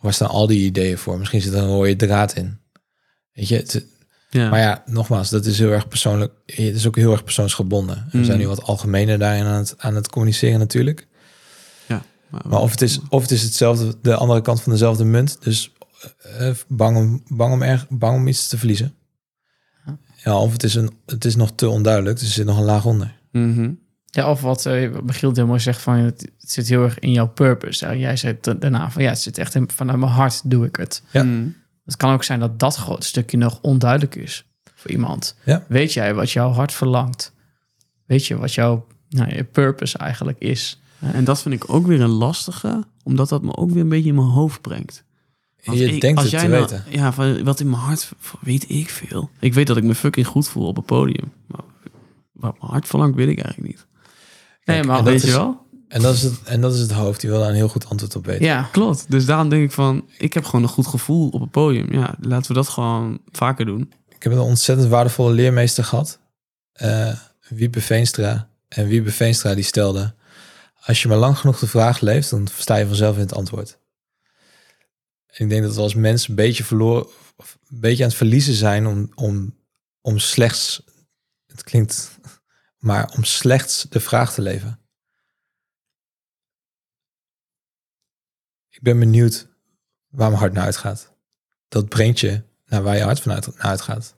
Waar 0.07 0.15
staan 0.15 0.29
al 0.29 0.47
die 0.47 0.65
ideeën 0.65 0.97
voor? 0.97 1.17
Misschien 1.17 1.41
zit 1.41 1.53
er 1.53 1.59
een 1.59 1.67
rode 1.67 1.95
draad 1.95 2.33
in. 2.35 2.59
Weet 3.33 3.47
je, 3.47 3.55
het, 3.55 3.85
Ja. 4.29 4.49
Maar 4.49 4.59
ja, 4.59 4.83
nogmaals, 4.85 5.29
dat 5.29 5.45
is 5.45 5.59
heel 5.59 5.71
erg 5.71 5.87
persoonlijk. 5.87 6.33
Het 6.45 6.57
is 6.75 6.87
ook 6.87 6.95
heel 6.95 7.11
erg 7.11 7.23
persoonsgebonden. 7.23 8.07
We 8.11 8.17
Mm. 8.17 8.23
zijn 8.23 8.37
nu 8.39 8.47
wat 8.47 8.63
algemener 8.63 9.19
daarin 9.19 9.45
aan 9.45 9.57
het, 9.57 9.73
aan 9.77 9.95
het 9.95 10.09
communiceren 10.09 10.59
natuurlijk. 10.59 11.07
Maar 12.49 12.59
of 12.61 12.71
het, 12.71 12.81
is, 12.81 12.99
of 13.09 13.21
het 13.21 13.31
is 13.31 13.41
hetzelfde, 13.43 13.95
de 14.01 14.15
andere 14.15 14.41
kant 14.41 14.61
van 14.61 14.71
dezelfde 14.71 15.03
munt. 15.05 15.37
Dus 15.41 15.71
eh, 16.37 16.51
bang, 16.67 16.97
om, 16.97 17.23
bang, 17.27 17.53
om 17.53 17.61
erg, 17.61 17.85
bang 17.89 18.15
om 18.15 18.27
iets 18.27 18.47
te 18.47 18.57
verliezen. 18.57 18.95
Ja, 20.23 20.37
of 20.39 20.51
het 20.51 20.63
is, 20.63 20.75
een, 20.75 20.91
het 21.05 21.25
is 21.25 21.35
nog 21.35 21.51
te 21.55 21.69
onduidelijk. 21.69 22.19
Dus 22.19 22.27
er 22.27 22.33
zit 22.33 22.45
nog 22.45 22.57
een 22.57 22.63
laag 22.63 22.85
onder. 22.85 23.19
Mhm. 23.31 23.71
Ja, 24.17 24.29
of 24.29 24.41
wat 24.41 24.63
wat 24.63 25.03
Michiel 25.03 25.31
heel 25.33 25.45
mooi 25.45 25.59
zegt 25.59 25.81
van 25.81 25.95
het, 25.95 26.21
het 26.39 26.51
zit 26.51 26.67
heel 26.67 26.83
erg 26.83 26.99
in 26.99 27.11
jouw 27.11 27.27
purpose. 27.27 27.85
Ja, 27.85 27.95
jij 27.95 28.15
zei 28.17 28.37
da- 28.41 28.53
daarna 28.53 28.91
van 28.91 29.03
ja, 29.03 29.09
het 29.09 29.19
zit 29.19 29.37
echt 29.37 29.55
in, 29.55 29.69
vanuit 29.71 29.99
mijn 29.99 30.11
hart 30.11 30.41
doe 30.49 30.65
ik 30.65 30.75
het. 30.75 31.03
Ja. 31.11 31.23
Mhm. 31.23 31.47
Het 31.85 31.95
kan 31.97 32.13
ook 32.13 32.23
zijn 32.23 32.39
dat 32.39 32.59
dat 32.59 32.75
groot 32.75 33.03
stukje 33.03 33.37
nog 33.37 33.59
onduidelijk 33.61 34.15
is 34.15 34.45
voor 34.75 34.91
iemand. 34.91 35.35
Ja. 35.43 35.65
Weet 35.67 35.93
jij 35.93 36.13
wat 36.13 36.31
jouw 36.31 36.51
hart 36.51 36.73
verlangt? 36.73 37.33
Weet 38.05 38.25
je 38.25 38.37
wat 38.37 38.53
jouw 38.53 38.87
nou, 39.09 39.35
je 39.35 39.43
purpose 39.43 39.97
eigenlijk 39.97 40.39
is? 40.39 40.81
En 40.99 41.23
dat 41.23 41.41
vind 41.41 41.55
ik 41.55 41.73
ook 41.73 41.85
weer 41.87 42.01
een 42.01 42.09
lastige, 42.09 42.83
omdat 43.03 43.29
dat 43.29 43.41
me 43.43 43.55
ook 43.55 43.71
weer 43.71 43.81
een 43.81 43.89
beetje 43.89 44.09
in 44.09 44.15
mijn 44.15 44.27
hoofd 44.27 44.61
brengt. 44.61 45.03
Als 45.65 45.77
je 45.77 45.93
ik- 45.93 46.01
denkt 46.01 46.17
als 46.21 46.31
het 46.31 46.41
jij 46.41 46.49
te 46.49 46.55
nou- 46.55 46.61
weten. 46.61 46.83
Ja, 46.89 47.13
van, 47.13 47.43
wat 47.43 47.59
in 47.59 47.69
mijn 47.69 47.81
hart, 47.81 48.11
weet 48.39 48.69
ik 48.69 48.89
veel. 48.89 49.29
Ik 49.39 49.53
weet 49.53 49.67
dat 49.67 49.77
ik 49.77 49.83
me 49.83 49.95
fucking 49.95 50.27
goed 50.27 50.47
voel 50.47 50.67
op 50.67 50.75
het 50.75 50.85
podium. 50.85 51.31
Maar 51.47 51.61
wat 52.31 52.59
mijn 52.59 52.71
hart 52.71 52.87
verlangt, 52.87 53.15
weet 53.15 53.27
ik 53.29 53.39
eigenlijk 53.39 53.75
niet. 53.75 53.86
Nee, 54.75 54.83
maar 54.83 54.97
en 54.97 55.03
dat 55.03 55.13
weet 55.13 55.21
je 55.21 55.27
is- 55.27 55.33
wel? 55.33 55.65
En 55.87 56.01
dat, 56.01 56.13
is 56.13 56.21
het, 56.23 56.43
en 56.43 56.61
dat 56.61 56.73
is 56.73 56.79
het 56.79 56.91
hoofd. 56.91 57.21
Die 57.21 57.29
wil 57.29 57.39
daar 57.39 57.49
een 57.49 57.55
heel 57.55 57.67
goed 57.69 57.89
antwoord 57.89 58.15
op 58.15 58.25
weten. 58.25 58.45
Ja, 58.45 58.69
Klopt. 58.71 59.05
Dus 59.11 59.25
daarom 59.25 59.49
denk 59.49 59.63
ik 59.63 59.71
van, 59.71 60.09
ik 60.17 60.33
heb 60.33 60.45
gewoon 60.45 60.63
een 60.63 60.69
goed 60.69 60.87
gevoel 60.87 61.29
op 61.29 61.41
het 61.41 61.51
podium. 61.51 61.93
Ja, 61.93 62.15
laten 62.21 62.47
we 62.47 62.53
dat 62.53 62.67
gewoon 62.67 63.19
vaker 63.31 63.65
doen. 63.65 63.91
Ik 64.09 64.23
heb 64.23 64.31
een 64.33 64.39
ontzettend 64.39 64.89
waardevolle 64.89 65.33
leermeester 65.33 65.83
gehad. 65.83 66.19
eh 66.73 67.13
Wiepe 67.49 67.81
Veenstra. 67.81 68.49
En 68.67 68.87
Wiebe 68.87 69.11
Veenstra 69.11 69.55
die 69.55 69.63
stelde... 69.63 70.15
Als 70.85 71.01
je 71.01 71.07
maar 71.07 71.17
lang 71.17 71.37
genoeg 71.37 71.59
de 71.59 71.67
vraag 71.67 71.99
leeft, 71.99 72.29
dan 72.29 72.47
sta 72.57 72.75
je 72.75 72.87
vanzelf 72.87 73.15
in 73.15 73.21
het 73.21 73.33
antwoord. 73.33 73.79
En 75.27 75.43
ik 75.43 75.49
denk 75.49 75.63
dat 75.63 75.75
we 75.75 75.81
als 75.81 75.95
mensen 75.95 76.29
een 76.29 76.35
beetje 76.35 76.63
verloren, 76.63 77.05
of 77.37 77.57
een 77.69 77.79
beetje 77.79 78.03
aan 78.03 78.09
het 78.09 78.17
verliezen 78.17 78.53
zijn 78.53 78.87
om, 78.87 79.11
om, 79.15 79.55
om 80.01 80.17
slechts, 80.19 80.83
het 81.47 81.63
klinkt, 81.63 82.16
maar 82.77 83.09
om 83.09 83.23
slechts 83.23 83.85
de 83.89 83.99
vraag 83.99 84.33
te 84.33 84.41
leven. 84.41 84.79
Ik 88.69 88.81
ben 88.81 88.99
benieuwd 88.99 89.47
waar 90.07 90.29
mijn 90.29 90.41
hart 90.41 90.53
naar 90.53 90.63
uitgaat. 90.63 91.15
Dat 91.67 91.89
brengt 91.89 92.19
je 92.19 92.43
naar 92.65 92.83
waar 92.83 92.95
je 92.95 93.03
hart 93.03 93.19
vanuit 93.19 93.47
naar 93.47 93.65
uitgaat. 93.65 94.15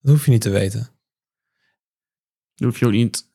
Dat 0.00 0.14
hoef 0.14 0.24
je 0.24 0.30
niet 0.30 0.40
te 0.40 0.50
weten. 0.50 0.88
Dat 2.54 2.68
hoef 2.68 2.78
je 2.78 2.86
ook 2.86 2.92
niet. 2.92 3.28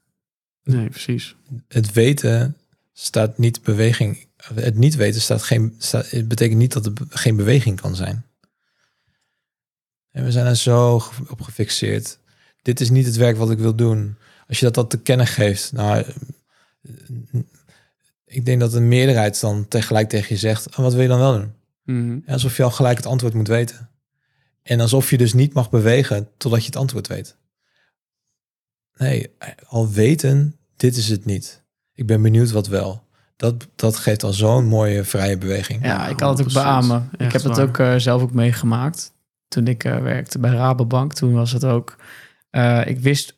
Nee, 0.64 0.90
precies. 0.90 1.36
Het 1.68 1.92
weten 1.92 2.58
staat 2.94 3.38
niet 3.38 3.62
beweging. 3.62 4.28
Het 4.54 4.76
niet 4.76 4.96
weten 4.96 5.22
staat 5.22 5.44
geen, 5.44 5.76
staat, 5.78 6.10
het 6.10 6.28
betekent 6.28 6.60
niet 6.60 6.74
dat 6.74 6.86
er 6.86 6.94
geen 7.10 7.36
beweging 7.36 7.82
kan 7.82 7.96
zijn. 7.96 8.26
En 10.12 10.24
we 10.24 10.32
zijn 10.32 10.46
er 10.46 10.56
zo 10.56 11.02
op 11.30 11.42
gefixeerd. 11.42 12.20
Dit 12.62 12.80
is 12.80 12.90
niet 12.90 13.06
het 13.06 13.16
werk 13.16 13.38
wat 13.38 13.52
ik 13.52 13.58
wil 13.58 13.76
doen. 13.76 14.18
Als 14.52 14.60
je 14.60 14.66
dat 14.66 14.76
dan 14.76 14.88
te 14.88 15.02
kennen 15.02 15.28
geeft, 15.28 15.72
nou, 15.72 16.06
ik 18.26 18.46
denk 18.46 18.60
dat 18.60 18.72
de 18.72 18.80
meerderheid 18.80 19.40
dan 19.40 19.68
tegelijk 19.68 20.10
tegen 20.10 20.28
je 20.30 20.38
zegt, 20.42 20.76
"En 20.76 20.84
wat 20.84 20.94
wil 20.94 21.02
je 21.02 21.08
dan 21.08 21.20
wel 21.20 21.34
doen? 21.34 21.54
Mhm. 21.84 22.20
Alsof 22.32 22.58
je 22.58 22.64
al 22.64 22.72
gelijk 22.72 22.98
het 22.98 23.06
antwoord 23.06 23.34
moet 23.34 23.48
weten. 23.48 23.90
En 24.64 24.80
alsof 24.80 25.10
je 25.10 25.18
dus 25.18 25.34
niet 25.34 25.54
mag 25.54 25.70
bewegen 25.70 26.28
totdat 26.38 26.60
je 26.60 26.66
het 26.66 26.76
antwoord 26.76 27.08
weet. 27.08 27.38
Nee, 28.98 29.36
al 29.68 29.90
weten, 29.90 30.56
dit 30.76 30.98
is 30.98 31.10
het 31.10 31.26
niet. 31.26 31.64
Ik 31.94 32.06
ben 32.08 32.22
benieuwd 32.22 32.52
wat 32.52 32.68
wel. 32.68 33.04
Dat, 33.36 33.68
dat 33.76 33.96
geeft 33.96 34.24
al 34.24 34.34
zo'n 34.34 34.66
mooie 34.66 35.04
vrije 35.04 35.38
beweging. 35.38 35.86
Ja, 35.86 36.08
ik 36.08 36.18
kan 36.18 36.30
het 36.30 36.40
ook 36.42 36.50
100%. 36.50 36.52
beamen. 36.54 37.10
ik 37.18 37.32
heb 37.32 37.44
het 37.44 37.60
ook 37.60 37.78
eh, 37.78 37.96
zelf 37.96 38.22
ook 38.22 38.34
meegemaakt. 38.34 39.12
Toen 39.48 39.68
ik 39.68 39.84
eh, 39.84 40.02
werkte 40.02 40.40
bij 40.40 40.52
Rabobank, 40.52 41.14
toen 41.14 41.34
was 41.34 41.52
het 41.52 41.66
ook... 41.66 41.96
eh, 42.50 42.82
ik 42.86 43.00
wist 43.00 43.36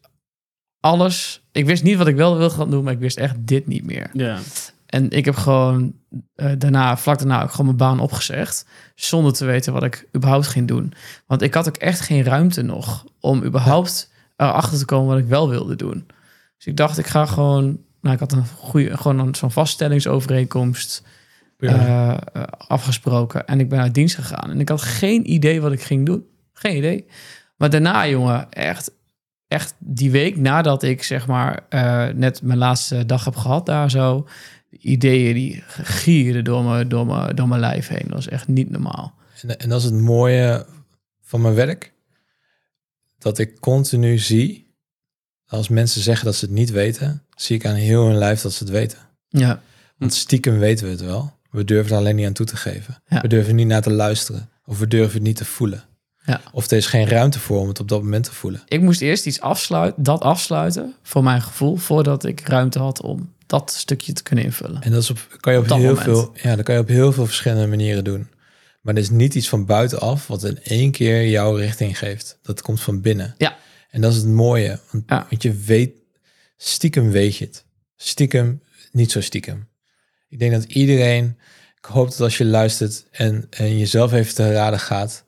alles. 0.84 1.42
Ik 1.52 1.66
wist 1.66 1.84
niet 1.84 1.98
wat 1.98 2.08
ik 2.08 2.16
wel 2.16 2.38
wilde 2.38 2.56
gaan 2.56 2.70
doen, 2.70 2.84
maar 2.84 2.94
ik 2.94 3.00
wist 3.00 3.18
echt 3.18 3.36
dit 3.40 3.68
niet 3.68 3.84
meer. 3.86 4.10
Ja. 4.14 4.40
En 4.86 5.10
ik 5.10 5.26
heb 5.26 5.36
gewoon 5.36 5.94
eh, 6.36 6.52
daarna, 6.58 6.98
vlak 6.98 7.18
daarna, 7.18 7.44
ook 7.44 7.52
gewoon 7.52 7.66
mijn 7.66 7.78
baan 7.78 8.00
opgezegd. 8.00 8.66
Zonder 8.96 9.34
te 9.34 9.46
weten 9.46 9.74
wat 9.74 9.84
ik 9.84 10.08
überhaupt 10.16 10.48
ging 10.48 10.68
doen. 10.68 10.94
Want 11.28 11.42
ik 11.42 11.54
had 11.54 11.68
ook 11.68 11.78
echt 11.78 12.00
geen 12.00 12.24
ruimte 12.24 12.62
nog 12.62 13.06
om 13.20 13.44
überhaupt 13.44 14.12
erachter 14.38 14.78
te 14.78 14.86
komen 14.86 15.08
wat 15.08 15.24
ik 15.24 15.30
wel 15.30 15.50
wilde 15.50 15.76
doen. 15.76 16.08
Dus 16.58 16.66
ik 16.66 16.78
dacht, 16.78 16.98
ik 16.98 17.08
ga 17.08 17.26
gewoon. 17.26 17.80
Nou, 18.02 18.14
ik 18.14 18.20
had 18.20 18.32
een 18.32 18.48
goede, 18.48 18.98
gewoon 18.98 19.20
een, 19.20 19.36
zo'n 19.36 19.52
vaststellingsovereenkomst 19.52 21.04
eh, 21.58 22.10
eh, 22.12 22.18
afgesproken. 22.58 23.48
En 23.48 23.60
ik 23.60 23.70
ben 23.70 23.80
uit 23.80 23.94
dienst 23.94 24.16
gegaan. 24.16 24.50
En 24.50 24.60
ik 24.60 24.70
had 24.70 24.82
geen 24.82 25.32
idee 25.32 25.62
wat 25.62 25.72
ik 25.72 25.82
ging 25.82 26.06
doen. 26.06 26.26
Geen 26.54 26.78
idee. 26.78 27.06
Maar 27.58 27.70
daarna, 27.70 28.08
jongen, 28.08 28.52
echt, 28.52 28.92
echt 29.54 29.76
die 29.80 30.12
week 30.12 30.38
nadat 30.38 30.84
ik 30.84 31.04
zeg 31.04 31.28
maar 31.28 31.66
eh, 31.70 32.08
net 32.08 32.41
mijn 32.41 32.58
laatste 32.58 33.06
dag 33.06 33.26
heb 33.26 33.36
gehad 33.36 33.66
daar 33.66 33.91
zo. 33.91 34.28
de 34.70 34.78
Ideeën 34.78 35.34
die 35.34 35.64
gierden 35.68 36.43
door 36.43 36.64
mijn, 36.64 36.89
door, 36.89 37.06
mijn, 37.06 37.36
door 37.36 37.47
mijn 37.47 37.60
lijf 37.60 37.88
heen. 37.88 38.04
Dat 38.04 38.14
was 38.14 38.28
echt 38.28 38.47
niet 38.47 38.70
normaal. 38.70 39.16
En, 39.41 39.60
en 39.60 39.70
dat 39.70 39.80
is 39.80 39.86
het 39.86 39.93
mooie 39.93 40.66
van 41.22 41.41
mijn 41.41 41.54
werk. 41.54 41.93
Dat 43.18 43.38
ik 43.39 43.60
continu 43.60 44.18
zie, 44.18 44.76
als 45.47 45.68
mensen 45.68 46.01
zeggen 46.01 46.26
dat 46.26 46.36
ze 46.36 46.45
het 46.45 46.54
niet 46.54 46.72
weten, 46.72 47.24
zie 47.36 47.56
ik 47.56 47.66
aan 47.66 47.76
heel 47.76 48.06
hun 48.06 48.18
lijf 48.18 48.41
dat 48.41 48.54
ze 48.54 48.64
het 48.64 48.74
weten. 48.74 48.97
Ja, 49.28 49.62
Want 49.97 50.14
stiekem 50.14 50.60
weten 50.60 50.86
we 50.86 50.91
het 50.91 51.01
wel. 51.01 51.34
We 51.49 51.64
durven 51.64 51.91
er 51.91 51.97
alleen 51.97 52.16
niet 52.16 52.26
aan 52.26 52.34
toe 52.34 52.45
te 52.45 52.56
geven. 52.56 53.01
Ja. 53.08 53.22
We 53.22 53.28
durven 53.28 53.56
niet 53.56 53.68
naar 53.68 53.82
te 53.82 53.91
luisteren. 53.91 54.49
Of 54.66 54.80
we 54.80 54.88
durven 54.88 55.14
het 55.14 55.24
niet 55.24 55.36
te 55.36 55.45
voelen. 55.45 55.84
Ja. 56.26 56.41
Of 56.51 56.71
er 56.71 56.78
is 56.78 56.86
geen 56.86 57.07
ruimte 57.07 57.39
voor 57.39 57.59
om 57.59 57.67
het 57.67 57.80
op 57.80 57.88
dat 57.88 58.01
moment 58.01 58.24
te 58.24 58.34
voelen. 58.34 58.61
ik 58.67 58.82
moest 58.82 59.01
eerst 59.01 59.26
iets 59.26 59.41
afsluiten, 59.41 60.03
dat 60.03 60.21
afsluiten 60.21 60.95
voor 61.03 61.24
mijn 61.24 61.41
gevoel, 61.41 61.76
voordat 61.76 62.26
ik 62.26 62.39
ruimte 62.47 62.80
had 62.80 63.01
om 63.01 63.32
dat 63.45 63.71
stukje 63.71 64.13
te 64.13 64.24
kunnen 64.24 64.45
invullen. 64.45 64.82
En 64.82 64.91
dat 64.91 65.01
is 65.01 65.09
op, 65.09 65.38
kan 65.39 65.53
je 65.53 65.59
op 65.59 65.65
heel 65.67 65.78
moment. 65.78 65.99
veel, 65.99 66.34
ja, 66.41 66.55
dat 66.55 66.65
kan 66.65 66.76
je 66.76 66.82
op 66.82 66.88
heel 66.88 67.11
veel 67.13 67.26
verschillende 67.26 67.67
manieren 67.67 68.03
doen. 68.03 68.28
Maar 68.82 68.93
er 68.93 69.01
is 69.01 69.09
niet 69.09 69.36
iets 69.36 69.49
van 69.49 69.65
buitenaf 69.65 70.28
wat 70.28 70.43
in 70.43 70.59
één 70.63 70.91
keer 70.91 71.28
jouw 71.30 71.55
richting 71.55 71.97
geeft. 71.97 72.39
Dat 72.41 72.61
komt 72.61 72.82
van 72.82 73.01
binnen. 73.01 73.36
Ja. 73.38 73.55
En 73.89 74.01
dat 74.01 74.11
is 74.11 74.17
het 74.17 74.28
mooie. 74.28 74.80
Want, 74.91 75.03
Ja. 75.07 75.26
want 75.30 75.43
je 75.43 75.53
weet, 75.53 75.91
stiekem 76.57 77.11
weet 77.11 77.36
je 77.38 77.45
het. 77.45 77.65
Stiekem, 77.95 78.61
niet 78.91 79.11
zo 79.11 79.21
stiekem. 79.21 79.67
Ik 80.30 80.39
denk 80.39 80.51
dat 80.51 80.63
iedereen, 80.63 81.38
ik 81.78 81.86
hoop 81.86 82.09
dat 82.09 82.19
als 82.19 82.38
je 82.38 82.45
luistert 82.45 83.05
en, 83.11 83.47
en 83.49 83.78
jezelf 83.78 84.13
even 84.13 84.36
te 84.36 84.51
raden 84.53 84.80
gaat, 84.80 85.24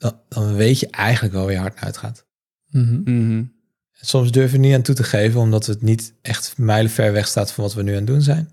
dan, 0.00 0.20
dan 0.28 0.54
weet 0.54 0.78
je 0.78 0.90
eigenlijk 0.90 1.34
wel 1.34 1.44
waar 1.44 1.52
je 1.52 1.58
hart 1.58 1.74
naar 1.74 1.84
uitgaat. 1.84 2.26
Mhm. 2.70 3.00
Mhm. 3.04 3.44
Soms 3.92 4.30
durven 4.30 4.60
we 4.60 4.66
niet 4.66 4.74
aan 4.74 4.82
toe 4.82 4.94
te 4.94 5.04
geven, 5.04 5.40
omdat 5.40 5.66
het 5.66 5.82
niet 5.82 6.14
echt 6.22 6.58
mijlenver 6.58 7.12
weg 7.12 7.26
staat 7.26 7.52
van 7.52 7.64
wat 7.64 7.74
we 7.74 7.82
nu 7.82 7.90
aan 7.90 7.96
het 7.96 8.06
doen 8.06 8.22
zijn. 8.22 8.50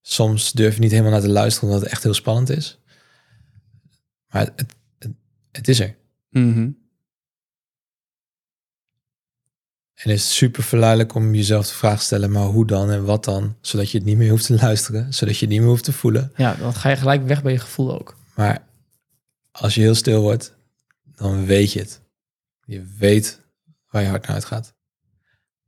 Soms 0.00 0.52
durven 0.52 0.74
we 0.74 0.80
niet 0.80 0.90
helemaal 0.90 1.12
naar 1.12 1.20
te 1.20 1.28
luisteren, 1.28 1.68
omdat 1.68 1.82
het 1.82 1.92
echt 1.92 2.02
heel 2.02 2.14
spannend 2.14 2.50
is. 2.50 2.80
Maar 4.28 4.50
het, 4.56 4.66
het, 4.98 5.12
het 5.50 5.68
is 5.68 5.80
er. 5.80 5.96
Mhm. 6.30 6.70
En 9.94 10.10
het 10.10 10.18
is 10.18 10.36
super 10.36 10.62
verleidelijk 10.62 11.14
om 11.14 11.34
jezelf 11.34 11.66
de 11.66 11.74
vraag 11.74 11.98
te 11.98 12.04
stellen, 12.04 12.30
maar 12.30 12.46
hoe 12.46 12.66
dan 12.66 12.90
en 12.90 13.04
wat 13.04 13.24
dan? 13.24 13.56
Zodat 13.60 13.90
je 13.90 13.98
het 13.98 14.06
niet 14.06 14.16
meer 14.16 14.30
hoeft 14.30 14.46
te 14.46 14.54
luisteren, 14.54 15.14
zodat 15.14 15.34
je 15.34 15.40
het 15.40 15.50
niet 15.50 15.60
meer 15.60 15.68
hoeft 15.68 15.84
te 15.84 15.92
voelen. 15.92 16.32
Ja, 16.36 16.54
dan 16.54 16.74
ga 16.74 16.88
je 16.88 16.96
gelijk 16.96 17.26
weg 17.26 17.42
bij 17.42 17.52
je 17.52 17.58
gevoel 17.58 17.94
ook. 17.98 18.16
Maar 18.34 18.66
als 19.60 19.74
je 19.74 19.80
heel 19.80 19.94
stil 19.94 20.20
wordt, 20.20 20.56
dan 21.02 21.46
weet 21.46 21.72
je 21.72 21.78
het. 21.78 22.02
Je 22.64 22.82
weet 22.82 23.40
waar 23.90 24.02
je 24.02 24.08
hart 24.08 24.26
naar 24.26 24.34
uitgaat. 24.34 24.74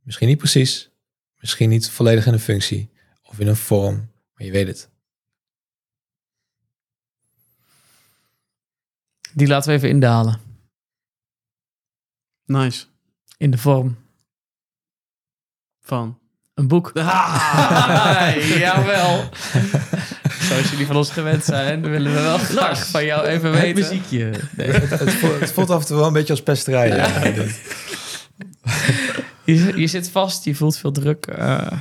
Misschien 0.01 0.27
niet 0.27 0.37
precies, 0.37 0.89
misschien 1.39 1.69
niet 1.69 1.89
volledig 1.89 2.25
in 2.25 2.33
een 2.33 2.39
functie 2.39 2.91
of 3.21 3.39
in 3.39 3.47
een 3.47 3.55
vorm, 3.55 4.11
maar 4.33 4.45
je 4.45 4.51
weet 4.51 4.67
het. 4.67 4.89
Die 9.33 9.47
laten 9.47 9.69
we 9.69 9.75
even 9.75 9.89
indalen. 9.89 10.41
Nice. 12.45 12.85
In 13.37 13.51
de 13.51 13.57
vorm. 13.57 13.97
Van. 15.79 16.19
Een 16.53 16.67
boek. 16.67 16.91
Ah. 16.95 18.35
Jawel. 18.59 19.29
Zoals 20.47 20.69
jullie 20.69 20.85
van 20.85 20.95
ons 20.95 21.11
gewend 21.11 21.43
zijn, 21.43 21.81
willen 21.81 22.13
we 22.13 22.21
wel 22.21 22.37
graag 22.37 22.87
van 22.87 23.05
jou 23.05 23.25
even 23.27 23.51
Het 23.51 23.61
weten. 23.61 23.81
muziekje. 23.81 24.31
Het, 24.55 24.89
het, 24.99 25.13
voelt, 25.13 25.39
het 25.39 25.51
voelt 25.51 25.69
af 25.69 25.81
en 25.81 25.87
toe 25.87 25.95
wel 25.97 26.07
een 26.07 26.13
beetje 26.13 26.33
als 26.33 26.43
pesterij. 26.43 26.87
ja. 26.87 27.23
Je, 29.45 29.73
je 29.75 29.87
zit 29.87 30.09
vast, 30.09 30.43
je 30.43 30.55
voelt 30.55 30.77
veel 30.77 30.91
druk. 30.91 31.25
eh, 31.25 31.71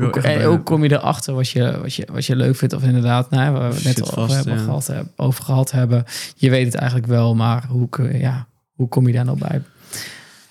Ook, 0.00 0.16
en 0.16 0.44
ook 0.44 0.64
kom 0.64 0.82
je 0.84 0.92
erachter 0.92 1.34
wat 1.34 1.48
je, 1.48 1.78
wat, 1.80 1.94
je, 1.94 2.08
wat 2.12 2.26
je 2.26 2.36
leuk 2.36 2.56
vindt. 2.56 2.74
Of 2.74 2.82
inderdaad, 2.82 3.30
nou, 3.30 3.52
waar 3.52 3.68
we 3.68 3.74
het 3.74 3.84
net 3.84 4.00
al 4.00 4.06
vast, 4.06 4.18
over, 4.18 4.34
hebben 4.36 4.54
ja. 4.54 4.62
gehad, 4.64 4.86
heb- 4.86 5.06
over 5.16 5.44
gehad 5.44 5.70
hebben. 5.70 6.04
Je 6.36 6.50
weet 6.50 6.64
het 6.64 6.74
eigenlijk 6.74 7.06
wel, 7.08 7.34
maar 7.34 7.66
hoe, 7.66 7.88
ja, 8.18 8.46
hoe 8.72 8.88
kom 8.88 9.06
je 9.06 9.12
daar 9.12 9.24
nou 9.24 9.38
bij? 9.38 9.62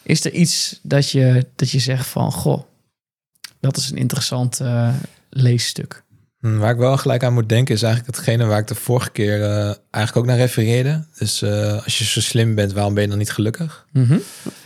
Is 0.04 0.26
er 0.26 0.32
iets 0.32 0.80
dat 0.84 1.10
je, 1.10 1.46
dat 1.56 1.70
je 1.70 1.80
zegt 1.80 2.08
van... 2.08 2.32
Goh, 2.32 2.62
dat 3.60 3.78
is 3.78 3.90
een 3.90 3.98
interessant 3.98 4.60
eh, 4.60 4.90
leesstuk. 5.30 6.04
Hm, 6.42 6.58
Waar 6.58 6.72
ik 6.72 6.78
wel 6.78 6.98
gelijk 6.98 7.24
aan 7.24 7.34
moet 7.34 7.50
denken 7.50 7.76
is 7.76 7.84
eigenlijk 7.84 8.16
hetgene 8.16 8.46
waar 8.46 8.60
ik 8.60 8.68
de 8.68 8.76
vorige 8.76 9.12
keer 9.12 9.44
eh, 9.44 9.76
eigenlijk 9.92 10.16
ook 10.16 10.26
naar 10.26 10.38
refereerde. 10.38 11.06
Dus 11.18 11.42
eh, 11.42 11.84
als 11.84 11.98
je 11.98 12.04
zo 12.04 12.22
slim 12.22 12.56
bent, 12.56 12.72
waarom 12.74 12.94
ben 12.94 13.04
je 13.04 13.10
dan 13.10 13.18
niet 13.18 13.32
gelukkig? 13.32 13.86
Mhm. 13.92 14.18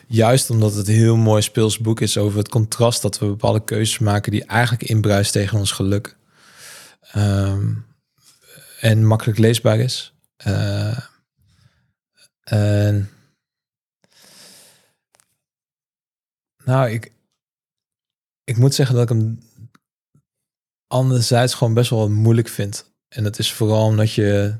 Juist 0.07 0.49
omdat 0.49 0.75
het 0.75 0.87
een 0.87 0.93
heel 0.93 1.17
mooi 1.17 1.41
speels 1.41 1.79
boek 1.79 2.01
is 2.01 2.17
over 2.17 2.37
het 2.37 2.49
contrast 2.49 3.01
dat 3.01 3.19
we 3.19 3.25
bepaalde 3.25 3.63
keuzes 3.63 3.99
maken 3.99 4.31
die 4.31 4.45
eigenlijk 4.45 4.89
inbruist 4.89 5.31
tegen 5.31 5.57
ons 5.57 5.71
geluk. 5.71 6.15
Ehm, 7.11 7.73
en 8.79 9.05
makkelijk 9.05 9.37
leesbaar 9.37 9.79
is. 9.79 10.13
Eh, 10.37 10.99
en 12.43 13.09
nou, 16.63 16.89
ik, 16.89 17.11
ik 18.43 18.57
moet 18.57 18.75
zeggen 18.75 18.95
dat 18.95 19.03
ik 19.03 19.17
hem 19.17 19.39
anderzijds 20.95 21.53
gewoon 21.53 21.73
best 21.73 21.89
wel 21.89 22.09
moeilijk 22.09 22.47
vind. 22.47 22.93
En 23.09 23.23
dat 23.23 23.39
is 23.39 23.53
vooral 23.53 23.85
omdat 23.85 24.13
je 24.13 24.55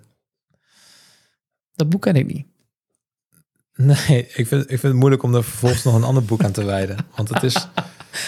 Dat 1.73 1.89
boek 1.89 2.01
ken 2.01 2.15
ik 2.15 2.25
niet. 2.33 2.45
Nee, 3.75 4.27
ik 4.33 4.47
vind, 4.47 4.61
ik 4.61 4.67
vind 4.67 4.81
het 4.81 4.93
moeilijk 4.93 5.23
om 5.23 5.35
er 5.35 5.43
vervolgens 5.43 5.83
nog 5.83 5.95
een 5.95 6.03
ander 6.03 6.25
boek 6.25 6.43
aan 6.43 6.51
te 6.51 6.63
wijden. 6.63 6.97
Want 7.15 7.29
het 7.29 7.43
is... 7.43 7.55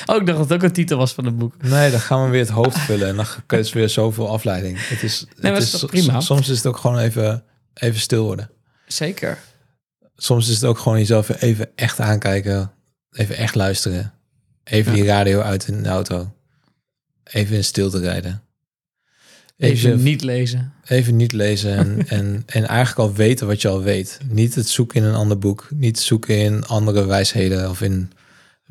Oh, 0.06 0.16
ik 0.16 0.26
dacht 0.26 0.38
dat 0.38 0.50
het 0.50 0.54
ook 0.54 0.64
een 0.64 0.74
titel 0.74 0.98
was 0.98 1.14
van 1.14 1.26
het 1.26 1.38
boek. 1.38 1.62
Nee, 1.62 1.92
dan 1.92 2.00
gaan 2.00 2.24
we 2.26 2.30
weer 2.30 2.40
het 2.40 2.50
hoofd 2.50 2.78
vullen. 2.78 3.08
En 3.08 3.16
dan 3.16 3.60
is 3.60 3.74
weer 3.74 3.90
zoveel 3.90 4.30
afleiding. 4.30 4.88
Het 4.88 5.04
is, 5.04 5.26
maar 5.42 5.54
het 5.54 5.64
is 5.64 5.86
prima? 5.86 6.20
Soms 6.20 6.50
is 6.50 6.58
het 6.58 6.66
ook 6.66 6.78
gewoon 6.78 6.98
even, 6.98 7.44
even 7.74 8.00
stil 8.00 8.24
worden. 8.24 8.50
Zeker. 8.88 9.38
Soms 10.16 10.48
is 10.48 10.56
het 10.56 10.64
ook 10.64 10.78
gewoon 10.80 10.98
jezelf 10.98 11.42
even 11.42 11.70
echt 11.76 12.00
aankijken. 12.00 12.72
Even 13.12 13.38
echt 13.38 13.56
luisteren. 13.56 14.14
Even 14.64 14.92
Ja. 14.92 14.98
die 14.98 15.08
radio 15.08 15.40
uit 15.42 15.68
in 15.68 15.84
de 15.84 15.90
auto. 15.90 16.34
Even 17.32 17.56
in 17.56 17.64
stilte 17.64 18.00
rijden. 18.00 18.42
Even 19.58 20.04
niet 20.04 20.24
lezen. 20.24 20.74
even 20.86 21.16
niet 21.16 21.32
lezen 21.32 21.78
en, 21.78 22.04
en, 22.18 22.44
en 22.46 22.68
eigenlijk 22.68 23.00
al 23.10 23.14
weten 23.14 23.48
wat 23.48 23.62
je 23.62 23.68
al 23.68 23.82
weet. 23.82 24.20
Niet 24.30 24.56
het 24.56 24.70
zoeken 24.70 25.02
in 25.02 25.08
een 25.08 25.16
ander 25.16 25.38
boek. 25.38 25.68
Niet 25.74 26.00
zoeken 26.00 26.38
in 26.38 26.66
andere 26.66 27.06
wijsheden 27.06 27.70
of 27.70 27.82
in 27.82 28.12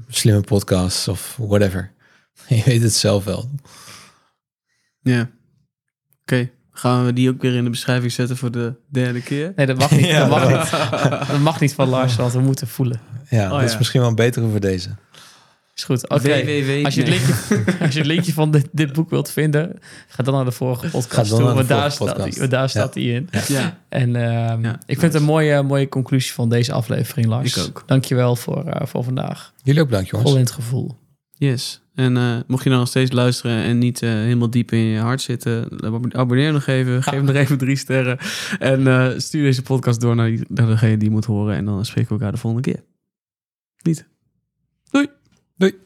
slimme 0.09 0.41
podcasts 0.41 1.09
of 1.09 1.37
whatever. 1.41 1.93
Je 2.49 2.63
weet 2.65 2.83
het 2.83 2.95
zelf 2.95 3.25
wel. 3.25 3.51
Ja. 5.01 5.31
Oké, 6.23 6.51
gaan 6.73 7.05
we 7.05 7.13
die 7.13 7.29
ook 7.29 7.43
weer 7.43 7.55
in 7.55 7.65
de 7.65 7.71
beschrijving 7.71 8.13
zetten 8.13 8.37
voor 8.37 8.51
de 8.51 8.75
derde 8.91 9.23
keer? 9.23 9.53
Nee, 9.57 9.67
dat 9.67 9.79
mag 9.79 9.91
niet. 9.91 10.07
Ja, 10.07 10.19
dat, 10.29 10.29
mag 10.29 10.49
niet. 10.49 11.29
dat 11.29 11.41
mag 11.41 11.61
niet 11.61 11.75
van 11.75 11.89
Lars, 11.89 12.17
want 12.17 12.33
we 12.33 12.41
moeten 12.41 12.69
voelen. 12.69 13.01
Ja, 13.29 13.53
Oh, 13.53 13.61
dat 13.61 13.69
is 13.69 13.79
misschien 13.79 14.01
wel 14.01 14.09
een 14.09 14.15
betere 14.15 14.49
voor 14.49 14.61
deze. 14.61 14.97
Is 15.77 15.85
goed. 15.85 16.03
Oké. 16.03 16.15
Als 16.15 16.23
je, 16.23 16.31
het 16.31 16.45
nee. 16.45 16.73
linkje, 17.05 17.65
als 17.85 17.93
je 17.93 17.99
het 17.99 18.07
linkje 18.07 18.33
van 18.33 18.51
dit, 18.51 18.69
dit 18.73 18.93
boek 18.93 19.11
wilt 19.11 19.31
vinden, 19.31 19.79
ga 20.09 20.23
dan 20.23 20.35
naar 20.35 20.45
de 20.45 20.53
vorige 20.53 20.89
podcast 20.89 21.31
dan 21.31 21.39
toe. 21.39 21.47
naar 21.47 21.49
de 21.49 21.55
Want 21.55 21.69
daar, 21.69 21.93
staat 21.93 22.51
daar 22.51 22.69
staat 22.69 22.93
die 22.93 23.13
in. 23.13 23.29
Ja, 23.49 23.79
En 23.89 24.17
ehm, 24.17 24.65
Ja, 24.65 24.81
ik 24.87 24.99
vind 24.99 25.13
het 25.13 25.15
een 25.15 25.29
mooie, 25.29 25.63
mooie 25.63 25.89
conclusie 25.89 26.33
van 26.33 26.49
deze 26.49 26.73
aflevering, 26.73 27.27
Lars. 27.27 27.57
Ik 27.57 27.63
ook. 27.63 27.83
Dankjewel 27.87 28.37
voor, 28.37 28.65
eh, 28.65 28.87
voor 28.87 29.05
vandaag. 29.05 29.53
Jullie 29.63 29.81
ook 29.81 29.89
bedankt, 29.89 30.09
jongens. 30.09 30.31
Vol 30.31 30.39
in 30.39 30.45
het 30.45 30.55
gevoel. 30.55 30.97
yes. 31.33 31.81
En 31.95 32.17
eh, 32.17 32.37
mocht 32.47 32.63
je 32.63 32.69
nou 32.69 32.81
nog 32.81 32.89
steeds 32.89 33.13
luisteren 33.13 33.63
en 33.63 33.79
niet 33.79 34.03
eh, 34.03 34.11
helemaal 34.11 34.51
diep 34.51 34.73
in 34.73 34.79
je 34.79 34.99
hart 34.99 35.21
zitten, 35.21 35.69
dan 35.77 36.15
abonneer 36.15 36.53
nog 36.53 36.67
even. 36.67 37.03
Geef 37.03 37.15
hem 37.15 37.25
nog 37.25 37.35
even 37.35 37.59
drie 37.59 37.77
sterren. 37.77 38.19
En 38.59 38.87
eh, 38.87 39.19
stuur 39.19 39.43
deze 39.43 39.63
podcast 39.63 40.01
door 40.01 40.15
naar, 40.15 40.29
die, 40.29 40.45
naar 40.49 40.67
degene 40.67 40.97
die 40.97 41.11
moet 41.11 41.25
horen. 41.25 41.57
En 41.57 41.65
dan 41.65 41.85
spreken 41.85 42.09
we 42.09 42.15
elkaar 42.15 42.33
de 42.33 42.39
volgende 42.39 42.71
keer. 42.71 42.83
Niet. 43.83 44.07
Doei. 44.91 45.07
Doei. 45.59 45.86